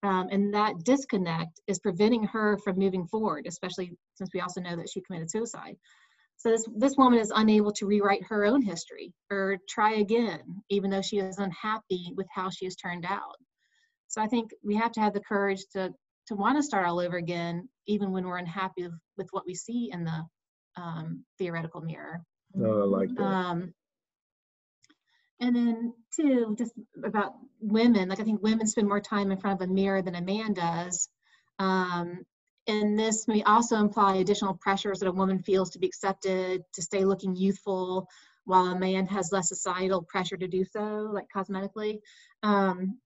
Um, 0.02 0.28
and 0.30 0.54
that 0.54 0.82
disconnect 0.84 1.60
is 1.66 1.78
preventing 1.78 2.24
her 2.24 2.56
from 2.64 2.78
moving 2.78 3.06
forward, 3.06 3.46
especially 3.46 3.92
since 4.14 4.30
we 4.32 4.40
also 4.40 4.60
know 4.62 4.76
that 4.76 4.88
she 4.88 5.02
committed 5.02 5.30
suicide. 5.30 5.76
So 6.38 6.48
this, 6.48 6.66
this 6.74 6.96
woman 6.96 7.18
is 7.18 7.32
unable 7.34 7.70
to 7.72 7.86
rewrite 7.86 8.24
her 8.28 8.46
own 8.46 8.62
history 8.62 9.12
or 9.30 9.58
try 9.68 9.96
again, 9.96 10.40
even 10.70 10.88
though 10.90 11.02
she 11.02 11.18
is 11.18 11.38
unhappy 11.38 12.14
with 12.16 12.26
how 12.34 12.48
she 12.48 12.64
has 12.64 12.76
turned 12.76 13.04
out. 13.04 13.36
So 14.08 14.22
I 14.22 14.26
think 14.26 14.52
we 14.64 14.74
have 14.76 14.92
to 14.92 15.00
have 15.00 15.12
the 15.12 15.20
courage 15.20 15.60
to 15.74 15.92
to 16.30 16.36
want 16.36 16.56
to 16.56 16.62
start 16.62 16.86
all 16.86 17.00
over 17.00 17.16
again, 17.16 17.68
even 17.86 18.12
when 18.12 18.24
we're 18.24 18.38
unhappy 18.38 18.86
with, 19.18 19.28
what 19.32 19.44
we 19.46 19.54
see 19.54 19.90
in 19.92 20.04
the 20.04 20.24
um, 20.76 21.24
theoretical 21.38 21.80
mirror. 21.80 22.20
Oh, 22.56 22.82
I 22.82 22.84
like 22.84 23.14
that. 23.16 23.22
Um, 23.22 23.74
and 25.40 25.56
then 25.56 25.92
two, 26.14 26.54
just 26.56 26.72
about 27.04 27.32
women, 27.60 28.08
like 28.08 28.20
I 28.20 28.24
think 28.24 28.42
women 28.42 28.68
spend 28.68 28.86
more 28.86 29.00
time 29.00 29.32
in 29.32 29.38
front 29.38 29.60
of 29.60 29.68
a 29.68 29.72
mirror 29.72 30.02
than 30.02 30.14
a 30.14 30.22
man 30.22 30.52
does. 30.52 31.08
Um, 31.58 32.24
and 32.68 32.96
this 32.96 33.26
may 33.26 33.42
also 33.42 33.76
imply 33.76 34.16
additional 34.16 34.54
pressures 34.54 35.00
that 35.00 35.08
a 35.08 35.12
woman 35.12 35.42
feels 35.42 35.70
to 35.70 35.80
be 35.80 35.86
accepted, 35.88 36.62
to 36.74 36.82
stay 36.82 37.04
looking 37.04 37.34
youthful, 37.34 38.06
while 38.44 38.66
a 38.66 38.78
man 38.78 39.08
has 39.08 39.32
less 39.32 39.48
societal 39.48 40.02
pressure 40.02 40.36
to 40.36 40.46
do 40.46 40.64
so, 40.64 41.10
like 41.12 41.26
cosmetically. 41.34 41.98
Um, 42.44 42.98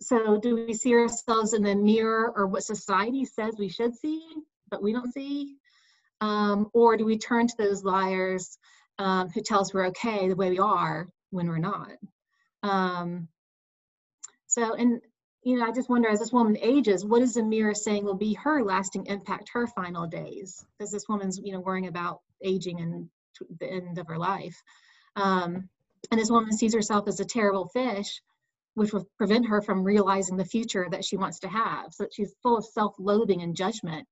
so 0.00 0.38
do 0.38 0.66
we 0.66 0.74
see 0.74 0.94
ourselves 0.94 1.52
in 1.52 1.62
the 1.62 1.74
mirror 1.74 2.32
or 2.34 2.46
what 2.46 2.64
society 2.64 3.24
says 3.24 3.54
we 3.58 3.68
should 3.68 3.94
see, 3.94 4.22
but 4.70 4.82
we 4.82 4.92
don't 4.92 5.12
see? 5.12 5.56
Um, 6.20 6.70
or 6.72 6.96
do 6.96 7.04
we 7.04 7.18
turn 7.18 7.46
to 7.46 7.54
those 7.58 7.84
liars 7.84 8.58
um, 8.98 9.28
who 9.30 9.40
tell 9.40 9.60
us 9.60 9.72
we're 9.72 9.86
okay 9.88 10.28
the 10.28 10.36
way 10.36 10.50
we 10.50 10.58
are 10.58 11.08
when 11.30 11.48
we're 11.48 11.58
not? 11.58 11.92
Um, 12.62 13.28
so, 14.46 14.74
and 14.74 15.00
you 15.42 15.58
know, 15.58 15.66
I 15.66 15.72
just 15.72 15.88
wonder 15.88 16.08
as 16.08 16.20
this 16.20 16.32
woman 16.32 16.56
ages, 16.60 17.04
what 17.04 17.22
is 17.22 17.34
the 17.34 17.42
mirror 17.42 17.74
saying 17.74 18.04
will 18.04 18.14
be 18.14 18.34
her 18.34 18.62
lasting 18.62 19.06
impact, 19.06 19.50
her 19.52 19.66
final 19.66 20.06
days? 20.06 20.64
Because 20.78 20.92
this 20.92 21.08
woman's, 21.08 21.38
you 21.42 21.52
know, 21.52 21.60
worrying 21.60 21.86
about 21.86 22.20
aging 22.42 22.80
and 22.80 23.08
the 23.58 23.70
end 23.70 23.98
of 23.98 24.06
her 24.06 24.18
life. 24.18 24.60
Um, 25.16 25.68
and 26.10 26.20
this 26.20 26.30
woman 26.30 26.52
sees 26.52 26.74
herself 26.74 27.08
as 27.08 27.20
a 27.20 27.24
terrible 27.24 27.68
fish, 27.68 28.20
which 28.74 28.92
will 28.92 29.06
prevent 29.18 29.46
her 29.46 29.60
from 29.60 29.82
realizing 29.82 30.36
the 30.36 30.44
future 30.44 30.86
that 30.90 31.04
she 31.04 31.16
wants 31.16 31.40
to 31.40 31.48
have. 31.48 31.92
So 31.92 32.04
that 32.04 32.14
she's 32.14 32.34
full 32.42 32.56
of 32.56 32.64
self-loathing 32.64 33.42
and 33.42 33.56
judgment 33.56 34.06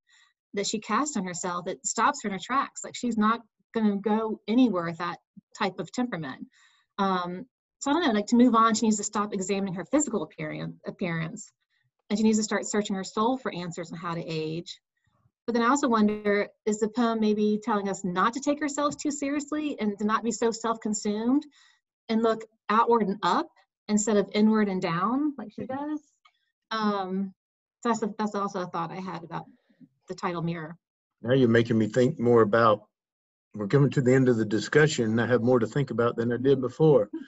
that 0.55 0.67
she 0.67 0.81
casts 0.81 1.17
on 1.17 1.25
herself 1.25 1.67
that 1.67 1.87
stops 1.87 2.23
her 2.23 2.29
in 2.29 2.33
her 2.33 2.41
tracks. 2.43 2.83
Like 2.85 2.97
she's 2.97 3.19
not 3.19 3.41
going 3.75 3.87
to 3.87 3.97
go 3.97 4.41
anywhere 4.49 4.87
with 4.87 4.99
that 4.99 5.19
type 5.59 5.79
of 5.79 5.93
temperament. 5.93 6.47
Um, 6.99 7.47
so 7.81 7.91
I 7.91 7.95
don't 7.95 8.05
know, 8.05 8.13
like 8.13 8.27
to 8.29 8.37
move 8.37 8.55
on, 8.55 8.75
she 8.75 8.87
needs 8.87 8.97
to 8.97 9.05
stop 9.05 9.33
examining 9.33 9.75
her 9.75 9.85
physical 9.85 10.23
appearance, 10.23 10.77
appearance 10.87 11.53
and 12.11 12.19
she 12.19 12.23
needs 12.23 12.39
to 12.39 12.45
start 12.45 12.67
searching 12.67 12.97
her 12.97 13.05
soul 13.05 13.37
for 13.37 13.55
answers 13.55 13.93
on 13.93 13.99
how 13.99 14.15
to 14.15 14.27
age. 14.27 14.81
But 15.47 15.55
then 15.55 15.63
I 15.63 15.69
also 15.69 15.89
wonder, 15.89 16.49
is 16.67 16.79
the 16.79 16.89
poem 16.89 17.21
maybe 17.21 17.59
telling 17.63 17.89
us 17.89 18.05
not 18.05 18.35
to 18.35 18.41
take 18.41 18.61
ourselves 18.61 18.97
too 18.97 19.11
seriously 19.11 19.79
and 19.81 19.99
to 19.99 20.05
not 20.05 20.23
be 20.23 20.33
so 20.33 20.51
self-consumed 20.51 21.45
and 22.09 22.23
look 22.23 22.45
outward 22.69 23.03
and 23.03 23.19
up 23.23 23.49
instead 23.89 24.17
of 24.17 24.29
inward 24.33 24.69
and 24.69 24.83
down 24.83 25.35
like 25.39 25.53
she 25.53 25.65
does? 25.65 26.01
Um, 26.71 27.35
so 27.83 27.91
that's, 27.91 28.03
a, 28.03 28.15
that's 28.19 28.35
also 28.35 28.61
a 28.61 28.67
thought 28.67 28.91
I 28.91 29.01
had 29.01 29.23
about 29.23 29.45
the 30.09 30.15
title 30.15 30.43
mirror. 30.43 30.77
Now 31.23 31.35
you're 31.35 31.49
making 31.49 31.79
me 31.79 31.89
think 31.89 32.19
more 32.19 32.43
about, 32.43 32.83
we're 33.55 33.67
coming 33.67 33.91
to 33.91 34.01
the 34.01 34.15
end 34.15 34.29
of 34.29 34.37
the 34.37 34.45
discussion, 34.45 35.07
and 35.07 35.21
I 35.21 35.27
have 35.27 35.43
more 35.43 35.59
to 35.59 35.67
think 35.67 35.91
about 35.91 36.17
than 36.17 36.33
I 36.33 36.37
did 36.37 36.61
before. 36.61 37.11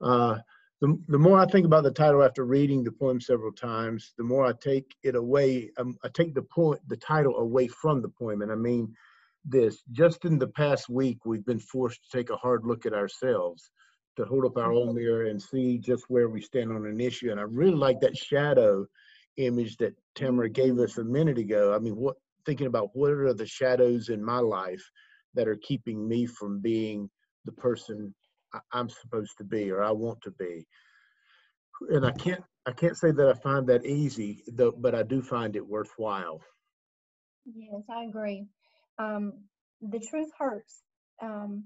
Uh, 0.00 0.38
the, 0.80 0.96
the 1.08 1.18
more 1.18 1.40
I 1.40 1.46
think 1.46 1.66
about 1.66 1.82
the 1.82 1.90
title 1.90 2.22
after 2.22 2.44
reading 2.44 2.84
the 2.84 2.92
poem 2.92 3.20
several 3.20 3.50
times, 3.50 4.12
the 4.16 4.22
more 4.22 4.46
I 4.46 4.52
take 4.52 4.94
it 5.02 5.16
away, 5.16 5.70
um, 5.76 5.96
I 6.04 6.08
take 6.08 6.34
the 6.34 6.42
point, 6.42 6.80
the 6.86 6.96
title 6.96 7.36
away 7.38 7.66
from 7.66 8.00
the 8.00 8.08
poem. 8.08 8.42
And 8.42 8.52
I 8.52 8.54
mean 8.54 8.94
this, 9.44 9.82
just 9.90 10.24
in 10.24 10.38
the 10.38 10.46
past 10.46 10.88
week, 10.88 11.24
we've 11.24 11.44
been 11.44 11.58
forced 11.58 12.02
to 12.04 12.16
take 12.16 12.30
a 12.30 12.36
hard 12.36 12.64
look 12.64 12.86
at 12.86 12.92
ourselves, 12.92 13.70
to 14.18 14.24
hold 14.24 14.44
up 14.44 14.56
our 14.56 14.72
own 14.72 14.94
mirror 14.94 15.26
and 15.26 15.40
see 15.40 15.78
just 15.78 16.04
where 16.08 16.28
we 16.28 16.40
stand 16.40 16.70
on 16.70 16.86
an 16.86 17.00
issue. 17.00 17.30
And 17.30 17.40
I 17.40 17.44
really 17.44 17.76
like 17.76 18.00
that 18.00 18.16
shadow 18.16 18.84
image 19.36 19.76
that 19.76 19.94
Tamara 20.14 20.50
gave 20.50 20.78
us 20.78 20.98
a 20.98 21.04
minute 21.04 21.38
ago. 21.38 21.72
I 21.74 21.78
mean, 21.78 21.96
what 21.96 22.16
thinking 22.44 22.66
about 22.66 22.90
what 22.94 23.12
are 23.12 23.32
the 23.32 23.46
shadows 23.46 24.08
in 24.08 24.24
my 24.24 24.38
life 24.38 24.82
that 25.34 25.46
are 25.46 25.58
keeping 25.62 26.08
me 26.08 26.26
from 26.26 26.60
being 26.60 27.08
the 27.44 27.52
person 27.52 28.14
I'm 28.72 28.88
supposed 28.88 29.32
to 29.38 29.44
be 29.44 29.70
or 29.70 29.82
I 29.82 29.92
want 29.92 30.20
to 30.22 30.30
be. 30.32 30.66
And 31.90 32.04
I 32.04 32.10
can't 32.10 32.42
I 32.66 32.72
can't 32.72 32.98
say 32.98 33.12
that 33.12 33.28
I 33.28 33.34
find 33.40 33.66
that 33.68 33.86
easy, 33.86 34.42
though, 34.48 34.74
but 34.76 34.94
I 34.94 35.02
do 35.02 35.22
find 35.22 35.56
it 35.56 35.66
worthwhile. 35.66 36.40
Yes, 37.46 37.82
I 37.88 38.04
agree. 38.04 38.46
Um, 38.98 39.44
the 39.80 40.00
truth 40.00 40.30
hurts, 40.38 40.82
um, 41.22 41.64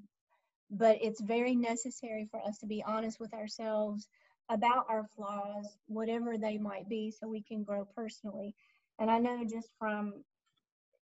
but 0.72 0.96
it's 1.02 1.20
very 1.20 1.54
necessary 1.54 2.26
for 2.30 2.40
us 2.40 2.58
to 2.58 2.66
be 2.66 2.82
honest 2.86 3.20
with 3.20 3.34
ourselves 3.34 4.08
about 4.48 4.86
our 4.88 5.06
flaws, 5.14 5.66
whatever 5.86 6.38
they 6.38 6.56
might 6.58 6.88
be, 6.88 7.10
so 7.10 7.28
we 7.28 7.42
can 7.42 7.62
grow 7.62 7.86
personally. 7.94 8.54
And 8.98 9.10
I 9.10 9.18
know 9.18 9.44
just 9.44 9.68
from 9.78 10.24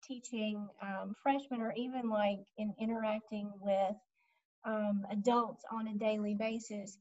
teaching 0.03 0.67
um, 0.81 1.15
freshmen 1.21 1.61
or 1.61 1.73
even 1.75 2.09
like 2.09 2.39
in 2.57 2.73
interacting 2.79 3.51
with 3.59 3.95
um, 4.65 5.05
adults 5.11 5.63
on 5.71 5.87
a 5.87 5.97
daily 5.97 6.35
basis, 6.35 6.97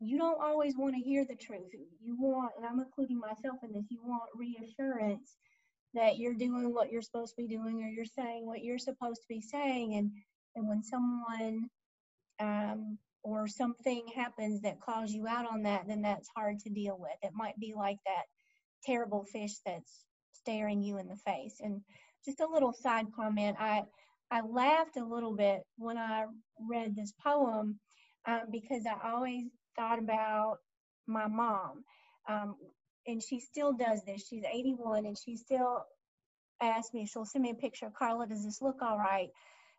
you 0.00 0.18
don't 0.18 0.40
always 0.40 0.76
want 0.76 0.94
to 0.94 1.00
hear 1.00 1.26
the 1.26 1.36
truth. 1.36 1.72
You 2.02 2.16
want, 2.18 2.52
and 2.56 2.66
I'm 2.66 2.80
including 2.80 3.18
myself 3.18 3.58
in 3.62 3.72
this, 3.72 3.84
you 3.90 4.00
want 4.02 4.24
reassurance 4.34 5.36
that 5.92 6.18
you're 6.18 6.34
doing 6.34 6.72
what 6.72 6.90
you're 6.90 7.02
supposed 7.02 7.34
to 7.36 7.42
be 7.42 7.48
doing 7.48 7.82
or 7.82 7.88
you're 7.88 8.04
saying 8.04 8.46
what 8.46 8.64
you're 8.64 8.78
supposed 8.78 9.20
to 9.22 9.28
be 9.28 9.40
saying. 9.42 9.94
And, 9.94 10.10
and 10.56 10.68
when 10.68 10.82
someone 10.84 11.68
um, 12.40 12.98
or 13.22 13.48
something 13.48 14.04
happens 14.14 14.62
that 14.62 14.80
calls 14.80 15.12
you 15.12 15.26
out 15.28 15.46
on 15.50 15.64
that, 15.64 15.88
then 15.88 16.02
that's 16.02 16.28
hard 16.36 16.60
to 16.60 16.70
deal 16.70 16.96
with. 16.98 17.16
It 17.22 17.32
might 17.34 17.58
be 17.60 17.74
like 17.76 17.98
that 18.06 18.24
terrible 18.84 19.24
fish 19.24 19.54
that's 19.66 20.04
staring 20.32 20.82
you 20.82 20.98
in 20.98 21.08
the 21.08 21.16
face. 21.16 21.56
And 21.60 21.82
just 22.24 22.40
a 22.40 22.48
little 22.48 22.72
side 22.72 23.06
comment, 23.16 23.56
I 23.60 23.84
I 24.30 24.42
laughed 24.42 24.96
a 24.96 25.04
little 25.04 25.36
bit 25.36 25.62
when 25.78 25.98
I 25.98 26.24
read 26.68 26.96
this 26.96 27.12
poem 27.24 27.78
um, 28.26 28.42
because 28.52 28.84
I 28.86 29.10
always 29.12 29.44
thought 29.76 30.00
about 30.00 30.58
my 31.06 31.28
mom. 31.28 31.84
Um, 32.28 32.56
and 33.06 33.22
she 33.22 33.40
still 33.40 33.72
does 33.72 34.02
this. 34.04 34.26
She's 34.28 34.44
81 34.44 35.06
and 35.06 35.16
she 35.16 35.36
still 35.36 35.84
asks 36.62 36.94
me, 36.94 37.06
she'll 37.06 37.24
send 37.24 37.42
me 37.44 37.50
a 37.50 37.54
picture, 37.54 37.90
Carla, 37.96 38.26
does 38.26 38.44
this 38.44 38.62
look 38.62 38.82
all 38.82 38.98
right? 38.98 39.28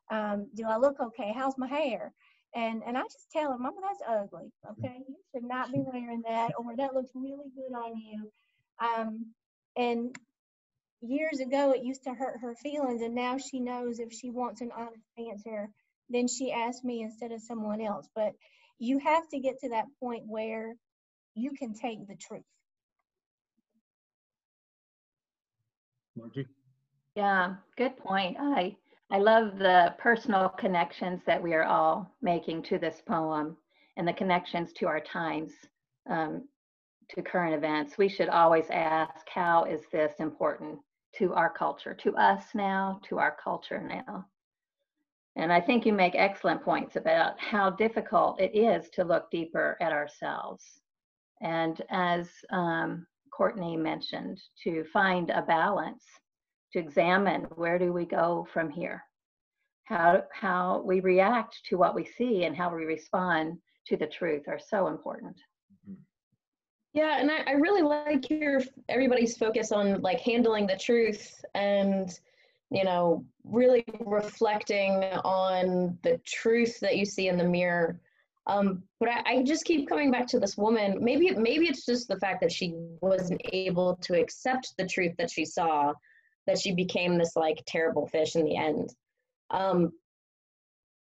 Um, 0.09 0.47
do 0.55 0.63
I 0.65 0.77
look 0.77 0.99
okay? 0.99 1.33
How's 1.35 1.57
my 1.57 1.67
hair? 1.67 2.13
And 2.55 2.81
and 2.85 2.97
I 2.97 3.03
just 3.03 3.29
tell 3.31 3.51
her, 3.51 3.57
Mama, 3.57 3.77
that's 3.81 4.01
ugly. 4.07 4.51
Okay, 4.71 4.99
you 5.07 5.15
should 5.33 5.43
not 5.43 5.71
be 5.71 5.79
wearing 5.79 6.23
that, 6.27 6.51
or 6.57 6.75
that 6.77 6.93
looks 6.93 7.11
really 7.13 7.49
good 7.55 7.75
on 7.75 7.97
you. 7.97 8.31
Um, 8.79 9.25
and 9.75 10.15
years 11.01 11.39
ago, 11.39 11.71
it 11.71 11.83
used 11.83 12.03
to 12.05 12.13
hurt 12.13 12.39
her 12.41 12.55
feelings, 12.55 13.01
and 13.01 13.15
now 13.15 13.37
she 13.37 13.59
knows 13.59 13.99
if 13.99 14.13
she 14.13 14.29
wants 14.29 14.61
an 14.61 14.71
honest 14.75 15.03
answer, 15.17 15.69
then 16.09 16.27
she 16.27 16.51
asks 16.51 16.83
me 16.83 17.01
instead 17.01 17.31
of 17.31 17.41
someone 17.41 17.81
else. 17.81 18.07
But 18.15 18.33
you 18.79 18.99
have 18.99 19.27
to 19.29 19.39
get 19.39 19.59
to 19.59 19.69
that 19.69 19.85
point 19.99 20.23
where 20.25 20.75
you 21.35 21.51
can 21.51 21.73
take 21.73 22.07
the 22.07 22.15
truth. 22.15 22.43
Margie? 26.15 26.47
Yeah, 27.15 27.55
good 27.77 27.97
point. 27.97 28.37
I 28.39 28.75
I 29.09 29.19
love 29.19 29.57
the 29.57 29.95
personal 29.97 30.49
connections 30.49 31.21
that 31.25 31.41
we 31.41 31.53
are 31.53 31.63
all 31.63 32.13
making 32.21 32.63
to 32.63 32.77
this 32.77 33.01
poem 33.07 33.55
and 33.95 34.05
the 34.05 34.13
connections 34.13 34.73
to 34.73 34.87
our 34.87 34.99
times, 34.99 35.53
um, 36.09 36.47
to 37.09 37.21
current 37.21 37.55
events. 37.55 37.97
We 37.97 38.09
should 38.09 38.27
always 38.27 38.65
ask, 38.69 39.25
how 39.33 39.63
is 39.63 39.81
this 39.93 40.11
important 40.19 40.79
to 41.15 41.33
our 41.33 41.49
culture, 41.49 41.93
to 41.93 42.15
us 42.17 42.43
now, 42.53 42.99
to 43.07 43.17
our 43.17 43.37
culture 43.41 43.81
now? 43.81 44.25
And 45.37 45.53
I 45.53 45.61
think 45.61 45.85
you 45.85 45.93
make 45.93 46.15
excellent 46.15 46.61
points 46.61 46.97
about 46.97 47.39
how 47.39 47.69
difficult 47.69 48.41
it 48.41 48.57
is 48.57 48.89
to 48.89 49.05
look 49.05 49.31
deeper 49.31 49.77
at 49.79 49.93
ourselves. 49.93 50.81
And 51.39 51.81
as 51.91 52.27
um, 52.49 53.07
Courtney 53.31 53.77
mentioned, 53.77 54.41
to 54.63 54.83
find 54.91 55.29
a 55.29 55.43
balance 55.43 56.03
to 56.77 56.83
examine 56.83 57.43
where 57.55 57.79
do 57.79 57.91
we 57.91 58.05
go 58.05 58.47
from 58.53 58.69
here? 58.69 59.03
How 59.85 60.23
how 60.31 60.83
we 60.85 60.99
react 60.99 61.59
to 61.69 61.77
what 61.77 61.95
we 61.95 62.05
see 62.05 62.43
and 62.43 62.55
how 62.55 62.73
we 62.73 62.85
respond 62.85 63.57
to 63.87 63.97
the 63.97 64.07
truth 64.07 64.43
are 64.47 64.59
so 64.59 64.87
important. 64.87 65.37
Yeah 66.93 67.19
and 67.19 67.31
I, 67.31 67.43
I 67.47 67.51
really 67.53 67.81
like 67.81 68.29
your 68.29 68.61
everybody's 68.89 69.37
focus 69.37 69.71
on 69.71 70.01
like 70.01 70.19
handling 70.19 70.67
the 70.67 70.77
truth 70.77 71.43
and 71.55 72.09
you 72.69 72.83
know 72.83 73.25
really 73.43 73.85
reflecting 74.01 75.03
on 75.23 75.97
the 76.03 76.19
truth 76.25 76.79
that 76.81 76.97
you 76.97 77.05
see 77.05 77.27
in 77.27 77.37
the 77.37 77.43
mirror. 77.43 77.99
Um, 78.45 78.83
but 79.01 79.09
I, 79.09 79.23
I, 79.25 79.43
just 79.43 79.65
keep 79.65 79.89
coming 79.89 80.09
back 80.09 80.25
to 80.27 80.39
this 80.39 80.55
woman. 80.55 81.03
Maybe 81.03 81.31
maybe 81.31 81.67
it's 81.67 81.85
just 81.85 82.07
the 82.07 82.17
fact 82.17 82.39
that 82.41 82.51
she 82.51 82.73
wasn't 83.01 83.41
able 83.51 83.97
to 83.97 84.17
accept 84.17 84.73
the 84.77 84.87
truth 84.87 85.13
that 85.17 85.29
she 85.29 85.43
saw 85.43 85.93
that 86.47 86.57
she 86.57 86.73
became 86.73 87.17
this 87.17 87.35
like 87.35 87.61
terrible 87.67 88.07
fish 88.07 88.35
in 88.35 88.43
the 88.43 88.57
end. 88.57 88.89
Um, 89.51 89.91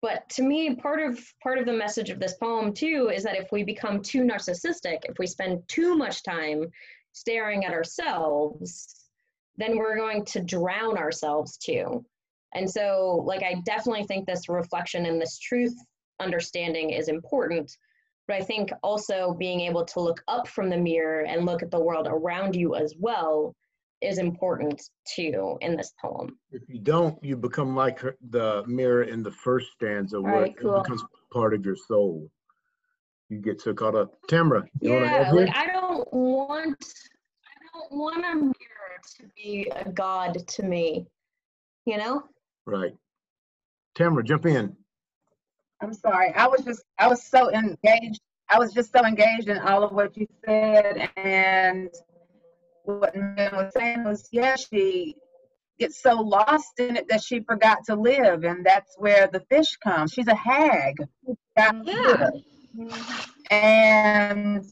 but 0.00 0.28
to 0.30 0.42
me, 0.42 0.74
part 0.74 1.00
of 1.00 1.18
part 1.42 1.58
of 1.58 1.66
the 1.66 1.72
message 1.72 2.10
of 2.10 2.20
this 2.20 2.34
poem 2.34 2.72
too 2.72 3.10
is 3.12 3.22
that 3.24 3.36
if 3.36 3.50
we 3.52 3.64
become 3.64 4.02
too 4.02 4.22
narcissistic, 4.22 5.00
if 5.04 5.18
we 5.18 5.26
spend 5.26 5.62
too 5.68 5.96
much 5.96 6.22
time 6.22 6.70
staring 7.12 7.64
at 7.64 7.72
ourselves, 7.72 9.08
then 9.56 9.76
we're 9.76 9.96
going 9.96 10.24
to 10.26 10.40
drown 10.40 10.96
ourselves 10.96 11.56
too. 11.56 12.04
And 12.54 12.68
so, 12.70 13.22
like, 13.24 13.42
I 13.42 13.62
definitely 13.64 14.04
think 14.04 14.26
this 14.26 14.48
reflection 14.48 15.06
and 15.06 15.20
this 15.20 15.38
truth 15.38 15.74
understanding 16.20 16.90
is 16.90 17.08
important. 17.08 17.76
But 18.28 18.36
I 18.36 18.40
think 18.40 18.70
also 18.82 19.34
being 19.38 19.60
able 19.60 19.84
to 19.86 20.00
look 20.00 20.22
up 20.28 20.46
from 20.46 20.68
the 20.68 20.76
mirror 20.76 21.22
and 21.22 21.46
look 21.46 21.62
at 21.62 21.70
the 21.70 21.80
world 21.80 22.06
around 22.08 22.54
you 22.54 22.74
as 22.74 22.94
well 22.98 23.54
is 24.02 24.18
important 24.18 24.82
too 25.06 25.56
in 25.60 25.76
this 25.76 25.92
poem. 26.00 26.36
If 26.50 26.62
you 26.68 26.80
don't, 26.80 27.22
you 27.22 27.36
become 27.36 27.76
like 27.76 28.00
her, 28.00 28.16
the 28.30 28.64
mirror 28.66 29.04
in 29.04 29.22
the 29.22 29.30
first 29.30 29.68
stanza 29.72 30.20
where 30.20 30.42
right, 30.42 30.50
it 30.50 30.62
becomes 30.62 31.04
part 31.32 31.54
of 31.54 31.64
your 31.64 31.76
soul. 31.76 32.28
You 33.28 33.38
get 33.38 33.60
so 33.60 33.72
caught 33.72 33.94
up. 33.94 34.14
Tamara, 34.28 34.64
you 34.80 34.92
yeah, 34.92 35.30
like 35.32 35.56
I 35.56 35.66
don't 35.66 36.12
want, 36.12 36.84
I 37.46 37.78
don't 37.78 37.98
want 37.98 38.24
a 38.24 38.34
mirror 38.34 38.52
to 39.16 39.22
be 39.36 39.72
a 39.74 39.90
god 39.90 40.46
to 40.46 40.62
me. 40.62 41.06
You 41.86 41.96
know? 41.96 42.24
Right. 42.66 42.92
Tamara, 43.94 44.22
jump 44.22 44.46
in. 44.46 44.76
I'm 45.80 45.94
sorry. 45.94 46.32
I 46.34 46.46
was 46.46 46.64
just, 46.64 46.82
I 46.98 47.08
was 47.08 47.22
so 47.24 47.50
engaged. 47.50 48.20
I 48.48 48.58
was 48.58 48.72
just 48.72 48.92
so 48.92 49.04
engaged 49.04 49.48
in 49.48 49.58
all 49.58 49.82
of 49.82 49.92
what 49.92 50.16
you 50.16 50.26
said, 50.44 51.08
and 51.16 51.88
what 52.84 53.14
man 53.14 53.50
was 53.52 53.72
saying 53.76 54.04
was, 54.04 54.28
yeah, 54.32 54.56
she 54.56 55.16
gets 55.78 56.02
so 56.02 56.14
lost 56.14 56.78
in 56.78 56.96
it 56.96 57.08
that 57.08 57.22
she 57.22 57.40
forgot 57.40 57.78
to 57.86 57.94
live, 57.94 58.44
and 58.44 58.64
that's 58.64 58.94
where 58.98 59.28
the 59.32 59.40
fish 59.50 59.76
comes. 59.82 60.12
She's 60.12 60.28
a 60.28 60.34
hag. 60.34 60.96
Yeah. 61.56 62.30
And 63.50 64.64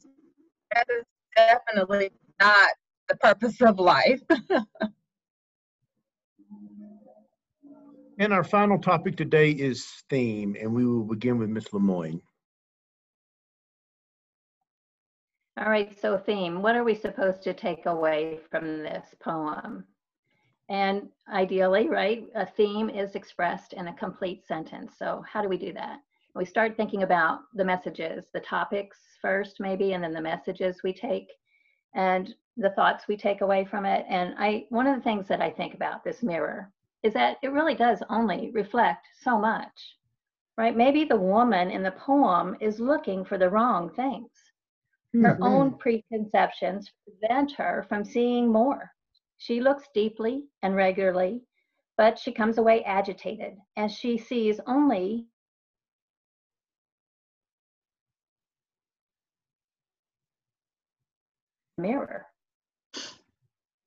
that 0.75 0.87
is 0.89 1.05
definitely 1.37 2.11
not 2.41 2.71
the 3.09 3.17
purpose 3.17 3.61
of 3.61 3.79
life. 3.79 4.21
and 8.19 8.33
our 8.33 8.45
final 8.45 8.79
topic 8.79 9.17
today 9.17 9.51
is 9.51 9.87
theme, 10.09 10.57
and 10.61 10.73
we 10.73 10.87
will 10.87 11.05
begin 11.05 11.39
with 11.39 11.51
Miss 11.51 11.73
Lemoyne. 11.73 12.21
All 15.59 15.69
right, 15.69 15.99
so 16.01 16.17
theme, 16.17 16.63
what 16.63 16.77
are 16.77 16.85
we 16.85 16.95
supposed 16.95 17.43
to 17.43 17.53
take 17.53 17.87
away 17.87 18.39
from 18.51 18.79
this 18.79 19.17
poem? 19.21 19.85
And 20.69 21.09
ideally, 21.29 21.89
right, 21.89 22.25
a 22.37 22.47
theme 22.47 22.89
is 22.89 23.17
expressed 23.17 23.73
in 23.73 23.89
a 23.89 23.97
complete 23.97 24.47
sentence. 24.47 24.95
So 24.97 25.25
how 25.29 25.43
do 25.43 25.49
we 25.49 25.59
do 25.59 25.73
that? 25.73 25.99
We 26.37 26.45
start 26.45 26.77
thinking 26.77 27.03
about 27.03 27.41
the 27.53 27.65
messages, 27.65 28.27
the 28.33 28.41
topics 28.41 28.99
first 29.21 29.59
maybe, 29.59 29.93
and 29.93 30.05
then 30.05 30.13
the 30.13 30.21
messages 30.21 30.85
we 30.85 30.93
take 30.93 31.33
and 31.95 32.33
the 32.57 32.71
thoughts 32.71 33.09
we 33.09 33.17
take 33.17 33.41
away 33.41 33.65
from 33.65 33.85
it. 33.85 34.07
And 34.09 34.37
I 34.39 34.67
one 34.69 34.87
of 34.87 34.95
the 34.95 35.03
things 35.03 35.27
that 35.27 35.43
I 35.43 35.51
think 35.51 35.75
about 35.75 36.05
this 36.05 36.23
mirror 36.23 36.71
is 37.03 37.13
that 37.15 37.39
it 37.43 37.51
really 37.51 37.75
does 37.75 38.05
only 38.09 38.53
reflect 38.53 39.09
so 39.21 39.37
much. 39.37 39.97
Right? 40.57 40.77
Maybe 40.77 41.05
the 41.05 41.17
woman 41.17 41.73
in 41.73 41.83
the 41.83 41.91
poem 41.91 42.57
is 42.61 42.79
looking 42.79 43.25
for 43.25 43.37
the 43.37 43.51
wrong 43.51 43.91
things 43.91 44.31
her 45.15 45.35
mm-hmm. 45.35 45.43
own 45.43 45.79
preconceptions 45.79 46.91
prevent 47.05 47.53
her 47.53 47.85
from 47.89 48.05
seeing 48.05 48.51
more. 48.51 48.93
She 49.39 49.61
looks 49.61 49.89
deeply 49.95 50.45
and 50.63 50.77
regularly, 50.77 51.43
but 51.97 52.19
she 52.19 52.33
comes 52.33 52.59
away 52.59 52.85
agitated 52.85 53.57
as 53.77 53.93
she 53.93 54.19
sees 54.19 54.61
only 54.67 55.27
mirror. 61.77 62.27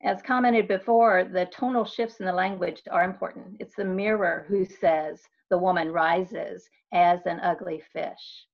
As 0.02 0.22
commented 0.22 0.68
before, 0.68 1.24
the 1.24 1.46
tonal 1.46 1.86
shifts 1.86 2.20
in 2.20 2.26
the 2.26 2.34
language 2.34 2.82
are 2.92 3.06
important. 3.06 3.56
It's 3.62 3.76
the 3.76 3.86
mirror 3.86 4.46
who 4.50 4.66
says 4.66 5.22
the 5.50 5.58
woman 5.58 5.94
rises 5.94 6.70
as 6.92 7.26
an 7.26 7.40
ugly 7.40 7.82
fish. 7.94 8.48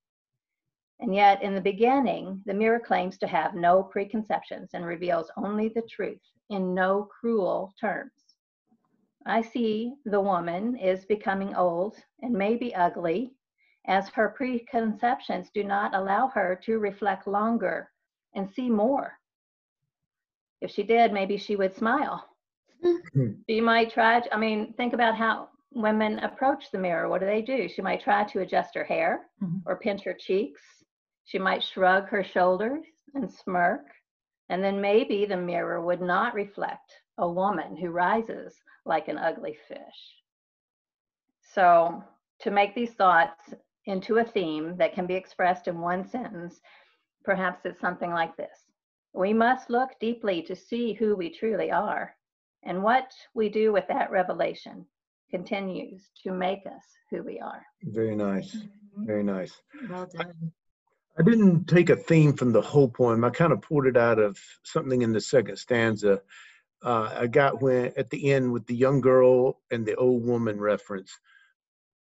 And 1.02 1.16
yet, 1.16 1.42
in 1.42 1.56
the 1.56 1.62
beginning, 1.62 2.42
the 2.46 2.54
mirror 2.54 2.80
claims 2.80 3.18
to 3.20 3.28
have 3.28 3.56
no 3.56 3.84
preconceptions 3.84 4.72
and 4.74 4.86
reveals 4.86 5.32
only 5.38 5.70
the 5.70 5.84
truth 5.90 6.20
in 6.50 6.74
no 6.74 7.08
cruel 7.20 7.74
terms. 7.80 8.12
I 9.26 9.42
see 9.42 9.94
the 10.06 10.20
woman 10.20 10.76
is 10.76 11.06
becoming 11.06 11.56
old 11.56 11.96
and 12.22 12.34
maybe 12.34 12.76
ugly, 12.76 13.32
as 13.88 14.10
her 14.10 14.30
preconceptions 14.30 15.50
do 15.54 15.64
not 15.64 15.96
allow 15.96 16.28
her 16.30 16.60
to 16.66 16.80
reflect 16.80 17.28
longer 17.28 17.92
and 18.36 18.50
see 18.50 18.70
more. 18.70 19.14
If 20.62 20.72
she 20.72 20.84
did, 20.84 21.14
maybe 21.14 21.38
she 21.38 21.56
would 21.56 21.76
smile. 21.76 22.26
Hmm. 23.14 23.32
she 23.50 23.60
might 23.60 23.92
try, 23.92 24.22
to, 24.22 24.34
I 24.34 24.38
mean, 24.38 24.74
think 24.74 24.94
about 24.94 25.16
how 25.16 25.50
women 25.74 26.20
approach 26.20 26.72
the 26.72 26.78
mirror. 26.78 27.10
What 27.10 27.20
do 27.20 27.26
they 27.26 27.42
do? 27.42 27.68
She 27.70 27.82
might 27.82 28.02
try 28.02 28.24
to 28.26 28.40
adjust 28.40 28.76
her 28.76 28.84
hair 28.84 29.28
mm-hmm. 29.42 29.58
or 29.66 29.78
pinch 29.78 30.04
her 30.04 30.14
cheeks 30.14 30.62
she 31.30 31.38
might 31.38 31.62
shrug 31.64 32.08
her 32.08 32.24
shoulders 32.24 32.88
and 33.14 33.32
smirk, 33.32 33.86
and 34.50 34.64
then 34.64 34.82
maybe 34.82 35.26
the 35.26 35.38
mirror 35.38 35.80
would 35.80 36.02
not 36.02 36.34
reflect 36.34 36.92
a 37.20 37.30
woman 37.30 37.78
who 37.78 37.92
rises 37.92 38.56
like 38.84 39.08
an 39.08 39.20
ugly 39.20 39.56
fish. 39.68 40.00
So, 41.54 42.04
to 42.40 42.50
make 42.50 42.74
these 42.74 42.94
thoughts 42.94 43.54
into 43.86 44.18
a 44.18 44.24
theme 44.24 44.76
that 44.78 44.96
can 44.96 45.06
be 45.06 45.14
expressed 45.14 45.68
in 45.68 45.80
one 45.80 46.04
sentence, 46.04 46.60
perhaps 47.24 47.64
it's 47.64 47.80
something 47.80 48.10
like 48.10 48.36
this 48.36 48.66
We 49.14 49.32
must 49.32 49.70
look 49.70 49.92
deeply 50.00 50.42
to 50.44 50.56
see 50.56 50.94
who 50.94 51.16
we 51.16 51.30
truly 51.30 51.70
are. 51.70 52.16
And 52.64 52.82
what 52.82 53.14
we 53.36 53.50
do 53.50 53.72
with 53.72 53.88
that 53.88 54.10
revelation 54.10 54.84
continues 55.30 56.10
to 56.24 56.32
make 56.32 56.66
us 56.66 56.86
who 57.12 57.22
we 57.22 57.40
are. 57.40 57.64
Very 57.84 58.16
nice. 58.16 58.56
Mm-hmm. 58.56 59.06
Very 59.06 59.24
nice. 59.24 59.62
Well 59.88 60.08
done. 60.08 60.52
I 61.20 61.22
didn't 61.22 61.66
take 61.66 61.90
a 61.90 61.98
theme 61.98 62.32
from 62.32 62.54
the 62.54 62.62
whole 62.62 62.88
poem. 62.88 63.26
I 63.26 63.30
kind 63.30 63.52
of 63.52 63.62
pulled 63.62 63.86
it 63.86 63.98
out 63.98 64.20
of 64.20 64.40
something 64.64 65.02
in 65.02 65.12
the 65.12 65.20
second 65.20 65.58
stanza. 65.58 66.22
Uh, 66.82 67.14
I 67.14 67.28
got 67.28 67.62
when 67.62 67.92
at 67.98 68.10
the 68.10 68.32
end 68.32 68.54
with 68.54 68.66
the 68.68 68.76
young 68.76 69.02
girl 69.02 69.60
and 69.70 69.86
the 69.86 69.96
old 69.96 70.26
woman 70.26 70.58
reference. 70.58 71.12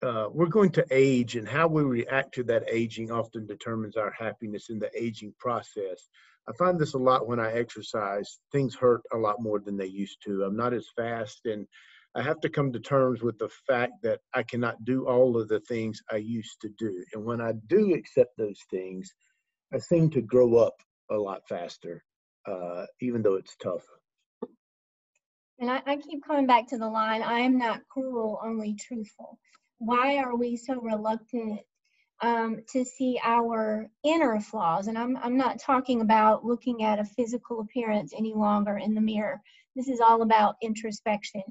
Uh, 0.01 0.27
we're 0.31 0.47
going 0.47 0.71
to 0.71 0.85
age, 0.89 1.35
and 1.35 1.47
how 1.47 1.67
we 1.67 1.83
react 1.83 2.33
to 2.35 2.43
that 2.45 2.63
aging 2.67 3.11
often 3.11 3.45
determines 3.45 3.95
our 3.95 4.11
happiness 4.11 4.69
in 4.69 4.79
the 4.79 4.89
aging 4.99 5.35
process. 5.37 6.09
I 6.49 6.53
find 6.53 6.79
this 6.79 6.95
a 6.95 6.99
lot 6.99 7.27
when 7.27 7.39
I 7.39 7.53
exercise. 7.53 8.39
Things 8.51 8.73
hurt 8.73 9.01
a 9.13 9.17
lot 9.17 9.39
more 9.39 9.59
than 9.59 9.77
they 9.77 9.85
used 9.85 10.23
to. 10.25 10.43
I'm 10.43 10.55
not 10.55 10.73
as 10.73 10.87
fast, 10.95 11.45
and 11.45 11.67
I 12.15 12.21
have 12.21 12.39
to 12.41 12.49
come 12.49 12.71
to 12.71 12.79
terms 12.79 13.21
with 13.21 13.37
the 13.39 13.49
fact 13.67 13.93
that 14.03 14.21
I 14.33 14.43
cannot 14.43 14.85
do 14.85 15.05
all 15.05 15.39
of 15.39 15.49
the 15.49 15.59
things 15.61 16.01
I 16.09 16.17
used 16.17 16.61
to 16.61 16.69
do. 16.77 17.03
And 17.13 17.25
when 17.25 17.41
I 17.41 17.51
do 17.67 17.93
accept 17.93 18.37
those 18.37 18.59
things, 18.71 19.13
I 19.73 19.79
seem 19.79 20.09
to 20.11 20.21
grow 20.21 20.55
up 20.55 20.75
a 21.11 21.15
lot 21.15 21.41
faster, 21.49 22.01
uh, 22.47 22.85
even 23.01 23.21
though 23.21 23.35
it's 23.35 23.55
tough. 23.61 23.83
And 25.59 25.69
I, 25.69 25.81
I 25.85 25.97
keep 25.97 26.25
coming 26.25 26.47
back 26.47 26.67
to 26.69 26.77
the 26.77 26.87
line, 26.87 27.21
I 27.21 27.39
am 27.39 27.57
not 27.57 27.81
cruel, 27.89 28.39
only 28.43 28.75
truthful. 28.75 29.37
Why 29.79 30.17
are 30.17 30.37
we 30.37 30.55
so 30.55 30.79
reluctant 30.81 31.59
um, 32.21 32.61
to 32.71 32.85
see 32.85 33.19
our 33.23 33.89
inner 34.03 34.39
flaws? 34.39 34.87
And 34.87 34.97
I'm, 34.97 35.17
I'm 35.17 35.37
not 35.37 35.59
talking 35.59 36.01
about 36.01 36.45
looking 36.45 36.83
at 36.83 36.99
a 36.99 37.05
physical 37.05 37.61
appearance 37.61 38.13
any 38.15 38.33
longer 38.33 38.77
in 38.77 38.93
the 38.93 39.01
mirror. 39.01 39.41
This 39.75 39.87
is 39.87 39.99
all 39.99 40.21
about 40.21 40.55
introspection. 40.61 41.43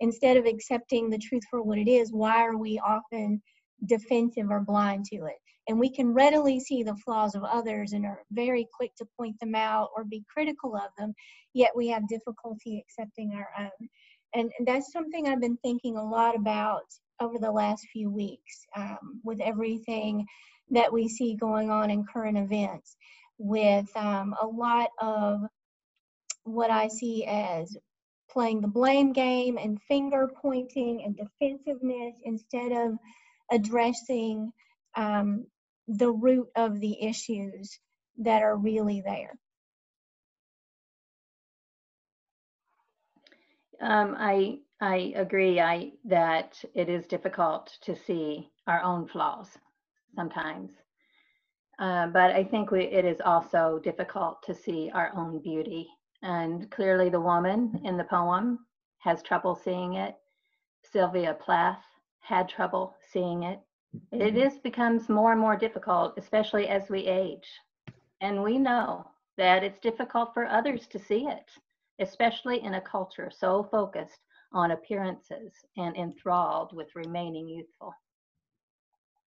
Instead 0.00 0.36
of 0.36 0.46
accepting 0.46 1.10
the 1.10 1.18
truth 1.18 1.42
for 1.50 1.62
what 1.62 1.78
it 1.78 1.88
is, 1.88 2.12
why 2.12 2.44
are 2.44 2.56
we 2.56 2.78
often 2.78 3.42
defensive 3.86 4.50
or 4.50 4.60
blind 4.60 5.04
to 5.06 5.16
it? 5.26 5.36
And 5.68 5.78
we 5.78 5.90
can 5.90 6.12
readily 6.12 6.58
see 6.58 6.82
the 6.82 6.96
flaws 6.96 7.34
of 7.34 7.44
others 7.44 7.92
and 7.92 8.04
are 8.04 8.22
very 8.32 8.66
quick 8.72 8.94
to 8.96 9.06
point 9.16 9.38
them 9.40 9.54
out 9.54 9.90
or 9.96 10.04
be 10.04 10.24
critical 10.32 10.74
of 10.76 10.90
them, 10.98 11.14
yet 11.54 11.70
we 11.74 11.88
have 11.88 12.08
difficulty 12.08 12.84
accepting 12.84 13.32
our 13.32 13.48
own. 13.58 13.88
And, 14.34 14.50
and 14.58 14.66
that's 14.66 14.92
something 14.92 15.28
I've 15.28 15.40
been 15.40 15.58
thinking 15.58 15.96
a 15.96 16.04
lot 16.04 16.34
about 16.34 16.86
over 17.22 17.38
the 17.38 17.50
last 17.50 17.86
few 17.92 18.10
weeks 18.10 18.66
um, 18.76 19.20
with 19.24 19.40
everything 19.40 20.26
that 20.70 20.92
we 20.92 21.08
see 21.08 21.34
going 21.34 21.70
on 21.70 21.90
in 21.90 22.04
current 22.04 22.38
events, 22.38 22.96
with 23.38 23.88
um, 23.96 24.34
a 24.40 24.46
lot 24.46 24.90
of 25.00 25.40
what 26.44 26.70
I 26.70 26.88
see 26.88 27.24
as 27.24 27.76
playing 28.30 28.60
the 28.60 28.68
blame 28.68 29.12
game 29.12 29.58
and 29.58 29.80
finger 29.82 30.28
pointing 30.40 31.04
and 31.04 31.16
defensiveness 31.16 32.14
instead 32.24 32.72
of 32.72 32.94
addressing 33.50 34.52
um, 34.96 35.46
the 35.88 36.10
root 36.10 36.48
of 36.56 36.80
the 36.80 37.02
issues 37.02 37.78
that 38.18 38.42
are 38.42 38.56
really 38.56 39.02
there. 39.04 39.38
Um, 43.82 44.16
I 44.18 44.58
I 44.80 45.12
agree. 45.16 45.60
I 45.60 45.92
that 46.04 46.64
it 46.74 46.88
is 46.88 47.06
difficult 47.06 47.76
to 47.82 47.94
see 47.94 48.50
our 48.66 48.82
own 48.82 49.06
flaws 49.08 49.48
sometimes, 50.16 50.70
uh, 51.78 52.06
but 52.08 52.32
I 52.32 52.44
think 52.44 52.70
we, 52.70 52.84
it 52.84 53.04
is 53.04 53.20
also 53.24 53.80
difficult 53.82 54.42
to 54.44 54.54
see 54.54 54.90
our 54.94 55.12
own 55.16 55.40
beauty 55.42 55.88
and 56.22 56.70
clearly, 56.70 57.08
the 57.08 57.20
woman 57.20 57.80
in 57.84 57.96
the 57.96 58.04
poem 58.04 58.60
has 58.98 59.22
trouble 59.22 59.56
seeing 59.56 59.94
it. 59.94 60.14
Sylvia 60.84 61.34
Plath 61.34 61.84
had 62.20 62.48
trouble 62.48 62.94
seeing 63.12 63.42
it. 63.42 63.60
It 64.12 64.36
is 64.36 64.58
becomes 64.58 65.08
more 65.08 65.32
and 65.32 65.40
more 65.40 65.56
difficult, 65.56 66.14
especially 66.16 66.68
as 66.68 66.88
we 66.88 67.06
age. 67.06 67.48
And 68.20 68.42
we 68.42 68.56
know 68.56 69.10
that 69.36 69.64
it's 69.64 69.80
difficult 69.80 70.32
for 70.32 70.46
others 70.46 70.86
to 70.88 70.98
see 70.98 71.26
it, 71.26 71.50
especially 72.02 72.62
in 72.62 72.74
a 72.74 72.80
culture 72.80 73.30
so 73.34 73.66
focused 73.70 74.20
on 74.52 74.72
appearances 74.72 75.52
and 75.76 75.96
enthralled 75.96 76.74
with 76.74 76.88
remaining 76.94 77.48
youthful. 77.48 77.94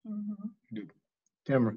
Mm-hmm. 0.07 0.79
Tamara. 1.45 1.75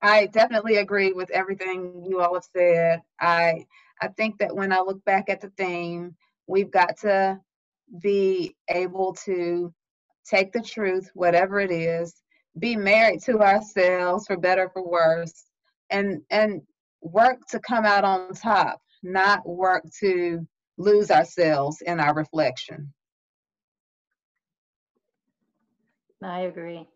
I 0.00 0.26
definitely 0.26 0.76
agree 0.76 1.12
with 1.12 1.30
everything 1.30 2.04
you 2.08 2.20
all 2.20 2.34
have 2.34 2.44
said. 2.54 3.02
I 3.20 3.66
I 4.00 4.08
think 4.08 4.38
that 4.38 4.54
when 4.54 4.72
I 4.72 4.78
look 4.78 5.04
back 5.04 5.28
at 5.28 5.40
the 5.40 5.50
theme, 5.58 6.14
we've 6.46 6.70
got 6.70 6.98
to 6.98 7.40
be 8.00 8.54
able 8.68 9.14
to 9.24 9.74
take 10.24 10.52
the 10.52 10.62
truth, 10.62 11.10
whatever 11.14 11.58
it 11.58 11.72
is, 11.72 12.14
be 12.58 12.76
married 12.76 13.22
to 13.22 13.40
ourselves 13.40 14.26
for 14.26 14.36
better 14.36 14.68
for 14.72 14.86
worse, 14.88 15.44
and 15.90 16.22
and 16.30 16.62
work 17.00 17.38
to 17.50 17.60
come 17.60 17.84
out 17.84 18.04
on 18.04 18.32
top, 18.34 18.80
not 19.02 19.46
work 19.48 19.84
to 20.00 20.46
lose 20.76 21.10
ourselves 21.10 21.80
in 21.82 22.00
our 22.00 22.14
reflection. 22.14 22.92
I 26.22 26.40
agree. 26.40 26.86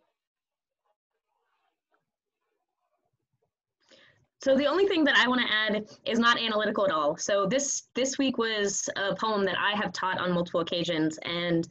So 4.42 4.56
the 4.56 4.66
only 4.66 4.86
thing 4.86 5.04
that 5.04 5.16
I 5.16 5.28
want 5.28 5.40
to 5.40 5.52
add 5.52 5.86
is 6.04 6.18
not 6.18 6.40
analytical 6.40 6.84
at 6.84 6.90
all. 6.90 7.16
So 7.16 7.46
this 7.46 7.84
this 7.94 8.18
week 8.18 8.38
was 8.38 8.88
a 8.96 9.14
poem 9.14 9.44
that 9.44 9.56
I 9.56 9.76
have 9.76 9.92
taught 9.92 10.18
on 10.18 10.32
multiple 10.32 10.60
occasions 10.60 11.16
and 11.22 11.68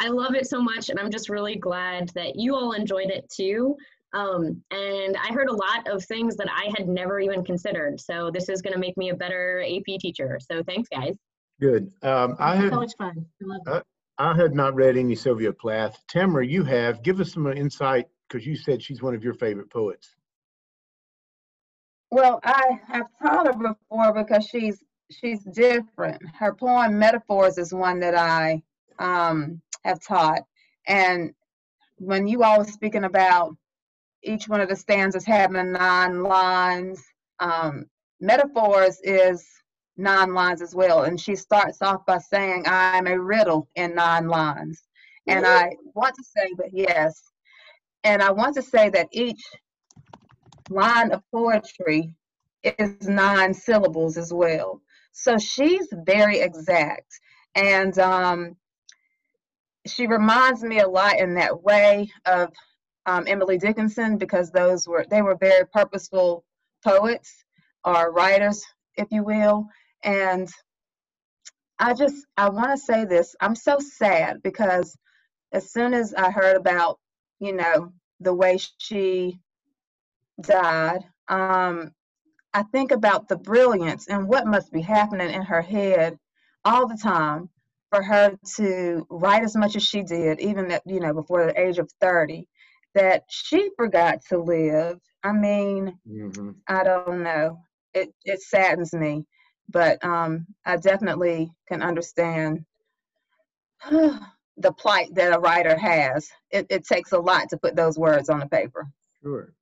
I 0.00 0.08
love 0.08 0.34
it 0.34 0.46
so 0.46 0.60
much 0.60 0.90
and 0.90 0.98
I'm 0.98 1.10
just 1.10 1.28
really 1.28 1.56
glad 1.56 2.10
that 2.14 2.36
you 2.36 2.54
all 2.54 2.72
enjoyed 2.72 3.10
it 3.10 3.28
too. 3.28 3.76
Um, 4.14 4.62
and 4.70 5.16
I 5.16 5.32
heard 5.32 5.48
a 5.48 5.54
lot 5.54 5.86
of 5.86 6.04
things 6.04 6.36
that 6.36 6.48
I 6.50 6.72
had 6.76 6.88
never 6.88 7.20
even 7.20 7.44
considered. 7.44 8.00
So 8.00 8.30
this 8.32 8.48
is 8.48 8.62
going 8.62 8.72
to 8.72 8.78
make 8.78 8.96
me 8.96 9.10
a 9.10 9.14
better 9.14 9.62
AP 9.62 9.98
teacher. 10.00 10.38
So 10.40 10.62
thanks 10.62 10.88
guys. 10.88 11.14
Good. 11.60 11.90
Um, 12.02 12.36
I 12.38 12.56
had 12.56 12.70
so 12.70 12.76
much 12.76 12.92
fun. 12.96 13.26
I 13.42 13.44
love 13.44 13.60
it. 13.66 13.84
I, 14.18 14.30
I 14.30 14.36
had 14.36 14.54
not 14.54 14.74
read 14.74 14.96
any 14.96 15.14
Sylvia 15.14 15.52
Plath. 15.52 15.98
Tamara, 16.08 16.46
you 16.46 16.64
have. 16.64 17.02
Give 17.02 17.20
us 17.20 17.32
some 17.32 17.46
insight 17.48 18.06
because 18.28 18.46
you 18.46 18.56
said 18.56 18.82
she's 18.82 19.02
one 19.02 19.14
of 19.14 19.22
your 19.22 19.34
favorite 19.34 19.70
poets. 19.70 20.14
Well, 22.10 22.40
I 22.42 22.80
have 22.86 23.06
taught 23.20 23.46
her 23.46 23.52
before 23.52 24.14
because 24.14 24.46
she's 24.46 24.82
she's 25.10 25.42
different. 25.44 26.22
Her 26.34 26.54
poem 26.54 26.98
Metaphors 26.98 27.58
is 27.58 27.74
one 27.74 28.00
that 28.00 28.14
I 28.14 28.62
um, 28.98 29.60
have 29.84 30.00
taught. 30.00 30.42
And 30.86 31.32
when 31.96 32.26
you 32.26 32.42
all 32.42 32.58
were 32.58 32.64
speaking 32.64 33.04
about 33.04 33.56
each 34.22 34.48
one 34.48 34.60
of 34.60 34.68
the 34.68 34.76
stanzas 34.76 35.24
having 35.24 35.72
nine 35.72 36.22
lines, 36.22 37.02
um, 37.40 37.86
Metaphors 38.20 38.98
is 39.02 39.46
nine 39.96 40.34
lines 40.34 40.62
as 40.62 40.74
well. 40.74 41.04
And 41.04 41.20
she 41.20 41.36
starts 41.36 41.82
off 41.82 42.04
by 42.06 42.18
saying, 42.18 42.64
I'm 42.66 43.06
a 43.06 43.18
riddle 43.18 43.68
in 43.76 43.94
nine 43.94 44.28
lines. 44.28 44.82
And 45.26 45.46
I 45.46 45.70
want 45.94 46.14
to 46.14 46.24
say 46.24 46.50
that, 46.56 46.70
yes. 46.72 47.20
And 48.04 48.22
I 48.22 48.30
want 48.30 48.54
to 48.56 48.62
say 48.62 48.88
that 48.90 49.08
each 49.12 49.42
line 50.70 51.12
of 51.12 51.22
poetry 51.32 52.10
is 52.62 53.08
nine 53.08 53.52
syllables 53.52 54.16
as 54.16 54.32
well. 54.32 54.80
So 55.12 55.36
she's 55.38 55.86
very 55.92 56.40
exact. 56.40 57.06
And 57.54 57.98
um, 57.98 58.56
she 59.88 60.06
reminds 60.06 60.62
me 60.62 60.80
a 60.80 60.88
lot 60.88 61.18
in 61.18 61.34
that 61.34 61.62
way 61.62 62.10
of 62.26 62.52
um, 63.06 63.24
Emily 63.26 63.58
Dickinson 63.58 64.18
because 64.18 64.50
those 64.50 64.86
were 64.86 65.06
they 65.08 65.22
were 65.22 65.36
very 65.36 65.66
purposeful 65.66 66.44
poets 66.84 67.44
or 67.84 68.12
writers, 68.12 68.64
if 68.96 69.08
you 69.10 69.24
will. 69.24 69.66
And 70.04 70.48
I 71.78 71.94
just 71.94 72.26
I 72.36 72.50
want 72.50 72.70
to 72.70 72.76
say 72.76 73.04
this. 73.04 73.34
I'm 73.40 73.54
so 73.54 73.78
sad 73.78 74.42
because 74.42 74.96
as 75.52 75.70
soon 75.72 75.94
as 75.94 76.14
I 76.14 76.30
heard 76.30 76.56
about, 76.56 76.98
you 77.40 77.54
know, 77.54 77.92
the 78.20 78.34
way 78.34 78.58
she 78.78 79.38
died, 80.40 81.00
um, 81.28 81.92
I 82.52 82.62
think 82.64 82.90
about 82.92 83.28
the 83.28 83.36
brilliance 83.36 84.08
and 84.08 84.28
what 84.28 84.46
must 84.46 84.72
be 84.72 84.80
happening 84.80 85.30
in 85.30 85.42
her 85.42 85.62
head 85.62 86.18
all 86.64 86.86
the 86.86 86.96
time 86.96 87.48
for 87.90 88.02
her 88.02 88.36
to 88.56 89.06
write 89.10 89.42
as 89.42 89.56
much 89.56 89.76
as 89.76 89.82
she 89.82 90.02
did, 90.02 90.40
even 90.40 90.70
at, 90.70 90.82
you 90.86 91.00
know, 91.00 91.14
before 91.14 91.46
the 91.46 91.60
age 91.60 91.78
of 91.78 91.90
30, 92.00 92.46
that 92.94 93.22
she 93.28 93.70
forgot 93.76 94.18
to 94.28 94.38
live. 94.38 94.98
I 95.22 95.32
mean, 95.32 95.98
mm-hmm. 96.08 96.50
I 96.66 96.84
don't 96.84 97.22
know. 97.22 97.60
It, 97.94 98.12
it 98.24 98.42
saddens 98.42 98.92
me, 98.92 99.24
but 99.68 100.02
um, 100.04 100.46
I 100.64 100.76
definitely 100.76 101.50
can 101.68 101.82
understand 101.82 102.64
the 103.90 104.72
plight 104.78 105.14
that 105.14 105.34
a 105.34 105.38
writer 105.38 105.76
has. 105.76 106.28
It, 106.50 106.66
it 106.70 106.84
takes 106.84 107.12
a 107.12 107.18
lot 107.18 107.48
to 107.50 107.56
put 107.56 107.76
those 107.76 107.98
words 107.98 108.28
on 108.28 108.40
the 108.40 108.46
paper. 108.46 108.86
Sure, 109.22 109.52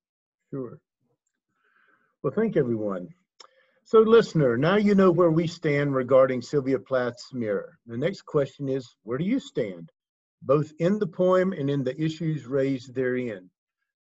sure. 0.50 0.80
Well, 2.22 2.32
thank 2.34 2.56
everyone. 2.56 3.08
So 3.88 4.00
listener, 4.00 4.56
now 4.56 4.78
you 4.78 4.96
know 4.96 5.12
where 5.12 5.30
we 5.30 5.46
stand 5.46 5.94
regarding 5.94 6.42
Sylvia 6.42 6.80
Plath's 6.80 7.32
mirror. 7.32 7.78
The 7.86 7.96
next 7.96 8.22
question 8.22 8.68
is, 8.68 8.96
where 9.04 9.16
do 9.16 9.24
you 9.24 9.38
stand? 9.38 9.92
Both 10.42 10.72
in 10.80 10.98
the 10.98 11.06
poem 11.06 11.52
and 11.52 11.70
in 11.70 11.84
the 11.84 11.96
issues 11.96 12.46
raised 12.46 12.96
therein. 12.96 13.48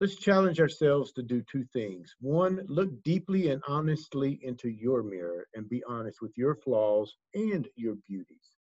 Let's 0.01 0.17
challenge 0.17 0.59
ourselves 0.59 1.13
to 1.13 1.23
do 1.23 1.43
two 1.43 1.63
things. 1.73 2.13
One, 2.21 2.61
look 2.67 2.89
deeply 3.05 3.51
and 3.51 3.63
honestly 3.69 4.41
into 4.43 4.69
your 4.69 5.05
mirror 5.05 5.47
and 5.55 5.69
be 5.69 5.85
honest 5.89 6.21
with 6.21 6.33
your 6.37 6.57
flaws 6.57 7.15
and 7.35 7.69
your 7.77 7.95
beauties. 8.09 8.57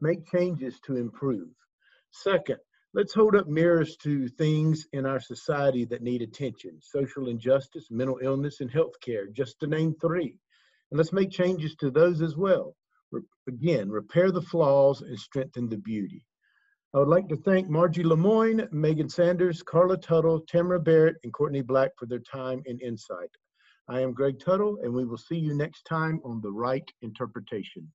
Make 0.00 0.26
changes 0.30 0.80
to 0.86 0.96
improve. 0.96 1.50
Second, 2.10 2.56
let's 2.94 3.12
hold 3.12 3.36
up 3.36 3.48
mirrors 3.48 3.98
to 3.98 4.28
things 4.28 4.86
in 4.94 5.04
our 5.04 5.20
society 5.20 5.84
that 5.84 6.00
need 6.00 6.22
attention 6.22 6.78
social 6.80 7.28
injustice, 7.28 7.88
mental 7.90 8.18
illness, 8.22 8.62
and 8.62 8.72
healthcare, 8.72 9.30
just 9.30 9.60
to 9.60 9.66
name 9.66 9.94
three. 10.00 10.38
And 10.94 10.98
let's 10.98 11.12
make 11.12 11.32
changes 11.32 11.74
to 11.80 11.90
those 11.90 12.22
as 12.22 12.36
well. 12.36 12.76
Re- 13.10 13.22
again, 13.48 13.90
repair 13.90 14.30
the 14.30 14.40
flaws 14.40 15.02
and 15.02 15.18
strengthen 15.18 15.68
the 15.68 15.78
beauty. 15.78 16.24
I 16.94 17.00
would 17.00 17.08
like 17.08 17.28
to 17.30 17.36
thank 17.36 17.68
Margie 17.68 18.04
Lemoyne, 18.04 18.68
Megan 18.70 19.08
Sanders, 19.08 19.60
Carla 19.60 19.96
Tuttle, 19.96 20.42
Tamara 20.46 20.78
Barrett, 20.78 21.16
and 21.24 21.32
Courtney 21.32 21.62
Black 21.62 21.90
for 21.98 22.06
their 22.06 22.20
time 22.20 22.62
and 22.66 22.80
insight. 22.80 23.30
I 23.88 24.02
am 24.02 24.12
Greg 24.12 24.38
Tuttle, 24.38 24.78
and 24.84 24.94
we 24.94 25.04
will 25.04 25.18
see 25.18 25.36
you 25.36 25.52
next 25.52 25.82
time 25.82 26.20
on 26.24 26.40
The 26.40 26.52
Right 26.52 26.88
Interpretation. 27.02 27.90